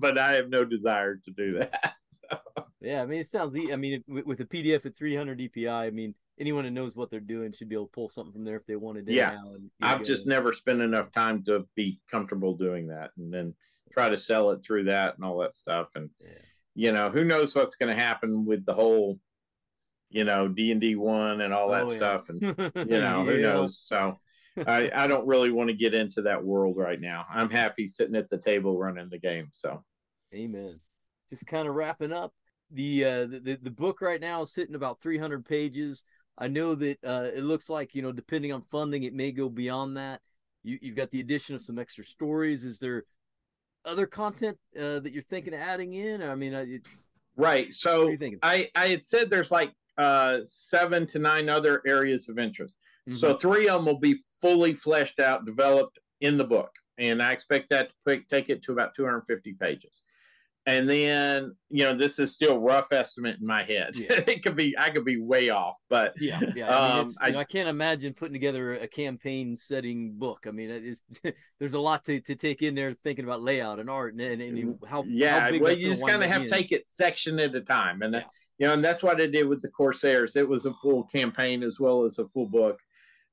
but 0.00 0.18
I 0.18 0.34
have 0.34 0.50
no 0.50 0.66
desire 0.66 1.16
to 1.16 1.30
do 1.30 1.60
that. 1.60 1.94
So. 2.30 2.38
Yeah, 2.82 3.00
I 3.02 3.06
mean, 3.06 3.20
it 3.20 3.26
sounds. 3.26 3.56
I 3.56 3.76
mean, 3.76 4.04
with, 4.06 4.40
a 4.40 4.44
PDF 4.44 4.84
at 4.84 4.94
300 4.98 5.38
DPI, 5.38 5.70
I 5.70 5.88
mean, 5.88 6.14
anyone 6.38 6.64
who 6.64 6.70
knows 6.70 6.94
what 6.94 7.10
they're 7.10 7.20
doing 7.20 7.54
should 7.54 7.70
be 7.70 7.74
able 7.74 7.86
to 7.86 7.92
pull 7.92 8.10
something 8.10 8.34
from 8.34 8.44
there 8.44 8.56
if 8.56 8.66
they 8.66 8.76
wanted. 8.76 9.06
To. 9.06 9.14
Yeah, 9.14 9.32
and, 9.32 9.70
I've 9.80 10.04
just 10.04 10.26
never 10.26 10.52
spent 10.52 10.82
enough 10.82 11.10
time 11.10 11.42
to 11.44 11.66
be 11.74 12.02
comfortable 12.10 12.54
doing 12.54 12.88
that, 12.88 13.12
and 13.16 13.32
then 13.32 13.54
try 13.92 14.10
to 14.10 14.16
sell 14.16 14.50
it 14.50 14.62
through 14.62 14.84
that 14.84 15.16
and 15.16 15.24
all 15.24 15.38
that 15.38 15.56
stuff. 15.56 15.88
And 15.94 16.10
yeah. 16.20 16.28
You 16.76 16.92
know, 16.92 17.10
who 17.10 17.24
knows 17.24 17.54
what's 17.54 17.74
going 17.74 17.94
to 17.94 18.00
happen 18.00 18.44
with 18.44 18.64
the 18.64 18.74
whole, 18.74 19.18
you 20.10 20.24
know, 20.24 20.46
D 20.46 20.70
and 20.70 20.80
D 20.80 20.94
one 20.94 21.40
and 21.40 21.52
all 21.52 21.70
that 21.70 21.84
oh, 21.84 21.90
yeah. 21.90 21.96
stuff, 21.96 22.28
and 22.28 22.40
you 22.76 23.00
know, 23.00 23.24
who 23.24 23.38
knows. 23.38 23.78
So. 23.78 24.18
I, 24.66 24.90
I 24.94 25.06
don't 25.06 25.26
really 25.26 25.50
want 25.50 25.68
to 25.68 25.76
get 25.76 25.92
into 25.92 26.22
that 26.22 26.42
world 26.42 26.78
right 26.78 26.98
now. 26.98 27.26
I'm 27.28 27.50
happy 27.50 27.90
sitting 27.90 28.16
at 28.16 28.30
the 28.30 28.38
table 28.38 28.78
running 28.78 29.10
the 29.10 29.18
game. 29.18 29.50
So, 29.52 29.84
amen. 30.34 30.80
Just 31.28 31.46
kind 31.46 31.68
of 31.68 31.74
wrapping 31.74 32.10
up 32.10 32.32
the 32.70 33.04
uh, 33.04 33.26
the 33.26 33.58
the 33.62 33.70
book 33.70 34.00
right 34.00 34.20
now 34.20 34.42
is 34.42 34.52
sitting 34.52 34.74
about 34.74 35.00
300 35.00 35.44
pages. 35.44 36.04
I 36.38 36.48
know 36.48 36.74
that 36.74 36.98
uh, 37.04 37.28
it 37.34 37.44
looks 37.44 37.70
like 37.70 37.94
you 37.94 38.02
know, 38.02 38.12
depending 38.12 38.52
on 38.52 38.62
funding, 38.62 39.04
it 39.04 39.14
may 39.14 39.32
go 39.32 39.48
beyond 39.48 39.96
that. 39.96 40.20
You, 40.62 40.78
you've 40.80 40.96
got 40.96 41.10
the 41.10 41.20
addition 41.20 41.54
of 41.54 41.62
some 41.62 41.78
extra 41.78 42.04
stories. 42.04 42.64
Is 42.64 42.78
there 42.78 43.04
other 43.86 44.06
content 44.06 44.58
uh, 44.78 45.00
that 45.00 45.12
you're 45.12 45.22
thinking 45.22 45.54
of 45.54 45.60
adding 45.60 45.94
in? 45.94 46.22
I 46.22 46.34
mean, 46.34 46.82
right. 47.36 47.72
So 47.72 48.14
I 48.42 48.68
I 48.74 48.88
had 48.88 49.06
said 49.06 49.30
there's 49.30 49.50
like 49.50 49.72
uh, 49.96 50.38
seven 50.46 51.06
to 51.08 51.18
nine 51.18 51.48
other 51.48 51.82
areas 51.86 52.28
of 52.28 52.38
interest. 52.38 52.76
Mm-hmm. 53.08 53.18
So 53.18 53.36
three 53.36 53.68
of 53.68 53.76
them 53.76 53.86
will 53.86 54.00
be 54.00 54.18
fully 54.42 54.74
fleshed 54.74 55.20
out, 55.20 55.46
developed 55.46 55.98
in 56.20 56.36
the 56.36 56.44
book, 56.44 56.70
and 56.98 57.22
I 57.22 57.32
expect 57.32 57.70
that 57.70 57.92
to 58.06 58.20
take 58.28 58.50
it 58.50 58.62
to 58.64 58.72
about 58.72 58.94
250 58.94 59.54
pages 59.54 60.02
and 60.66 60.90
then 60.90 61.54
you 61.70 61.84
know 61.84 61.94
this 61.94 62.18
is 62.18 62.32
still 62.32 62.58
rough 62.58 62.92
estimate 62.92 63.38
in 63.40 63.46
my 63.46 63.62
head. 63.62 63.96
Yeah. 63.96 64.06
it 64.26 64.42
could 64.42 64.56
be 64.56 64.76
i 64.78 64.90
could 64.90 65.04
be 65.04 65.20
way 65.20 65.50
off 65.50 65.78
but 65.88 66.14
yeah 66.20 66.40
yeah 66.54 66.76
i, 66.76 66.98
mean, 66.98 67.06
um, 67.06 67.12
I, 67.20 67.30
know, 67.30 67.38
I, 67.38 67.44
can't 67.44 67.68
imagine 67.68 68.12
putting 68.14 68.32
together 68.32 68.74
a 68.74 68.88
campaign 68.88 69.56
setting 69.56 70.14
book. 70.18 70.44
I 70.46 70.50
mean 70.50 70.96
there's 71.58 71.74
a 71.74 71.80
lot 71.80 72.04
to, 72.06 72.20
to 72.20 72.34
take 72.34 72.62
in 72.62 72.74
there 72.74 72.94
thinking 73.04 73.24
about 73.24 73.42
layout 73.42 73.78
and 73.78 73.88
art 73.88 74.14
and, 74.14 74.20
and, 74.20 74.42
and 74.42 74.78
how 74.86 75.04
yeah 75.06 75.40
how 75.40 75.58
well 75.58 75.72
you 75.72 75.88
just 75.88 76.06
kind 76.06 76.22
of 76.22 76.30
have 76.30 76.42
to 76.42 76.48
take 76.48 76.72
it 76.72 76.86
section 76.86 77.38
at 77.38 77.54
a 77.54 77.60
time 77.60 78.02
and 78.02 78.14
yeah. 78.14 78.24
you 78.58 78.66
know 78.66 78.72
and 78.72 78.84
that's 78.84 79.02
what 79.02 79.20
i 79.20 79.26
did 79.26 79.46
with 79.46 79.62
the 79.62 79.68
corsairs. 79.68 80.36
It 80.36 80.48
was 80.48 80.66
a 80.66 80.74
full 80.74 81.04
campaign 81.04 81.62
as 81.62 81.78
well 81.78 82.04
as 82.04 82.18
a 82.18 82.26
full 82.26 82.46
book. 82.46 82.78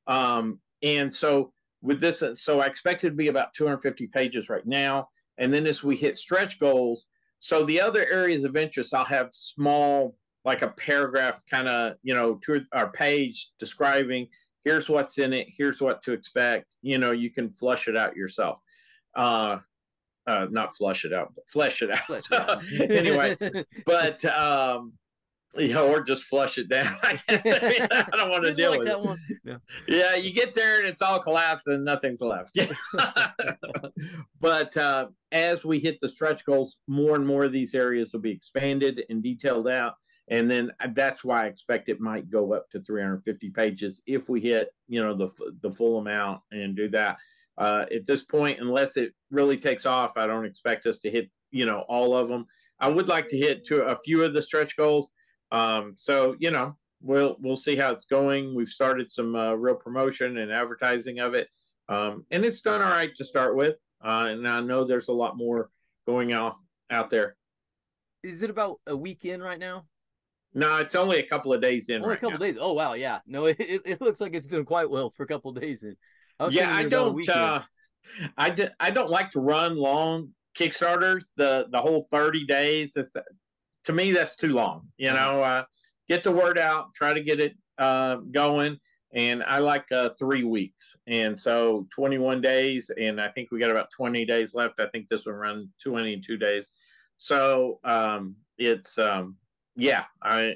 Um 0.07 0.59
and 0.83 1.13
so 1.13 1.53
with 1.81 1.99
this 1.99 2.23
so 2.35 2.59
i 2.59 2.65
expect 2.65 3.03
it 3.03 3.09
to 3.09 3.15
be 3.15 3.27
about 3.27 3.53
250 3.53 4.07
pages 4.07 4.49
right 4.49 4.65
now 4.65 5.07
and 5.37 5.53
then 5.53 5.65
as 5.65 5.83
we 5.83 5.97
hit 5.97 6.17
stretch 6.17 6.59
goals 6.59 7.07
so 7.43 7.65
the 7.65 7.81
other 7.81 8.07
areas 8.09 8.45
of 8.45 8.55
interest, 8.55 8.93
I'll 8.93 9.03
have 9.03 9.27
small, 9.33 10.15
like 10.45 10.61
a 10.61 10.69
paragraph 10.69 11.41
kind 11.51 11.67
of, 11.67 11.95
you 12.01 12.13
know, 12.13 12.39
to 12.45 12.61
our 12.71 12.89
page 12.89 13.49
describing 13.59 14.29
here's 14.63 14.87
what's 14.87 15.17
in 15.17 15.33
it, 15.33 15.47
here's 15.49 15.81
what 15.81 16.01
to 16.03 16.13
expect. 16.13 16.77
You 16.81 16.99
know, 16.99 17.11
you 17.11 17.29
can 17.29 17.51
flush 17.51 17.89
it 17.89 17.97
out 17.97 18.15
yourself. 18.15 18.59
Uh, 19.13 19.57
uh, 20.25 20.47
not 20.51 20.73
flush 20.73 21.03
it 21.03 21.11
out, 21.11 21.33
but 21.35 21.49
flesh 21.49 21.81
it 21.81 21.91
out. 21.91 22.05
Flesh 22.05 22.31
it 22.31 22.49
out. 22.49 22.63
anyway, 22.89 23.35
but 23.85 24.23
um, 24.23 24.93
you 25.55 25.73
know, 25.73 25.87
or 25.87 26.01
just 26.01 26.23
flush 26.23 26.57
it 26.57 26.69
down. 26.69 26.97
I 27.03 27.19
don't 28.17 28.29
want 28.29 28.43
to 28.45 28.53
deal 28.53 28.71
like 28.71 28.79
with 28.79 28.89
it. 28.89 28.99
One. 28.99 29.19
Yeah. 29.43 29.57
yeah, 29.87 30.15
you 30.15 30.31
get 30.31 30.53
there 30.53 30.79
and 30.79 30.87
it's 30.87 31.01
all 31.01 31.19
collapsed 31.19 31.67
and 31.67 31.85
nothing's 31.85 32.21
left. 32.21 32.57
but 34.39 34.75
uh, 34.77 35.07
as 35.31 35.63
we 35.63 35.79
hit 35.79 35.99
the 36.01 36.09
stretch 36.09 36.45
goals, 36.45 36.77
more 36.87 37.15
and 37.15 37.25
more 37.25 37.43
of 37.43 37.51
these 37.51 37.75
areas 37.75 38.13
will 38.13 38.21
be 38.21 38.31
expanded 38.31 39.03
and 39.09 39.21
detailed 39.21 39.67
out. 39.67 39.95
And 40.29 40.49
then 40.49 40.71
uh, 40.79 40.87
that's 40.95 41.23
why 41.23 41.43
I 41.43 41.47
expect 41.47 41.89
it 41.89 41.99
might 41.99 42.31
go 42.31 42.53
up 42.53 42.69
to 42.71 42.81
350 42.81 43.49
pages 43.49 44.01
if 44.07 44.29
we 44.29 44.39
hit, 44.39 44.69
you 44.87 45.03
know, 45.03 45.15
the 45.15 45.29
the 45.61 45.71
full 45.71 45.99
amount 45.99 46.41
and 46.51 46.75
do 46.75 46.89
that. 46.89 47.17
Uh, 47.57 47.85
at 47.93 48.07
this 48.07 48.23
point, 48.23 48.59
unless 48.59 48.97
it 48.97 49.13
really 49.29 49.57
takes 49.57 49.85
off, 49.85 50.17
I 50.17 50.25
don't 50.25 50.45
expect 50.45 50.87
us 50.87 50.97
to 50.99 51.11
hit, 51.11 51.29
you 51.51 51.65
know, 51.65 51.81
all 51.89 52.17
of 52.17 52.29
them. 52.29 52.47
I 52.79 52.87
would 52.87 53.07
like 53.07 53.29
to 53.29 53.37
hit 53.37 53.65
to 53.65 53.83
a 53.83 53.99
few 54.03 54.23
of 54.23 54.33
the 54.33 54.41
stretch 54.41 54.75
goals 54.75 55.09
um, 55.53 55.93
so 55.97 56.35
you 56.39 56.51
know, 56.51 56.75
we'll 57.01 57.37
we'll 57.39 57.55
see 57.55 57.75
how 57.75 57.91
it's 57.91 58.05
going. 58.05 58.55
We've 58.55 58.67
started 58.67 59.11
some 59.11 59.35
uh, 59.35 59.53
real 59.53 59.75
promotion 59.75 60.37
and 60.39 60.51
advertising 60.51 61.19
of 61.19 61.35
it, 61.35 61.47
um, 61.87 62.25
and 62.31 62.43
it's 62.43 62.61
done 62.61 62.81
all 62.81 62.89
right 62.89 63.15
to 63.15 63.23
start 63.23 63.55
with. 63.55 63.75
Uh, 64.03 64.27
and 64.31 64.47
I 64.47 64.59
know 64.59 64.83
there's 64.83 65.07
a 65.07 65.13
lot 65.13 65.37
more 65.37 65.69
going 66.07 66.33
out 66.33 66.55
out 66.89 67.11
there. 67.11 67.37
Is 68.23 68.41
it 68.41 68.49
about 68.49 68.79
a 68.87 68.97
week 68.97 69.25
in 69.25 69.41
right 69.41 69.59
now? 69.59 69.85
No, 70.55 70.77
it's 70.77 70.95
only 70.95 71.19
a 71.19 71.27
couple 71.27 71.53
of 71.53 71.61
days 71.61 71.89
in. 71.89 71.97
Only 71.97 72.09
right 72.09 72.17
a 72.17 72.21
couple 72.21 72.37
days. 72.39 72.57
Oh 72.59 72.73
wow, 72.73 72.93
yeah. 72.93 73.19
No, 73.27 73.45
it, 73.45 73.57
it 73.59 74.01
looks 74.01 74.19
like 74.19 74.33
it's 74.33 74.47
doing 74.47 74.65
quite 74.65 74.89
well 74.89 75.11
for 75.11 75.23
a 75.23 75.27
couple 75.27 75.51
of 75.51 75.61
days 75.61 75.83
in. 75.83 75.95
I 76.39 76.47
yeah, 76.49 76.75
I 76.75 76.83
don't. 76.83 77.29
Uh, 77.29 77.61
I 78.37 78.49
don't 78.49 79.09
like 79.09 79.31
to 79.31 79.39
run 79.39 79.77
long 79.77 80.29
Kickstarters. 80.57 81.25
The 81.37 81.67
the 81.71 81.79
whole 81.79 82.07
thirty 82.09 82.43
days. 82.43 82.93
It's, 82.95 83.13
to 83.85 83.93
me, 83.93 84.11
that's 84.11 84.35
too 84.35 84.53
long. 84.53 84.87
You 84.97 85.09
mm-hmm. 85.09 85.15
know, 85.15 85.41
uh, 85.41 85.63
get 86.07 86.23
the 86.23 86.31
word 86.31 86.57
out, 86.57 86.93
try 86.93 87.13
to 87.13 87.21
get 87.21 87.39
it 87.39 87.55
uh, 87.77 88.17
going. 88.31 88.77
And 89.13 89.43
I 89.43 89.59
like 89.59 89.85
uh, 89.91 90.09
three 90.17 90.43
weeks. 90.43 90.95
And 91.05 91.39
so 91.39 91.87
21 91.93 92.41
days, 92.41 92.89
and 92.99 93.21
I 93.21 93.29
think 93.29 93.51
we 93.51 93.59
got 93.59 93.69
about 93.69 93.91
20 93.95 94.25
days 94.25 94.55
left. 94.55 94.79
I 94.79 94.87
think 94.87 95.07
this 95.09 95.25
will 95.25 95.33
run 95.33 95.69
22 95.83 96.37
days. 96.37 96.71
So 97.17 97.79
um, 97.83 98.35
it's, 98.57 98.97
um, 98.97 99.37
yeah, 99.75 100.05
I 100.23 100.55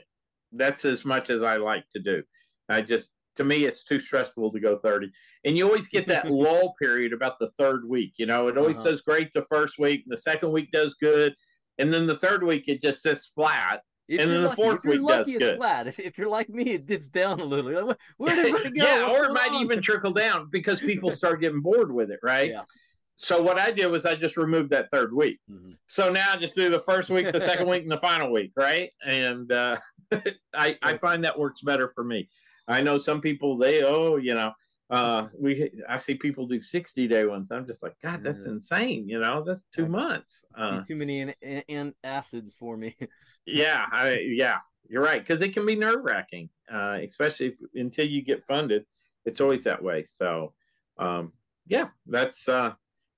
that's 0.53 0.85
as 0.85 1.05
much 1.05 1.29
as 1.29 1.43
I 1.43 1.57
like 1.57 1.83
to 1.91 1.99
do. 1.99 2.23
I 2.69 2.81
just, 2.81 3.09
to 3.35 3.43
me, 3.43 3.65
it's 3.65 3.83
too 3.83 3.99
stressful 3.99 4.51
to 4.51 4.59
go 4.59 4.79
30. 4.79 5.11
And 5.45 5.55
you 5.55 5.67
always 5.67 5.87
get 5.87 6.07
that 6.07 6.31
lull 6.31 6.73
period 6.81 7.13
about 7.13 7.37
the 7.37 7.51
third 7.59 7.87
week. 7.87 8.13
You 8.17 8.25
know, 8.25 8.47
it 8.47 8.57
always 8.57 8.77
uh-huh. 8.77 8.91
does 8.91 9.01
great 9.01 9.31
the 9.33 9.45
first 9.51 9.77
week, 9.77 10.03
and 10.05 10.17
the 10.17 10.21
second 10.21 10.51
week 10.51 10.71
does 10.71 10.95
good 10.95 11.35
and 11.77 11.93
then 11.93 12.07
the 12.07 12.17
third 12.17 12.43
week 12.43 12.67
it 12.67 12.81
just 12.81 13.01
sits 13.01 13.27
flat. 13.27 13.81
If 14.07 14.21
and 14.21 14.31
then 14.31 14.43
the 14.43 14.49
lucky, 14.49 14.61
fourth 14.61 14.85
week 14.85 15.01
lucky, 15.01 15.33
does 15.33 15.39
good. 15.39 15.57
Flat. 15.57 15.87
If, 15.87 15.99
if, 15.99 16.17
you're 16.17 16.29
like 16.29 16.47
me, 16.47 16.71
it 16.71 16.85
dips 16.85 17.09
down 17.09 17.41
a 17.41 17.45
little. 17.45 17.87
Like, 17.87 17.97
where 18.15 18.35
did 18.35 18.55
it 18.55 18.73
go? 18.77 18.85
yeah, 18.85 19.07
What's 19.07 19.19
or 19.19 19.25
it 19.25 19.33
might 19.33 19.51
on? 19.51 19.61
even 19.61 19.81
trickle 19.81 20.13
down 20.13 20.49
because 20.49 20.79
people 20.79 21.11
start 21.15 21.41
getting 21.41 21.61
bored 21.61 21.91
with 21.91 22.09
it, 22.09 22.19
right? 22.23 22.51
Yeah. 22.51 22.61
So 23.17 23.41
what 23.41 23.57
I 23.57 23.71
did 23.71 23.87
was 23.87 24.05
I 24.05 24.15
just 24.15 24.37
removed 24.37 24.69
that 24.69 24.89
third 24.91 25.11
week. 25.11 25.39
Mm-hmm. 25.51 25.71
So 25.87 26.09
now 26.09 26.33
I 26.33 26.37
just 26.37 26.55
do 26.55 26.69
the 26.69 26.79
first 26.79 27.09
week, 27.09 27.31
the 27.31 27.41
second 27.41 27.67
week, 27.67 27.81
and 27.81 27.91
the 27.91 27.97
final 27.97 28.31
week, 28.31 28.51
right? 28.55 28.91
And 29.05 29.51
uh, 29.51 29.77
I 30.53 30.77
I 30.81 30.97
find 30.99 31.23
that 31.23 31.37
works 31.37 31.61
better 31.61 31.91
for 31.93 32.03
me. 32.03 32.29
I 32.67 32.81
know 32.81 32.97
some 32.97 33.19
people 33.19 33.57
they 33.57 33.83
oh 33.83 34.17
you 34.17 34.35
know 34.35 34.53
uh 34.89 35.27
we 35.37 35.69
i 35.89 35.97
see 35.97 36.15
people 36.15 36.47
do 36.47 36.61
60 36.61 37.07
day 37.07 37.25
ones. 37.25 37.51
I'm 37.51 37.67
just 37.67 37.83
like 37.83 37.95
god 38.01 38.23
that's 38.23 38.45
insane 38.45 39.07
you 39.09 39.19
know 39.19 39.43
that's 39.45 39.63
two 39.73 39.87
months. 39.87 40.45
Uh, 40.57 40.81
too 40.81 40.95
many 40.95 41.33
in, 41.41 41.93
acids 42.03 42.55
for 42.55 42.77
me. 42.77 42.95
Yeah 43.45 43.85
I, 43.91 44.19
yeah 44.19 44.59
you're 44.89 45.03
right 45.03 45.25
because 45.25 45.41
it 45.41 45.53
can 45.53 45.65
be 45.65 45.75
nerve-wracking 45.75 46.49
uh 46.73 46.99
especially 47.07 47.47
if, 47.47 47.55
until 47.75 48.07
you 48.07 48.21
get 48.21 48.45
funded 48.45 48.85
it's 49.25 49.41
always 49.41 49.65
that 49.65 49.83
way. 49.83 50.05
So 50.07 50.53
um 50.97 51.33
yeah 51.67 51.87
that's 52.05 52.47
uh 52.47 52.73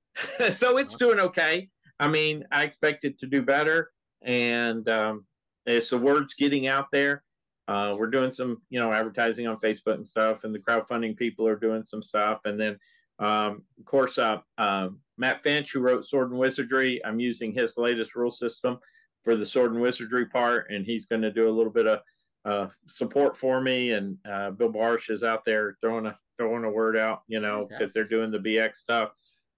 so 0.51 0.77
it's 0.77 0.95
doing 0.95 1.19
okay. 1.19 1.69
I 1.99 2.07
mean 2.07 2.45
i 2.51 2.63
expect 2.63 3.05
it 3.05 3.19
to 3.19 3.27
do 3.27 3.43
better 3.43 3.91
and 4.23 4.87
um 4.89 5.25
it's 5.65 5.91
the 5.91 5.97
words 5.97 6.33
getting 6.33 6.65
out 6.65 6.87
there 6.91 7.23
uh, 7.69 7.95
we're 7.95 8.07
doing 8.07 8.31
some, 8.31 8.59
you 8.71 8.79
know, 8.79 8.91
advertising 8.91 9.45
on 9.45 9.59
Facebook 9.59 9.93
and 9.93 10.07
stuff, 10.07 10.43
and 10.43 10.53
the 10.53 10.59
crowdfunding 10.59 11.15
people 11.15 11.47
are 11.47 11.55
doing 11.55 11.85
some 11.85 12.01
stuff. 12.01 12.39
And 12.45 12.59
then, 12.59 12.79
um, 13.19 13.61
of 13.77 13.85
course, 13.85 14.17
uh, 14.17 14.39
uh, 14.57 14.89
Matt 15.19 15.43
Finch, 15.43 15.71
who 15.71 15.79
wrote 15.79 16.03
Sword 16.03 16.31
and 16.31 16.39
Wizardry, 16.39 16.99
I'm 17.05 17.19
using 17.19 17.53
his 17.53 17.77
latest 17.77 18.15
rule 18.15 18.31
system 18.31 18.79
for 19.23 19.35
the 19.35 19.45
Sword 19.45 19.73
and 19.73 19.81
Wizardry 19.81 20.25
part, 20.25 20.71
and 20.71 20.83
he's 20.83 21.05
going 21.05 21.21
to 21.21 21.31
do 21.31 21.47
a 21.47 21.51
little 21.51 21.71
bit 21.71 21.85
of 21.85 21.99
uh, 22.43 22.67
support 22.87 23.37
for 23.37 23.61
me. 23.61 23.91
And 23.91 24.17
uh, 24.27 24.49
Bill 24.49 24.73
Barsh 24.73 25.11
is 25.11 25.23
out 25.23 25.45
there 25.45 25.77
throwing 25.79 26.07
a 26.07 26.17
throwing 26.39 26.63
a 26.63 26.71
word 26.71 26.97
out, 26.97 27.21
you 27.27 27.39
know, 27.39 27.67
because 27.69 27.93
they're 27.93 28.03
doing 28.03 28.31
the 28.31 28.39
BX 28.39 28.77
stuff. 28.77 29.11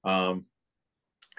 Um, 0.03 0.45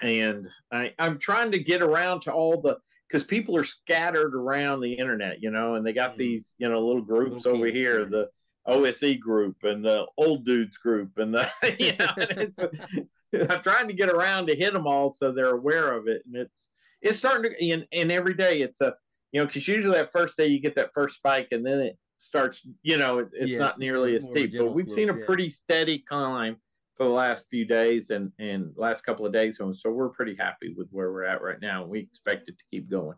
and 0.01 0.47
I, 0.71 0.93
I'm 0.97 1.19
trying 1.19 1.51
to 1.51 1.59
get 1.59 1.83
around 1.83 2.21
to 2.21 2.31
all 2.31 2.59
the 2.59 2.77
because 3.13 3.23
people 3.23 3.55
are 3.55 3.63
scattered 3.63 4.33
around 4.33 4.81
the 4.81 4.93
internet, 4.93 5.37
you 5.39 5.51
know, 5.51 5.75
and 5.75 5.85
they 5.85 5.93
got 5.93 6.11
mm-hmm. 6.11 6.19
these, 6.19 6.53
you 6.57 6.67
know, 6.67 6.83
little 6.83 7.03
groups 7.03 7.45
little 7.45 7.59
over 7.59 7.67
here, 7.67 8.05
the 8.05 8.27
OSE 8.65 9.19
group 9.19 9.57
and 9.61 9.85
the 9.85 10.07
old 10.17 10.43
dudes 10.45 10.77
group 10.79 11.11
and 11.17 11.31
the, 11.31 11.47
you 11.79 11.93
know, 11.99 13.45
I'm 13.49 13.61
trying 13.61 13.87
to 13.87 13.93
get 13.93 14.09
around 14.09 14.47
to 14.47 14.55
hit 14.55 14.73
them 14.73 14.87
all 14.87 15.11
so 15.11 15.31
they're 15.31 15.53
aware 15.53 15.93
of 15.93 16.07
it. 16.07 16.23
And 16.25 16.35
it's, 16.35 16.67
it's 17.03 17.19
starting 17.19 17.51
to, 17.51 17.69
and, 17.69 17.85
and 17.91 18.11
every 18.11 18.33
day 18.33 18.61
it's 18.61 18.81
a, 18.81 18.95
you 19.31 19.41
know, 19.41 19.45
because 19.45 19.67
usually 19.67 19.95
that 19.95 20.11
first 20.11 20.35
day 20.35 20.47
you 20.47 20.59
get 20.59 20.75
that 20.77 20.89
first 20.95 21.17
spike 21.17 21.49
and 21.51 21.63
then 21.63 21.81
it, 21.81 21.97
starts, 22.17 22.65
you 22.81 22.97
know, 22.97 23.19
it, 23.19 23.27
it's 23.33 23.51
Yeah, 23.51 23.59
not 23.59 23.69
it's 23.71 23.79
nearly 23.79 24.15
as 24.15 24.23
more 24.23 24.31
of 24.31 24.37
a 24.37 24.39
steep. 24.47 24.59
But 24.59 24.73
we've 24.73 24.89
seen 24.89 25.09
a 25.09 25.17
yeah. 25.17 25.25
pretty 25.25 25.49
steady 25.49 25.99
climb 25.99 26.55
for 26.95 27.05
the 27.05 27.11
last 27.13 27.45
few 27.49 27.65
days 27.65 28.09
and 28.09 28.31
and 28.39 28.71
last 28.75 29.03
couple 29.03 29.25
of 29.25 29.33
days, 29.33 29.57
so 29.57 29.73
we're 29.89 30.09
pretty 30.09 30.35
happy 30.35 30.73
with 30.77 30.87
where 30.91 31.11
we're 31.11 31.23
at 31.25 31.41
right 31.41 31.59
now. 31.61 31.85
We 31.85 31.99
expect 31.99 32.49
it 32.49 32.57
to 32.57 32.63
keep 32.71 32.89
going. 32.89 33.17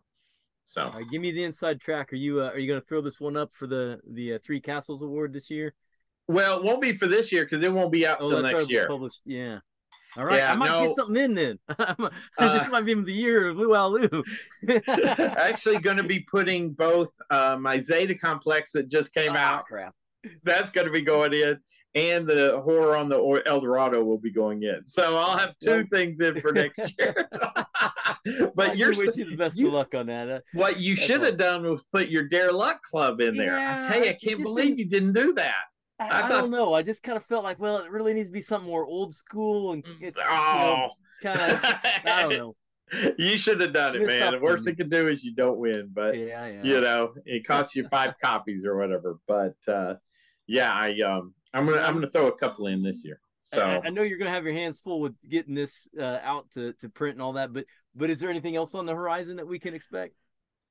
So 0.64 0.90
give 1.12 1.20
me 1.22 1.30
the 1.30 1.44
inside 1.44 1.80
track. 1.80 2.12
Are 2.12 2.16
you 2.16 2.40
uh, 2.42 2.48
are 2.50 2.58
you 2.58 2.66
going 2.66 2.80
to 2.80 2.86
throw 2.86 3.00
this 3.00 3.20
one 3.20 3.36
up 3.36 3.50
for 3.54 3.66
the 3.66 4.00
the 4.12 4.34
uh, 4.34 4.38
Three 4.44 4.60
Castles 4.60 5.02
Award 5.02 5.32
this 5.32 5.50
year? 5.50 5.74
well, 6.28 6.58
it 6.58 6.64
won't 6.64 6.82
be 6.82 6.92
for 6.92 7.06
this 7.06 7.30
year 7.30 7.44
because 7.44 7.64
it 7.64 7.72
won't 7.72 7.92
be 7.92 8.04
out 8.04 8.18
Oh, 8.20 8.28
till 8.30 8.42
next 8.42 8.68
year. 8.68 8.88
Published. 8.88 9.20
Yeah. 9.24 9.60
All 10.16 10.24
right, 10.24 10.38
Yeah, 10.38 10.50
I 10.50 10.54
might 10.56 10.66
no. 10.70 10.86
get 10.88 10.96
something 10.96 11.16
in 11.22 11.34
then. 11.34 11.58
this 11.68 11.76
Uh, 12.38 12.66
might 12.70 12.84
be 12.86 12.94
the 12.94 13.12
year 13.12 13.48
of 13.50 13.56
Luau 13.58 13.96
Actually, 14.88 15.78
going 15.78 15.98
to 15.98 16.02
be 16.02 16.20
putting 16.20 16.72
both 16.72 17.10
uh, 17.30 17.56
my 17.60 17.80
Zeta 17.80 18.14
complex 18.14 18.72
that 18.72 18.88
just 18.88 19.12
came 19.14 19.32
Ah, 19.34 19.58
out. 19.58 19.66
crap. 19.66 19.94
That's 20.42 20.70
going 20.72 20.86
to 20.86 20.92
be 20.92 21.02
going 21.02 21.32
in, 21.34 21.60
and 21.96 22.26
the 22.28 22.60
horror 22.62 22.94
on 22.94 23.08
the 23.08 23.16
El 23.46 23.60
Dorado 23.60 24.04
will 24.04 24.18
be 24.18 24.30
going 24.30 24.62
in. 24.62 24.82
So 24.86 25.16
I'll 25.16 25.36
have 25.38 25.54
two 25.64 25.84
things 25.86 26.20
in 26.22 26.38
for 26.40 26.52
next 26.52 26.78
year. 26.98 27.28
But 28.56 28.72
do 28.72 28.78
you're 28.78 28.90
wish 28.94 29.16
you 29.16 29.30
the 29.30 29.36
best 29.36 29.56
you- 29.56 29.68
of 29.68 29.72
luck 29.74 29.94
on 29.94 30.06
that. 30.06 30.28
Uh, 30.28 30.40
what 30.52 30.78
you 30.80 30.96
should 30.96 31.22
have 31.22 31.36
done 31.36 31.62
was 31.62 31.82
put 31.92 32.08
your 32.08 32.24
Dare 32.24 32.52
Luck 32.52 32.82
Club 32.82 33.20
in 33.20 33.34
there. 33.36 33.56
Yeah, 33.56 33.86
I 33.88 33.92
tell 33.92 34.04
you, 34.04 34.10
I 34.10 34.18
can't 34.22 34.42
believe 34.42 34.78
you 34.78 34.84
didn't 34.86 35.12
do 35.12 35.32
that. 35.34 35.54
I, 36.00 36.04
I 36.04 36.08
I 36.18 36.20
thought- 36.22 36.28
don't 36.42 36.50
know. 36.50 36.74
I 36.74 36.82
just 36.82 37.02
kind 37.04 37.16
of 37.16 37.24
felt 37.24 37.44
like, 37.44 37.58
well, 37.60 37.78
it 37.78 37.90
really 37.90 38.14
needs 38.14 38.28
to 38.28 38.32
be 38.32 38.40
something 38.42 38.68
more 38.68 38.84
old 38.84 39.14
school 39.14 39.72
and 39.72 39.84
it's 40.00 40.18
Oh, 40.22 40.88
kind 41.22 41.40
of. 41.52 41.60
I 41.62 42.22
don't 42.22 42.32
know. 42.36 42.56
you 43.18 43.38
should 43.38 43.60
have 43.60 43.72
done 43.72 43.94
it, 43.96 44.06
man. 44.06 44.32
The 44.32 44.38
worst 44.40 44.64
they 44.64 44.74
can 44.74 44.88
do 44.88 45.06
is 45.08 45.22
you 45.24 45.34
don't 45.34 45.58
win, 45.58 45.90
but 45.92 46.16
Yeah, 46.16 46.46
yeah. 46.46 46.62
you 46.64 46.80
know 46.80 47.14
it 47.24 47.46
costs 47.46 47.74
you 47.76 47.86
five 47.88 48.14
copies 48.22 48.64
or 48.64 48.76
whatever. 48.76 49.18
But 49.28 49.56
uh, 49.68 49.94
yeah, 50.48 50.72
I 50.72 51.00
um, 51.00 51.34
I'm 51.56 51.66
gonna 51.66 51.80
I'm 51.80 51.94
gonna 51.94 52.10
throw 52.10 52.26
a 52.26 52.36
couple 52.36 52.66
in 52.66 52.82
this 52.82 52.98
year. 53.02 53.18
So 53.46 53.62
I, 53.62 53.86
I 53.86 53.90
know 53.90 54.02
you're 54.02 54.18
gonna 54.18 54.30
have 54.30 54.44
your 54.44 54.52
hands 54.52 54.78
full 54.78 55.00
with 55.00 55.14
getting 55.28 55.54
this 55.54 55.88
uh, 55.98 56.18
out 56.22 56.50
to, 56.54 56.74
to 56.74 56.88
print 56.88 57.14
and 57.14 57.22
all 57.22 57.32
that, 57.34 57.52
but 57.52 57.64
but 57.94 58.10
is 58.10 58.20
there 58.20 58.28
anything 58.28 58.56
else 58.56 58.74
on 58.74 58.84
the 58.84 58.94
horizon 58.94 59.36
that 59.36 59.46
we 59.46 59.58
can 59.58 59.72
expect? 59.72 60.14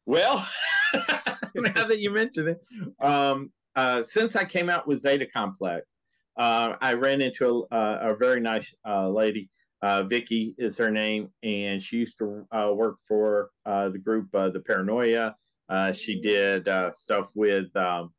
Well, 0.06 0.48
now 0.94 1.88
that 1.88 2.00
you 2.00 2.12
mention 2.12 2.50
it, 2.50 2.62
um, 3.02 3.52
uh, 3.76 4.04
since 4.08 4.36
I 4.36 4.46
came 4.46 4.70
out 4.70 4.88
with 4.88 5.00
Zeta 5.00 5.26
Complex, 5.26 5.88
uh, 6.38 6.76
I 6.80 6.94
ran 6.94 7.22
into 7.22 7.66
a, 7.72 7.76
a, 7.76 8.14
a 8.14 8.16
very 8.16 8.40
nice 8.40 8.72
uh, 8.88 9.10
lady. 9.10 9.50
Uh, 9.82 10.04
Vicky 10.04 10.54
is 10.58 10.78
her 10.78 10.92
name, 10.92 11.30
and 11.42 11.82
she 11.82 11.98
used 11.98 12.18
to 12.20 12.46
uh, 12.52 12.72
work 12.74 12.98
for 13.08 13.50
uh, 13.66 13.90
the 13.90 13.98
group 13.98 14.28
uh, 14.36 14.50
The 14.50 14.60
Paranoia. 14.60 15.36
Uh, 15.68 15.94
she 15.94 16.22
did 16.22 16.68
uh, 16.68 16.92
stuff 16.92 17.32
with 17.34 17.76
um, 17.76 18.14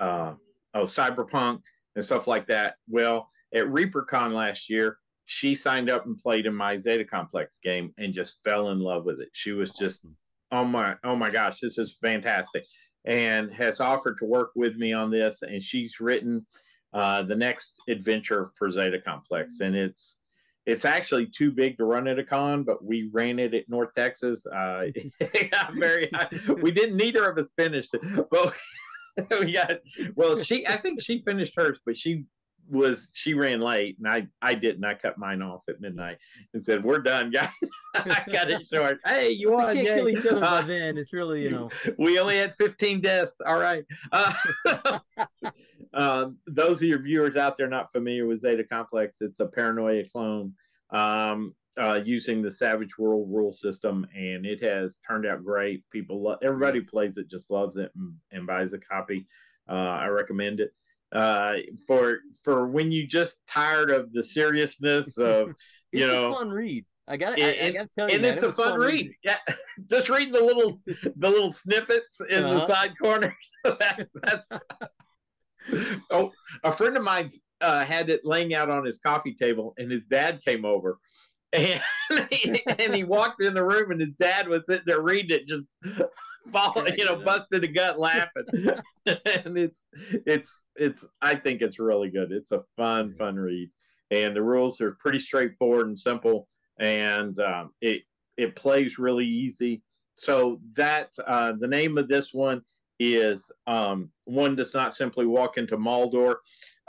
uh, 0.00 0.34
oh 0.74 0.84
Cyberpunk 0.84 1.60
and 1.96 2.04
stuff 2.04 2.26
like 2.26 2.46
that. 2.48 2.74
Well, 2.88 3.28
at 3.54 3.66
ReaperCon 3.66 4.32
last 4.32 4.70
year, 4.70 4.98
she 5.30 5.54
signed 5.54 5.88
up 5.88 6.06
and 6.06 6.18
played 6.18 6.46
in 6.46 6.54
my 6.54 6.78
Zeta 6.80 7.04
Complex 7.04 7.58
game 7.62 7.94
and 7.98 8.12
just 8.12 8.38
fell 8.42 8.70
in 8.70 8.80
love 8.80 9.04
with 9.04 9.20
it. 9.20 9.28
She 9.32 9.52
was 9.52 9.70
just 9.70 10.04
oh 10.50 10.64
my 10.64 10.96
oh 11.04 11.14
my 11.14 11.30
gosh 11.30 11.60
this 11.60 11.78
is 11.78 11.96
fantastic. 12.02 12.64
And 13.04 13.52
has 13.52 13.78
offered 13.78 14.18
to 14.18 14.24
work 14.24 14.50
with 14.56 14.74
me 14.76 14.92
on 14.92 15.10
this 15.10 15.42
and 15.42 15.62
she's 15.62 16.00
written 16.00 16.44
uh, 16.92 17.22
the 17.22 17.36
next 17.36 17.80
adventure 17.88 18.50
for 18.58 18.68
zeta 18.70 19.00
complex. 19.00 19.60
And 19.60 19.76
it's 19.76 20.16
it's 20.66 20.84
actually 20.84 21.26
too 21.26 21.52
big 21.52 21.78
to 21.78 21.84
run 21.84 22.08
at 22.08 22.18
a 22.18 22.24
con 22.24 22.64
but 22.64 22.84
we 22.84 23.08
ran 23.12 23.38
it 23.38 23.54
at 23.54 23.68
north 23.68 23.94
texas. 23.94 24.44
Uh, 24.46 24.86
I'm 25.52 25.78
very 25.78 26.10
we 26.60 26.72
didn't 26.72 26.96
neither 26.96 27.30
of 27.30 27.38
us 27.38 27.50
finished 27.56 27.90
it 27.94 28.28
but 28.30 28.52
we 29.40 29.52
got 29.52 29.72
well 30.14 30.40
she 30.42 30.66
i 30.66 30.76
think 30.76 31.00
she 31.02 31.20
finished 31.22 31.52
hers 31.56 31.78
but 31.84 31.96
she 31.96 32.24
was 32.68 33.08
she 33.12 33.34
ran 33.34 33.60
late 33.60 33.96
and 33.98 34.06
i 34.06 34.26
i 34.40 34.54
didn't 34.54 34.84
i 34.84 34.94
cut 34.94 35.18
mine 35.18 35.42
off 35.42 35.62
at 35.68 35.80
midnight 35.80 36.16
and 36.54 36.64
said 36.64 36.84
we're 36.84 37.00
done 37.00 37.28
guys 37.32 37.48
i 37.96 38.22
got 38.32 38.48
it 38.50 38.64
short 38.72 38.98
hey 39.04 39.30
you 39.30 39.48
We 39.50 39.54
won 39.56 39.74
can't 39.74 39.86
yay." 39.86 39.94
kill 39.96 40.08
each 40.08 40.26
other 40.26 40.40
by 40.40 40.46
Uh, 40.46 40.62
then. 40.62 40.96
It's 40.98 41.12
really 41.12 41.42
you 41.42 41.50
know. 41.50 41.70
we 41.98 42.18
only 42.20 42.36
had 42.38 42.54
15 42.56 43.00
deaths. 43.00 43.34
All 43.44 43.58
right. 43.58 43.84
Uh, 44.12 44.32
um, 45.94 46.38
those 46.46 46.76
of 46.78 46.82
your 46.84 47.00
viewers 47.02 47.36
out 47.36 47.58
there 47.58 47.68
not 47.68 47.90
familiar 47.92 48.26
with 48.26 48.42
Zeta 48.42 48.64
Complex, 48.64 49.16
it's 49.20 49.40
a 49.40 49.46
paranoia 49.46 50.04
clone 50.08 50.54
um, 50.90 51.54
uh, 51.80 52.00
using 52.04 52.42
the 52.42 52.50
Savage 52.50 52.98
World 52.98 53.28
rule 53.30 53.52
system, 53.52 54.06
and 54.14 54.44
it 54.44 54.62
has 54.62 54.98
turned 55.06 55.26
out 55.26 55.44
great. 55.44 55.82
People, 55.90 56.22
lo- 56.22 56.36
everybody 56.42 56.80
Yes. 56.80 56.90
plays 56.90 57.16
it, 57.16 57.28
just 57.30 57.50
loves 57.50 57.76
it, 57.76 57.90
and, 57.96 58.14
and 58.32 58.46
buys 58.46 58.72
a 58.72 58.78
copy. 58.78 59.26
Uh, 59.68 59.72
I 59.74 60.06
recommend 60.08 60.60
it 60.60 60.72
uh, 61.12 61.54
for 61.86 62.18
for 62.42 62.66
when 62.66 62.92
you 62.92 63.06
just 63.06 63.36
tired 63.48 63.90
of 63.90 64.12
the 64.12 64.22
seriousness 64.22 65.16
of 65.32 65.50
It's 65.50 65.64
you 65.92 66.06
know 66.06 66.32
a 66.32 66.34
fun 66.34 66.50
read. 66.50 66.84
I 67.08 67.16
got 67.16 67.32
I, 67.32 67.42
And- 67.42 67.66
I 67.66 67.70
got 67.78 67.82
to 67.82 67.90
tell 67.98 68.08
you, 68.08 68.14
and 68.14 68.22
man, 68.22 68.34
it's 68.34 68.42
it 68.42 68.46
a 68.46 68.48
was 68.48 68.56
fun 68.56 68.78
read. 68.78 69.10
Yeah, 69.24 69.36
just 69.90 70.08
reading 70.08 70.32
the 70.32 70.40
little 70.44 70.80
the 71.16 71.30
little 71.30 71.50
snippets 71.52 72.20
in 72.28 72.42
the 72.42 72.56
Uh-huh. 72.58 72.66
side 72.66 72.92
corners. 73.00 73.34
that, 73.64 74.08
that's 74.22 74.48
oh, 76.10 76.30
a 76.64 76.72
friend 76.72 76.96
of 76.96 77.02
mine 77.02 77.30
uh, 77.60 77.84
had 77.84 78.10
it 78.10 78.20
laying 78.24 78.54
out 78.54 78.70
on 78.70 78.84
his 78.84 78.98
coffee 78.98 79.34
table, 79.34 79.74
and 79.78 79.90
his 79.90 80.02
dad 80.10 80.40
came 80.44 80.64
over, 80.64 80.98
and 81.52 82.28
he, 82.30 82.62
and 82.66 82.94
he 82.94 83.04
walked 83.04 83.42
in 83.42 83.54
the 83.54 83.64
room, 83.64 83.90
and 83.90 84.00
his 84.00 84.14
dad 84.20 84.48
was 84.48 84.62
sitting 84.68 84.84
there 84.86 85.02
reading 85.02 85.38
it, 85.38 85.48
just 85.48 85.68
falling, 86.52 86.96
you 86.96 87.04
know, 87.04 87.16
busting 87.16 87.64
a 87.64 87.66
gut 87.66 87.98
laughing. 87.98 88.44
and 89.06 89.58
it's 89.58 89.80
it's 90.26 90.62
it's 90.76 91.04
I 91.20 91.34
think 91.34 91.62
it's 91.62 91.78
really 91.78 92.08
good. 92.08 92.30
It's 92.30 92.52
a 92.52 92.62
fun 92.76 93.14
fun 93.18 93.36
read, 93.36 93.70
and 94.10 94.34
the 94.34 94.42
rules 94.42 94.80
are 94.80 94.96
pretty 95.00 95.18
straightforward 95.18 95.88
and 95.88 95.98
simple, 95.98 96.46
and 96.78 97.38
um, 97.40 97.72
it 97.80 98.02
it 98.36 98.54
plays 98.54 98.98
really 98.98 99.26
easy. 99.26 99.82
So 100.14 100.60
that 100.76 101.10
uh, 101.26 101.54
the 101.58 101.68
name 101.68 101.98
of 101.98 102.06
this 102.06 102.32
one 102.32 102.62
is 103.00 103.50
um, 103.66 104.10
one 104.24 104.54
does 104.54 104.74
not 104.74 104.94
simply 104.94 105.26
walk 105.26 105.56
into 105.56 105.76
Maldor. 105.76 106.36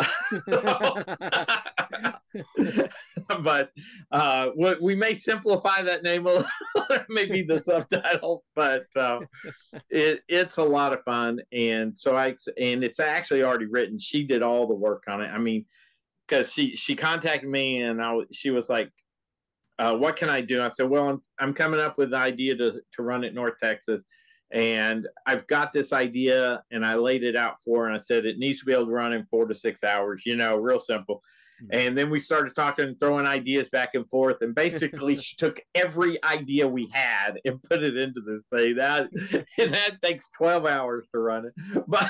but 3.44 3.72
uh, 4.12 4.50
we, 4.82 4.96
may 4.96 5.16
simplify 5.16 5.82
that 5.82 6.04
name 6.04 6.26
a 6.26 6.34
little, 6.34 6.50
maybe 7.10 7.42
the 7.42 7.62
subtitle, 7.62 8.44
but 8.56 8.86
uh, 8.96 9.20
it, 9.90 10.22
it's 10.28 10.58
a 10.58 10.64
lot 10.64 10.94
of 10.94 11.04
fun. 11.04 11.40
And 11.52 11.94
so 11.96 12.16
I, 12.16 12.36
and 12.60 12.84
it's 12.84 13.00
actually 13.00 13.44
already 13.44 13.66
written. 13.66 14.00
She 14.00 14.24
did 14.24 14.44
all 14.44 14.68
the 14.68 14.76
work 14.76 15.04
on 15.08 15.22
it. 15.22 15.28
I 15.28 15.38
mean, 15.38 15.66
because 16.28 16.52
she, 16.52 16.76
she 16.76 16.96
contacted 16.96 17.50
me 17.50 17.82
and 17.82 18.02
I, 18.02 18.18
she 18.32 18.52
was 18.52 18.70
like, 18.70 18.90
uh, 19.80 19.96
what 19.96 20.16
can 20.16 20.30
I 20.30 20.42
do? 20.42 20.62
I 20.62 20.70
said, 20.70 20.90
well, 20.90 21.10
I'm, 21.10 21.22
I'm 21.40 21.54
coming 21.54 21.80
up 21.80 21.98
with 21.98 22.14
an 22.14 22.20
idea 22.20 22.56
to, 22.56 22.82
to 22.96 23.02
run 23.02 23.24
at 23.24 23.34
North 23.34 23.56
Texas. 23.62 24.02
And 24.52 25.08
I've 25.26 25.48
got 25.48 25.72
this 25.72 25.94
idea 25.94 26.62
and 26.72 26.86
I 26.86 26.96
laid 26.96 27.24
it 27.24 27.36
out 27.36 27.64
for 27.64 27.84
her 27.84 27.90
and 27.90 27.98
I 27.98 28.04
said, 28.04 28.26
it 28.26 28.38
needs 28.38 28.60
to 28.60 28.66
be 28.66 28.74
able 28.74 28.86
to 28.86 28.92
run 28.92 29.14
in 29.14 29.24
four 29.26 29.46
to 29.46 29.56
six 29.56 29.84
hours, 29.84 30.24
you 30.26 30.36
know, 30.36 30.58
real 30.58 30.80
simple. 30.80 31.22
And 31.70 31.98
then 31.98 32.10
we 32.10 32.20
started 32.20 32.56
talking, 32.56 32.96
throwing 33.00 33.28
ideas 33.28 33.70
back 33.70 33.94
and 33.94 34.10
forth. 34.10 34.42
And 34.42 34.56
basically, 34.56 35.18
she 35.22 35.36
took 35.36 35.62
every 35.76 36.22
idea 36.24 36.68
we 36.68 36.90
had 36.92 37.40
and 37.46 37.62
put 37.62 37.84
it 37.84 37.96
into 37.98 38.22
this 38.22 38.44
thing. 38.50 38.76
That, 38.78 39.10
and 39.60 39.74
that 39.74 40.02
takes 40.02 40.28
12 40.38 40.66
hours 40.66 41.06
to 41.14 41.20
run 41.20 41.46
it. 41.46 41.84
But 41.88 42.10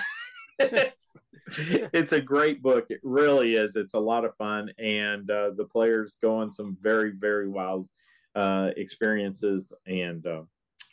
it's, 0.59 1.15
it's 1.57 2.11
a 2.11 2.21
great 2.21 2.61
book. 2.61 2.85
It 2.89 2.99
really 3.03 3.55
is. 3.55 3.75
It's 3.75 3.95
a 3.95 3.99
lot 3.99 4.25
of 4.25 4.35
fun. 4.37 4.71
And 4.77 5.29
uh, 5.29 5.51
the 5.57 5.65
players 5.65 6.13
go 6.21 6.37
on 6.37 6.53
some 6.53 6.77
very, 6.81 7.11
very 7.11 7.47
wild 7.47 7.89
uh, 8.35 8.69
experiences 8.77 9.73
and 9.87 10.25
uh, 10.25 10.43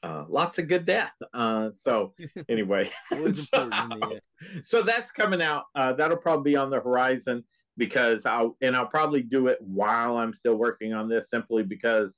uh, 0.02 0.24
lots 0.28 0.58
of 0.58 0.68
good 0.68 0.84
death. 0.84 1.12
Uh, 1.34 1.70
so, 1.74 2.14
anyway, 2.48 2.90
so, 3.32 3.70
so 4.64 4.82
that's 4.82 5.10
coming 5.10 5.42
out. 5.42 5.64
Uh, 5.74 5.92
that'll 5.92 6.16
probably 6.16 6.52
be 6.52 6.56
on 6.56 6.70
the 6.70 6.80
horizon 6.80 7.44
because 7.76 8.26
I'll 8.26 8.56
and 8.60 8.76
I'll 8.76 8.86
probably 8.86 9.22
do 9.22 9.46
it 9.48 9.58
while 9.60 10.16
I'm 10.16 10.34
still 10.34 10.56
working 10.56 10.92
on 10.92 11.08
this, 11.08 11.30
simply 11.30 11.62
because 11.62 12.10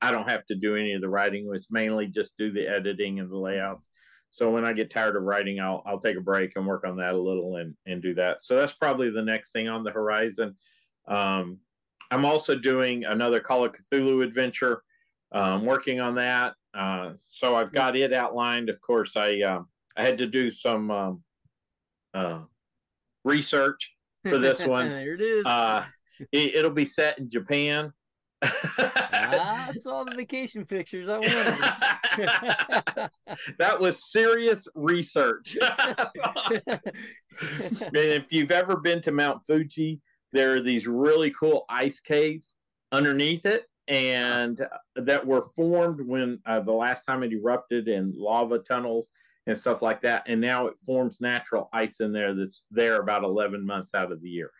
I 0.00 0.10
don't 0.10 0.28
have 0.28 0.46
to 0.46 0.54
do 0.54 0.76
any 0.76 0.92
of 0.92 1.00
the 1.00 1.08
writing. 1.08 1.50
It's 1.54 1.70
mainly 1.70 2.06
just 2.06 2.32
do 2.38 2.52
the 2.52 2.68
editing 2.68 3.20
and 3.20 3.30
the 3.30 3.36
layouts. 3.36 3.84
So 4.30 4.50
when 4.50 4.64
I 4.64 4.72
get 4.72 4.90
tired 4.90 5.16
of 5.16 5.22
writing, 5.22 5.60
I'll 5.60 5.82
I'll 5.86 6.00
take 6.00 6.16
a 6.16 6.20
break 6.20 6.52
and 6.56 6.66
work 6.66 6.86
on 6.86 6.96
that 6.98 7.14
a 7.14 7.18
little 7.18 7.56
and 7.56 7.74
and 7.86 8.02
do 8.02 8.14
that. 8.14 8.42
So 8.42 8.56
that's 8.56 8.74
probably 8.74 9.10
the 9.10 9.22
next 9.22 9.52
thing 9.52 9.68
on 9.68 9.84
the 9.84 9.90
horizon. 9.90 10.56
Um, 11.06 11.58
I'm 12.10 12.24
also 12.24 12.54
doing 12.54 13.04
another 13.04 13.40
Call 13.40 13.64
of 13.64 13.72
Cthulhu 13.72 14.24
adventure. 14.24 14.82
Um, 15.30 15.66
working 15.66 16.00
on 16.00 16.14
that. 16.14 16.54
Uh, 16.74 17.12
so 17.16 17.56
I've 17.56 17.72
got 17.72 17.96
it 17.96 18.12
outlined. 18.12 18.68
Of 18.68 18.80
course, 18.80 19.16
I 19.16 19.40
um, 19.40 19.68
I 19.96 20.04
had 20.04 20.18
to 20.18 20.26
do 20.26 20.50
some 20.50 20.90
um, 20.90 21.22
uh, 22.14 22.40
research 23.24 23.92
for 24.24 24.38
this 24.38 24.60
one. 24.64 24.88
there 24.88 25.14
it 25.14 25.20
is. 25.20 25.44
uh, 25.44 25.84
it, 26.32 26.54
it'll 26.56 26.70
be 26.70 26.86
set 26.86 27.18
in 27.18 27.30
Japan, 27.30 27.92
I 28.42 29.72
saw 29.74 30.04
the 30.04 30.14
vacation 30.14 30.64
pictures. 30.64 31.08
I 31.08 31.18
wondered. 31.18 33.10
that 33.58 33.80
was 33.80 34.10
serious 34.10 34.66
research. 34.74 35.56
and 35.60 36.82
if 37.94 38.32
you've 38.32 38.50
ever 38.50 38.76
been 38.76 39.02
to 39.02 39.12
Mount 39.12 39.44
Fuji, 39.46 40.00
there 40.32 40.54
are 40.54 40.60
these 40.60 40.86
really 40.86 41.30
cool 41.30 41.64
ice 41.68 42.00
caves 42.00 42.54
underneath 42.92 43.44
it, 43.46 43.64
and 43.88 44.60
that 44.96 45.26
were 45.26 45.42
formed 45.56 46.06
when 46.06 46.38
uh, 46.46 46.60
the 46.60 46.72
last 46.72 47.04
time 47.04 47.22
it 47.22 47.32
erupted 47.32 47.88
in 47.88 48.12
lava 48.14 48.58
tunnels 48.58 49.10
and 49.46 49.58
stuff 49.58 49.80
like 49.80 50.02
that. 50.02 50.24
And 50.26 50.40
now 50.40 50.66
it 50.66 50.74
forms 50.84 51.18
natural 51.20 51.70
ice 51.72 52.00
in 52.00 52.12
there 52.12 52.34
that's 52.34 52.66
there 52.70 53.00
about 53.00 53.24
11 53.24 53.64
months 53.64 53.94
out 53.94 54.12
of 54.12 54.20
the 54.20 54.28
year. 54.28 54.50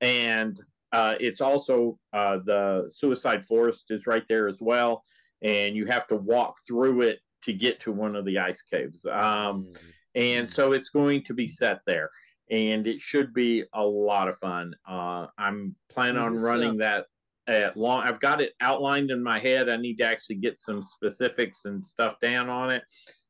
And 0.00 0.60
uh, 0.92 1.16
it's 1.18 1.40
also 1.40 1.98
uh, 2.12 2.38
the 2.44 2.88
suicide 2.90 3.44
forest 3.44 3.86
is 3.90 4.06
right 4.06 4.24
there 4.28 4.46
as 4.46 4.58
well. 4.60 5.02
And 5.42 5.74
you 5.74 5.86
have 5.86 6.06
to 6.06 6.16
walk 6.16 6.58
through 6.66 7.02
it 7.02 7.18
to 7.42 7.52
get 7.52 7.80
to 7.80 7.92
one 7.92 8.14
of 8.14 8.24
the 8.24 8.38
ice 8.38 8.62
caves. 8.62 9.04
Um, 9.10 9.72
and 10.14 10.48
so 10.48 10.72
it's 10.72 10.90
going 10.90 11.24
to 11.24 11.34
be 11.34 11.48
set 11.48 11.80
there. 11.86 12.10
And 12.50 12.86
it 12.86 13.00
should 13.00 13.34
be 13.34 13.64
a 13.74 13.84
lot 13.84 14.28
of 14.28 14.38
fun. 14.38 14.76
Uh, 14.88 15.26
I'm 15.36 15.74
planning 15.90 16.22
on 16.22 16.36
running 16.36 16.76
that 16.76 17.06
at 17.48 17.76
long. 17.76 18.02
I've 18.02 18.20
got 18.20 18.42
it 18.42 18.54
outlined 18.60 19.10
in 19.10 19.22
my 19.22 19.38
head. 19.38 19.68
I 19.68 19.76
need 19.76 19.96
to 19.98 20.04
actually 20.04 20.36
get 20.36 20.60
some 20.60 20.86
specifics 20.96 21.64
and 21.64 21.86
stuff 21.86 22.16
down 22.20 22.48
on 22.48 22.70
it 22.70 22.82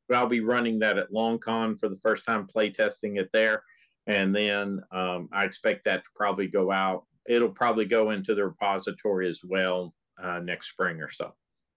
but 0.08 0.16
I'll 0.16 0.28
be 0.28 0.40
running 0.40 0.78
that 0.80 0.98
at 0.98 1.12
Long 1.12 1.38
Con 1.38 1.76
for 1.76 1.88
the 1.88 1.96
first 1.96 2.24
time, 2.24 2.46
play 2.46 2.70
testing 2.70 3.16
it 3.16 3.30
there. 3.32 3.62
And 4.06 4.34
then 4.34 4.80
um, 4.92 5.28
I 5.32 5.44
expect 5.44 5.84
that 5.84 6.04
to 6.04 6.10
probably 6.14 6.46
go 6.46 6.70
out. 6.70 7.04
It'll 7.28 7.50
probably 7.50 7.86
go 7.86 8.10
into 8.10 8.34
the 8.34 8.44
repository 8.44 9.28
as 9.28 9.40
well 9.42 9.94
uh, 10.22 10.38
next 10.38 10.70
spring 10.70 11.00
or 11.00 11.10
so. 11.10 11.34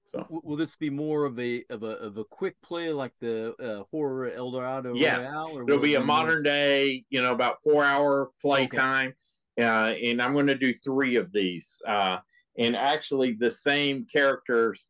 So 0.10 0.26
will 0.30 0.58
this 0.58 0.76
be 0.76 0.90
more 0.90 1.26
of 1.26 1.40
a 1.40 1.64
of 1.70 1.84
a 1.84 1.98
of 1.98 2.18
a 2.18 2.24
quick 2.24 2.56
play 2.64 2.90
like 2.90 3.12
the 3.22 3.54
uh, 3.64 3.84
horror 3.92 4.32
El 4.32 4.50
Dorado? 4.50 4.96
Yes, 4.96 5.24
Royale, 5.24 5.64
it'll 5.68 5.80
be 5.80 5.96
a 5.96 6.02
modern 6.02 6.42
day, 6.42 7.06
you 7.12 7.22
know, 7.22 7.32
about 7.32 7.62
four 7.64 7.86
hour 7.86 8.32
play 8.42 8.64
okay. 8.64 8.78
time, 8.78 9.14
uh, 9.62 9.94
and 10.04 10.20
I'm 10.20 10.34
going 10.34 10.48
to 10.48 10.58
do 10.58 10.74
three 10.74 11.16
of 11.16 11.32
these. 11.32 11.80
Uh, 11.88 12.18
and 12.60 12.76
actually, 12.76 13.38
the 13.40 13.50
same 13.50 14.06
characters 14.12 14.86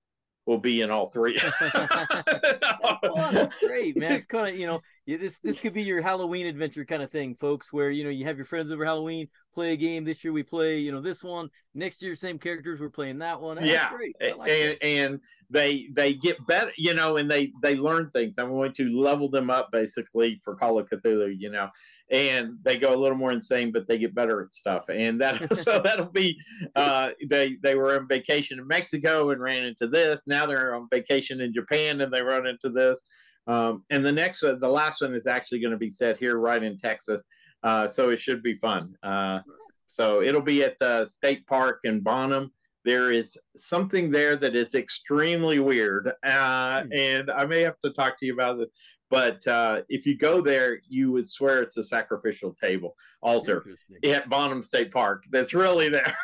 will 0.49 0.57
be 0.57 0.81
in 0.81 0.89
all 0.89 1.11
three. 1.11 1.39
that's, 1.39 1.55
that's 3.31 3.55
great, 3.59 3.95
man. 3.95 4.13
It's 4.13 4.25
kind 4.25 4.49
of 4.49 4.59
you 4.59 4.65
know 4.65 4.81
this 5.05 5.39
this 5.39 5.59
could 5.59 5.73
be 5.73 5.83
your 5.83 6.01
Halloween 6.01 6.47
adventure 6.47 6.83
kind 6.83 7.03
of 7.03 7.11
thing, 7.11 7.35
folks. 7.39 7.71
Where 7.71 7.91
you 7.91 8.03
know 8.03 8.09
you 8.09 8.25
have 8.25 8.37
your 8.37 8.47
friends 8.47 8.71
over 8.71 8.83
Halloween, 8.83 9.27
play 9.53 9.73
a 9.73 9.77
game. 9.77 10.03
This 10.03 10.23
year 10.23 10.33
we 10.33 10.41
play 10.41 10.79
you 10.79 10.91
know 10.91 11.01
this 11.01 11.23
one. 11.23 11.49
Next 11.75 12.01
year, 12.01 12.15
same 12.15 12.39
characters. 12.39 12.79
We're 12.79 12.89
playing 12.89 13.19
that 13.19 13.39
one. 13.39 13.57
That's 13.57 13.67
yeah, 13.67 13.91
like 14.35 14.49
and 14.49 14.71
that. 14.71 14.83
and 14.83 15.19
they 15.51 15.89
they 15.93 16.15
get 16.15 16.45
better, 16.47 16.71
you 16.75 16.95
know, 16.95 17.17
and 17.17 17.29
they 17.29 17.51
they 17.61 17.75
learn 17.75 18.09
things. 18.09 18.39
I'm 18.39 18.49
going 18.49 18.73
to 18.73 18.89
level 18.89 19.29
them 19.29 19.51
up 19.51 19.69
basically 19.71 20.41
for 20.43 20.55
Call 20.55 20.79
of 20.79 20.89
Cthulhu, 20.89 21.35
you 21.37 21.51
know 21.51 21.69
and 22.11 22.57
they 22.63 22.77
go 22.77 22.93
a 22.93 22.97
little 22.97 23.17
more 23.17 23.31
insane, 23.31 23.71
but 23.71 23.87
they 23.87 23.97
get 23.97 24.15
better 24.15 24.41
at 24.41 24.53
stuff. 24.53 24.85
And 24.89 25.21
that 25.21 25.55
so 25.57 25.79
that'll 25.83 26.05
be 26.05 26.39
uh, 26.75 27.09
they 27.29 27.57
they 27.61 27.75
were 27.75 27.95
on 27.95 28.07
vacation 28.07 28.59
in 28.59 28.67
Mexico 28.67 29.29
and 29.31 29.41
ran 29.41 29.63
into 29.63 29.87
this. 29.87 30.19
Now 30.25 30.45
they're 30.45 30.75
on 30.75 30.87
vacation 30.91 31.41
in 31.41 31.53
Japan 31.53 32.01
and 32.01 32.13
they 32.13 32.21
run 32.21 32.47
into 32.47 32.69
this. 32.69 32.99
Um, 33.47 33.83
and 33.89 34.05
the 34.05 34.11
next 34.11 34.43
uh, 34.43 34.55
the 34.59 34.67
last 34.67 35.01
one 35.01 35.15
is 35.15 35.27
actually 35.27 35.59
going 35.59 35.71
to 35.71 35.77
be 35.77 35.91
set 35.91 36.17
here 36.17 36.37
right 36.37 36.61
in 36.61 36.77
Texas, 36.77 37.23
uh, 37.63 37.87
so 37.87 38.09
it 38.09 38.19
should 38.19 38.43
be 38.43 38.55
fun. 38.55 38.95
Uh, 39.01 39.39
so 39.87 40.21
it'll 40.21 40.41
be 40.41 40.63
at 40.63 40.77
the 40.79 41.07
state 41.07 41.47
park 41.47 41.79
in 41.83 42.01
Bonham. 42.01 42.51
There 42.85 43.11
is 43.11 43.37
something 43.57 44.11
there 44.11 44.35
that 44.37 44.55
is 44.55 44.75
extremely 44.75 45.59
weird, 45.59 46.11
uh, 46.23 46.83
hmm. 46.83 46.93
and 46.93 47.31
I 47.31 47.45
may 47.45 47.61
have 47.61 47.79
to 47.83 47.91
talk 47.91 48.19
to 48.19 48.25
you 48.25 48.33
about 48.33 48.59
this. 48.59 48.69
But 49.09 49.45
uh, 49.47 49.81
if 49.89 50.05
you 50.05 50.15
go 50.15 50.41
there, 50.41 50.81
you 50.87 51.11
would 51.11 51.29
swear 51.29 51.63
it's 51.63 51.77
a 51.77 51.83
sacrificial 51.83 52.55
table 52.61 52.95
altar 53.21 53.65
at 54.03 54.29
Bonham 54.29 54.61
State 54.61 54.91
Park. 54.91 55.23
That's 55.31 55.53
really 55.53 55.89
there. 55.89 56.17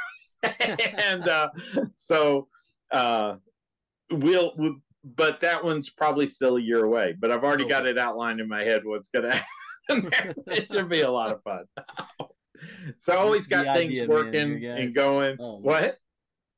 and 0.59 1.27
uh, 1.27 1.49
so 1.97 2.47
uh, 2.91 3.35
we'll, 4.11 4.53
we'll, 4.57 4.75
but 5.03 5.41
that 5.41 5.63
one's 5.63 5.89
probably 5.89 6.27
still 6.27 6.57
a 6.57 6.61
year 6.61 6.83
away. 6.83 7.15
But 7.19 7.31
I've 7.31 7.43
already 7.43 7.63
okay. 7.63 7.71
got 7.71 7.87
it 7.87 7.97
outlined 7.97 8.39
in 8.39 8.47
my 8.47 8.63
head 8.63 8.81
what's 8.85 9.09
going 9.09 9.25
to 9.31 9.43
happen. 9.89 10.11
it 10.47 10.71
should 10.71 10.89
be 10.89 11.01
a 11.01 11.11
lot 11.11 11.31
of 11.31 11.41
fun. 11.41 11.65
so 12.99 13.13
I 13.13 13.17
always 13.17 13.47
got 13.47 13.75
things 13.75 13.93
idea, 13.93 14.07
working 14.07 14.61
man, 14.61 14.77
and 14.77 14.93
going. 14.93 15.37
Oh, 15.39 15.57
what? 15.57 15.97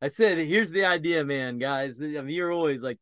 I 0.02 0.10
said, 0.10 0.38
here's 0.38 0.72
the 0.72 0.86
idea, 0.86 1.24
man, 1.24 1.58
guys. 1.58 2.00
I 2.02 2.06
mean, 2.06 2.30
you're 2.30 2.52
always 2.52 2.84
like 2.84 3.00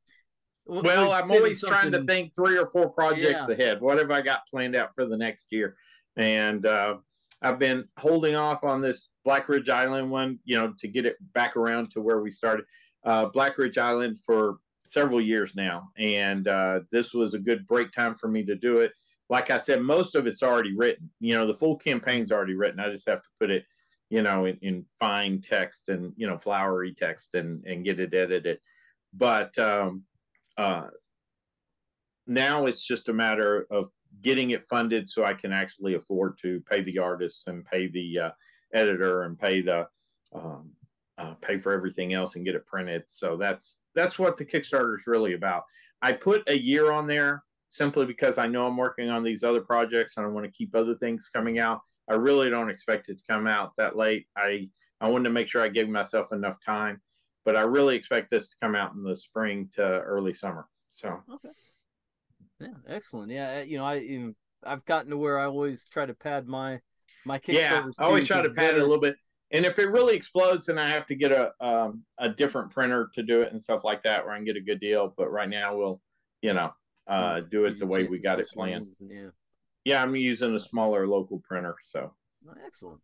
well, 0.66 1.12
I'm 1.12 1.32
always 1.32 1.62
trying 1.62 1.92
to 1.92 2.04
think 2.04 2.34
three 2.36 2.58
or 2.58 2.68
four 2.68 2.90
projects 2.90 3.46
yeah. 3.48 3.54
ahead. 3.54 3.82
What 3.82 3.98
have 3.98 4.12
I 4.12 4.22
got 4.22 4.48
planned 4.50 4.76
out 4.76 4.92
for 4.96 5.06
the 5.06 5.18
next 5.18 5.48
year? 5.52 5.76
And 6.18 6.66
uh, 6.66 6.98
I've 7.42 7.60
been 7.60 7.88
holding 7.98 8.36
off 8.36 8.64
on 8.64 8.82
this 8.82 9.10
Black 9.24 9.48
Ridge 9.50 9.70
Island 9.70 10.10
one, 10.10 10.40
you 10.46 10.58
know, 10.58 10.74
to 10.80 10.88
get 10.88 11.06
it 11.06 11.18
back 11.34 11.56
around 11.56 11.92
to 11.92 12.02
where 12.02 12.22
we 12.22 12.32
started. 12.32 12.66
Uh, 13.04 13.26
Black 13.26 13.58
Ridge 13.58 13.78
Island 13.78 14.18
for 14.26 14.58
several 14.84 15.22
years 15.22 15.54
now, 15.56 15.90
and 15.98 16.48
uh, 16.48 16.80
this 16.92 17.14
was 17.14 17.34
a 17.34 17.40
good 17.40 17.68
break 17.68 17.92
time 17.92 18.16
for 18.16 18.28
me 18.28 18.44
to 18.44 18.56
do 18.56 18.80
it. 18.80 18.94
Like 19.30 19.52
I 19.52 19.60
said, 19.60 19.82
most 19.82 20.16
of 20.16 20.28
it's 20.28 20.44
already 20.44 20.76
written. 20.76 21.10
You 21.20 21.36
know, 21.36 21.46
the 21.46 21.54
full 21.54 21.76
campaign's 21.76 22.32
already 22.32 22.56
written. 22.56 22.80
I 22.80 22.92
just 22.92 23.08
have 23.08 23.22
to 23.22 23.30
put 23.40 23.52
it, 23.52 23.66
you 24.10 24.22
know, 24.24 24.46
in, 24.46 24.58
in 24.62 24.86
fine 25.00 25.42
text 25.42 25.90
and 25.90 26.14
you 26.16 26.28
know 26.28 26.38
flowery 26.38 26.96
text 26.96 27.36
and 27.36 27.64
and 27.66 27.86
get 27.86 28.00
it 28.00 28.14
edited. 28.14 28.60
But 29.14 29.58
um, 29.60 30.04
uh, 30.58 30.88
now 32.28 32.66
it's 32.66 32.86
just 32.86 33.10
a 33.10 33.14
matter 33.14 33.68
of 33.70 33.90
getting 34.22 34.52
it 34.52 34.68
funded 34.68 35.10
so 35.10 35.24
I 35.24 35.34
can 35.34 35.52
actually 35.52 35.96
afford 35.96 36.38
to 36.42 36.62
pay 36.70 36.82
the 36.82 37.00
artists 37.00 37.48
and 37.48 37.66
pay 37.66 37.88
the 37.88 38.20
uh, 38.20 38.30
editor 38.74 39.24
and 39.24 39.38
pay 39.38 39.62
the 39.62 39.88
um, 40.34 40.72
uh, 41.18 41.34
pay 41.36 41.58
for 41.58 41.72
everything 41.72 42.14
else 42.14 42.36
and 42.36 42.46
get 42.46 42.56
it 42.56 42.66
printed. 42.66 43.04
So 43.08 43.38
that's 43.38 43.80
that's 43.94 44.20
what 44.20 44.38
the 44.38 44.46
Kickstarter 44.46 44.96
is 44.96 45.08
really 45.08 45.34
about. 45.34 45.64
I 46.02 46.12
put 46.12 46.44
a 46.48 46.58
year 46.58 46.92
on 46.92 47.08
there 47.08 47.44
simply 47.70 48.06
because 48.06 48.38
I 48.38 48.48
know 48.48 48.68
I'm 48.68 48.78
working 48.78 49.10
on 49.10 49.24
these 49.24 49.44
other 49.44 49.62
projects 49.62 50.18
and 50.18 50.26
I 50.26 50.30
want 50.30 50.46
to 50.46 50.52
keep 50.52 50.76
other 50.76 50.96
things 50.96 51.30
coming 51.34 51.60
out. 51.60 51.82
I 52.10 52.14
really 52.14 52.50
don't 52.50 52.70
expect 52.70 53.10
it 53.10 53.18
to 53.18 53.24
come 53.30 53.48
out 53.48 53.74
that 53.78 53.96
late. 53.96 54.28
I 54.36 54.70
I 55.02 55.10
wanted 55.10 55.26
to 55.26 55.30
make 55.32 55.48
sure 55.48 55.62
I 55.62 55.70
gave 55.70 55.90
myself 55.90 56.32
enough 56.32 56.58
time 56.66 57.02
but 57.46 57.56
I 57.56 57.62
really 57.62 57.96
expect 57.96 58.32
this 58.32 58.50
to 58.50 58.56
come 58.62 58.76
out 58.76 58.94
in 58.94 59.04
the 59.04 59.16
spring 59.16 59.70
to 59.76 59.82
early 59.82 60.34
summer. 60.34 60.68
So, 60.90 61.22
okay. 61.32 61.50
Yeah, 62.60 62.68
excellent. 62.88 63.32
Yeah, 63.32 63.62
you 63.62 63.78
know, 63.78 63.86
I 63.86 63.96
you 63.96 64.20
know, 64.20 64.34
I've 64.66 64.84
gotten 64.86 65.12
to 65.12 65.18
where 65.18 65.40
I 65.40 65.46
always 65.46 65.86
try 65.86 66.06
to 66.06 66.14
pad 66.14 66.48
my 66.48 66.80
my 67.26 67.38
Kickstarter. 67.38 67.54
Yeah, 67.54 67.90
I 68.00 68.06
always 68.06 68.28
try 68.28 68.42
to 68.42 68.50
pad 68.50 68.76
it 68.76 68.82
a 68.82 68.84
little 68.84 69.00
bit. 69.00 69.18
And 69.52 69.66
if 69.66 69.78
it 69.78 69.90
really 69.90 70.16
explodes, 70.16 70.66
then 70.66 70.78
I 70.78 70.90
have 70.90 71.06
to 71.08 71.16
get 71.16 71.32
a 71.32 71.52
um, 71.60 72.04
a 72.18 72.30
different 72.30 72.72
printer 72.72 73.10
to 73.14 73.24
do 73.24 73.42
it 73.42 73.52
and 73.52 73.62
stuff 73.62 73.84
like 73.84 74.04
that, 74.04 74.26
where 74.26 74.34
I 74.34 74.38
can 74.38 74.46
get 74.46 74.58
a 74.58 74.62
good 74.62 74.80
deal. 74.80 75.14
But 75.16 75.32
right 75.32 75.50
now, 75.50 75.76
we'll 75.76 76.02
you 76.42 76.54
know 76.54 76.74
uh, 77.08 77.42
do 77.42 77.66
it 77.66 77.78
the 77.78 77.86
way 77.86 78.06
we 78.06 78.20
got 78.20 78.40
it 78.40 78.50
planned. 78.50 78.96
Yeah. 79.00 79.30
Yeah, 79.84 80.02
I'm 80.02 80.16
using 80.16 80.56
a 80.56 80.60
smaller 80.60 81.08
local 81.08 81.40
printer. 81.48 81.76
So. 81.86 82.14
excellent. 82.66 83.02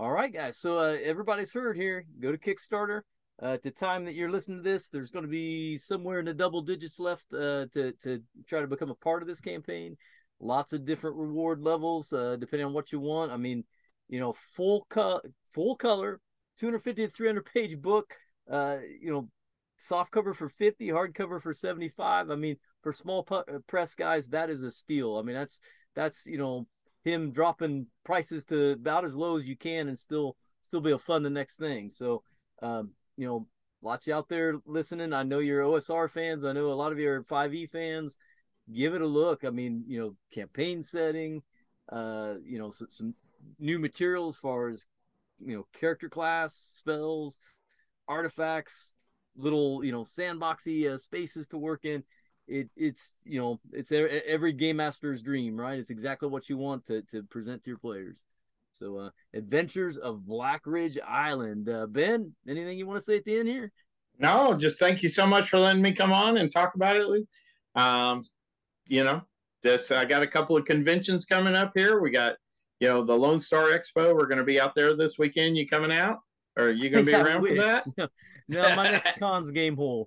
All 0.00 0.12
right, 0.12 0.32
guys. 0.32 0.56
So 0.56 0.78
uh, 0.78 0.96
everybody's 1.04 1.52
heard 1.52 1.76
here. 1.76 2.06
Go 2.20 2.32
to 2.32 2.38
Kickstarter. 2.38 3.02
Uh, 3.42 3.48
at 3.48 3.62
the 3.62 3.70
time 3.70 4.06
that 4.06 4.14
you're 4.14 4.30
listening 4.30 4.64
to 4.64 4.70
this, 4.70 4.88
there's 4.88 5.10
going 5.10 5.26
to 5.26 5.30
be 5.30 5.76
somewhere 5.76 6.20
in 6.20 6.24
the 6.24 6.32
double 6.32 6.62
digits 6.62 6.98
left 6.98 7.26
uh, 7.34 7.66
to 7.74 7.92
to 8.02 8.22
try 8.48 8.62
to 8.62 8.66
become 8.66 8.88
a 8.88 8.94
part 8.94 9.20
of 9.20 9.28
this 9.28 9.42
campaign. 9.42 9.98
Lots 10.40 10.72
of 10.72 10.86
different 10.86 11.18
reward 11.18 11.60
levels, 11.60 12.14
uh, 12.14 12.36
depending 12.40 12.64
on 12.64 12.72
what 12.72 12.92
you 12.92 12.98
want. 12.98 13.30
I 13.30 13.36
mean, 13.36 13.64
you 14.08 14.18
know, 14.20 14.32
full 14.56 14.86
cut, 14.88 15.26
full 15.52 15.76
color, 15.76 16.18
250 16.56 17.06
to 17.06 17.12
300 17.12 17.44
page 17.44 17.76
book. 17.76 18.14
Uh, 18.50 18.78
you 19.02 19.12
know, 19.12 19.28
soft 19.76 20.12
cover 20.12 20.32
for 20.32 20.48
50, 20.48 20.88
hardcover 20.88 21.42
for 21.42 21.52
75. 21.52 22.30
I 22.30 22.36
mean, 22.36 22.56
for 22.82 22.94
small 22.94 23.22
pu- 23.22 23.34
uh, 23.34 23.58
press 23.66 23.94
guys, 23.94 24.30
that 24.30 24.48
is 24.48 24.62
a 24.62 24.70
steal. 24.70 25.18
I 25.18 25.22
mean, 25.24 25.36
that's 25.36 25.60
that's 25.94 26.24
you 26.24 26.38
know 26.38 26.66
him 27.04 27.32
dropping 27.32 27.86
prices 28.04 28.44
to 28.46 28.72
about 28.72 29.04
as 29.04 29.14
low 29.14 29.36
as 29.36 29.48
you 29.48 29.56
can 29.56 29.88
and 29.88 29.98
still 29.98 30.36
still 30.62 30.80
be 30.80 30.90
able 30.90 30.98
to 30.98 31.04
fund 31.04 31.24
the 31.24 31.30
next 31.30 31.56
thing. 31.56 31.90
So 31.90 32.22
um, 32.62 32.90
you 33.16 33.26
know, 33.26 33.46
lots 33.82 34.06
you 34.06 34.14
out 34.14 34.28
there 34.28 34.60
listening. 34.66 35.12
I 35.12 35.22
know 35.22 35.38
you're 35.38 35.62
OSR 35.62 36.10
fans. 36.10 36.44
I 36.44 36.52
know 36.52 36.72
a 36.72 36.74
lot 36.74 36.92
of 36.92 36.98
you 36.98 37.10
are 37.10 37.22
5e 37.22 37.70
fans. 37.70 38.16
Give 38.72 38.94
it 38.94 39.00
a 39.00 39.06
look. 39.06 39.44
I 39.44 39.50
mean, 39.50 39.84
you 39.86 39.98
know, 39.98 40.16
campaign 40.32 40.82
setting, 40.82 41.42
uh, 41.90 42.34
you 42.44 42.58
know, 42.58 42.70
some, 42.70 42.88
some 42.90 43.14
new 43.58 43.78
material 43.78 44.28
as 44.28 44.36
far 44.36 44.68
as 44.68 44.86
you 45.44 45.56
know, 45.56 45.66
character 45.78 46.08
class, 46.08 46.64
spells, 46.68 47.38
artifacts, 48.06 48.94
little, 49.36 49.84
you 49.84 49.92
know, 49.92 50.02
sandboxy 50.02 50.92
uh, 50.92 50.98
spaces 50.98 51.48
to 51.48 51.58
work 51.58 51.84
in 51.84 52.02
it 52.50 52.68
it's 52.76 53.14
you 53.24 53.40
know 53.40 53.60
it's 53.72 53.92
every 53.92 54.52
game 54.52 54.76
master's 54.76 55.22
dream 55.22 55.58
right 55.58 55.78
it's 55.78 55.90
exactly 55.90 56.28
what 56.28 56.48
you 56.48 56.56
want 56.56 56.84
to, 56.86 57.02
to 57.02 57.22
present 57.24 57.62
to 57.64 57.70
your 57.70 57.78
players 57.78 58.24
So, 58.72 58.98
uh, 58.98 59.10
Adventures 59.34 59.98
of 59.98 60.24
Black 60.26 60.62
Ridge 60.66 60.98
Island. 61.06 61.68
Uh, 61.68 61.86
ben, 61.86 62.34
anything 62.48 62.78
you 62.78 62.86
want 62.86 63.00
to 63.00 63.04
say 63.04 63.16
at 63.16 63.24
the 63.24 63.38
end 63.38 63.48
here? 63.48 63.72
No, 64.18 64.54
just 64.54 64.78
thank 64.78 65.02
you 65.02 65.08
so 65.08 65.26
much 65.26 65.48
for 65.48 65.58
letting 65.58 65.82
me 65.82 65.92
come 65.92 66.12
on 66.12 66.36
and 66.38 66.50
talk 66.52 66.74
about 66.74 66.96
it. 66.96 67.06
Um, 67.74 68.22
you 68.86 69.04
know, 69.04 69.22
this 69.62 69.90
I 69.90 70.04
got 70.04 70.22
a 70.22 70.26
couple 70.26 70.56
of 70.56 70.64
conventions 70.64 71.24
coming 71.24 71.56
up 71.56 71.72
here. 71.74 72.00
We 72.00 72.10
got, 72.10 72.34
you 72.80 72.88
know, 72.88 73.04
the 73.04 73.16
Lone 73.16 73.40
Star 73.40 73.66
Expo. 73.66 74.14
We're 74.14 74.26
going 74.26 74.38
to 74.38 74.44
be 74.44 74.60
out 74.60 74.74
there 74.74 74.96
this 74.96 75.18
weekend. 75.18 75.56
You 75.56 75.66
coming 75.68 75.92
out? 75.92 76.18
Or 76.56 76.64
are 76.66 76.70
you 76.72 76.90
going 76.90 77.04
to 77.04 77.10
be 77.10 77.12
Yeah, 77.16 77.24
around 77.24 77.42
for 77.46 77.54
that? 77.56 77.84
No, 77.96 78.08
no, 78.48 78.76
my 78.76 78.90
next 78.90 79.14
con's 79.18 79.50
Gamehole. 79.52 80.06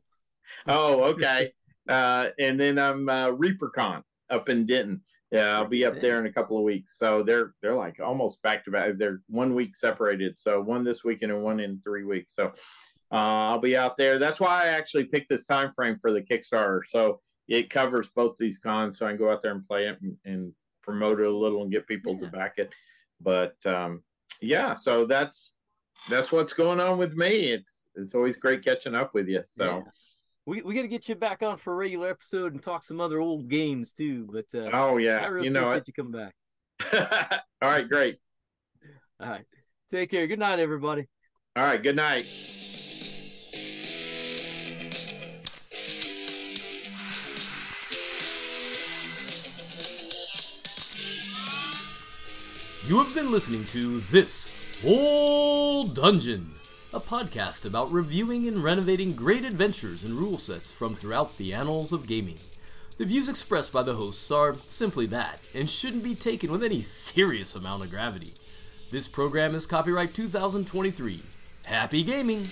Oh, 0.67 1.03
okay. 1.11 1.53
Uh, 1.88 2.27
and 2.39 2.59
then 2.59 2.79
I'm 2.79 3.09
uh, 3.09 3.29
ReaperCon 3.29 4.03
up 4.29 4.49
in 4.49 4.65
Denton. 4.65 5.01
Yeah, 5.31 5.57
I'll 5.57 5.65
be 5.65 5.84
up 5.84 5.99
there 5.99 6.19
in 6.19 6.27
a 6.27 6.31
couple 6.31 6.57
of 6.57 6.63
weeks. 6.63 6.99
So 6.99 7.23
they're 7.23 7.55
they're 7.61 7.73
like 7.73 7.99
almost 7.99 8.39
back 8.43 8.63
to 8.65 8.71
back. 8.71 8.91
They're 8.97 9.21
one 9.27 9.55
week 9.55 9.75
separated. 9.75 10.36
So 10.38 10.61
one 10.61 10.84
this 10.84 11.03
weekend 11.03 11.31
and 11.31 11.41
one 11.41 11.59
in 11.59 11.81
three 11.84 12.03
weeks. 12.03 12.36
So 12.36 12.47
uh, 13.11 13.49
I'll 13.49 13.59
be 13.59 13.75
out 13.75 13.97
there. 13.97 14.19
That's 14.19 14.39
why 14.39 14.63
I 14.63 14.67
actually 14.67 15.05
picked 15.05 15.29
this 15.29 15.45
time 15.45 15.73
frame 15.73 15.97
for 15.99 16.11
the 16.11 16.21
Kickstarter. 16.21 16.81
So 16.88 17.19
it 17.47 17.71
covers 17.71 18.09
both 18.15 18.36
these 18.38 18.59
cons, 18.59 18.99
so 18.99 19.07
I 19.07 19.09
can 19.09 19.17
go 19.17 19.31
out 19.31 19.41
there 19.41 19.53
and 19.53 19.67
play 19.67 19.88
it 19.88 19.97
and, 20.03 20.15
and 20.23 20.53
promote 20.84 21.19
it 21.19 21.25
a 21.25 21.36
little 21.36 21.63
and 21.63 21.71
get 21.71 21.88
people 21.88 22.15
to 22.19 22.27
back 22.27 22.53
it. 22.57 22.71
But 23.19 23.55
um, 23.65 24.03
yeah, 24.39 24.73
so 24.73 25.07
that's 25.07 25.55
that's 26.09 26.31
what's 26.31 26.53
going 26.53 26.79
on 26.79 26.99
with 26.99 27.13
me. 27.15 27.51
It's 27.51 27.88
it's 27.95 28.13
always 28.13 28.36
great 28.36 28.63
catching 28.63 28.93
up 28.93 29.15
with 29.15 29.27
you. 29.27 29.41
So. 29.49 29.63
Yeah. 29.65 29.91
We, 30.45 30.61
we 30.61 30.75
got 30.75 30.81
to 30.81 30.87
get 30.89 31.07
you 31.07 31.15
back 31.15 31.41
on 31.41 31.57
for 31.57 31.71
a 31.71 31.75
regular 31.75 32.09
episode 32.09 32.51
and 32.53 32.61
talk 32.61 32.83
some 32.83 32.99
other 32.99 33.19
old 33.19 33.47
games 33.47 33.93
too. 33.93 34.27
But 34.31 34.45
uh, 34.53 34.69
Oh 34.73 34.97
I 34.97 35.01
yeah, 35.01 35.27
really 35.27 35.45
you 35.47 35.51
know 35.53 35.71
appreciate 35.71 35.81
it. 35.81 35.87
you 35.87 35.93
coming 35.93 36.11
back. 36.91 37.43
All 37.61 37.69
right, 37.69 37.87
great. 37.87 38.17
All 39.21 39.29
right. 39.29 39.45
Take 39.89 40.11
care. 40.11 40.27
Good 40.27 40.39
night, 40.39 40.59
everybody. 40.59 41.07
All 41.55 41.63
right, 41.63 41.81
good 41.81 41.95
night. 41.95 42.25
You 52.85 52.97
have 52.97 53.13
been 53.15 53.31
listening 53.31 53.63
to 53.67 53.99
This 54.01 54.81
Old 54.85 55.95
Dungeon, 55.95 56.51
a 56.93 56.99
podcast 56.99 57.65
about 57.65 57.91
reviewing 57.91 58.47
and 58.47 58.63
renovating 58.63 59.15
great 59.15 59.43
adventures 59.43 60.03
and 60.03 60.13
rule 60.13 60.37
sets 60.37 60.71
from 60.71 60.93
throughout 60.93 61.37
the 61.37 61.51
annals 61.51 61.91
of 61.91 62.05
gaming. 62.05 62.37
The 62.97 63.05
views 63.05 63.27
expressed 63.27 63.73
by 63.73 63.81
the 63.81 63.95
hosts 63.95 64.29
are 64.29 64.55
simply 64.67 65.07
that, 65.07 65.39
and 65.55 65.67
shouldn't 65.67 66.03
be 66.03 66.13
taken 66.13 66.51
with 66.51 66.63
any 66.63 66.83
serious 66.83 67.55
amount 67.55 67.83
of 67.83 67.89
gravity. 67.89 68.35
This 68.91 69.07
program 69.07 69.55
is 69.55 69.65
copyright 69.65 70.13
2023. 70.13 71.19
Happy 71.63 72.03
gaming! 72.03 72.45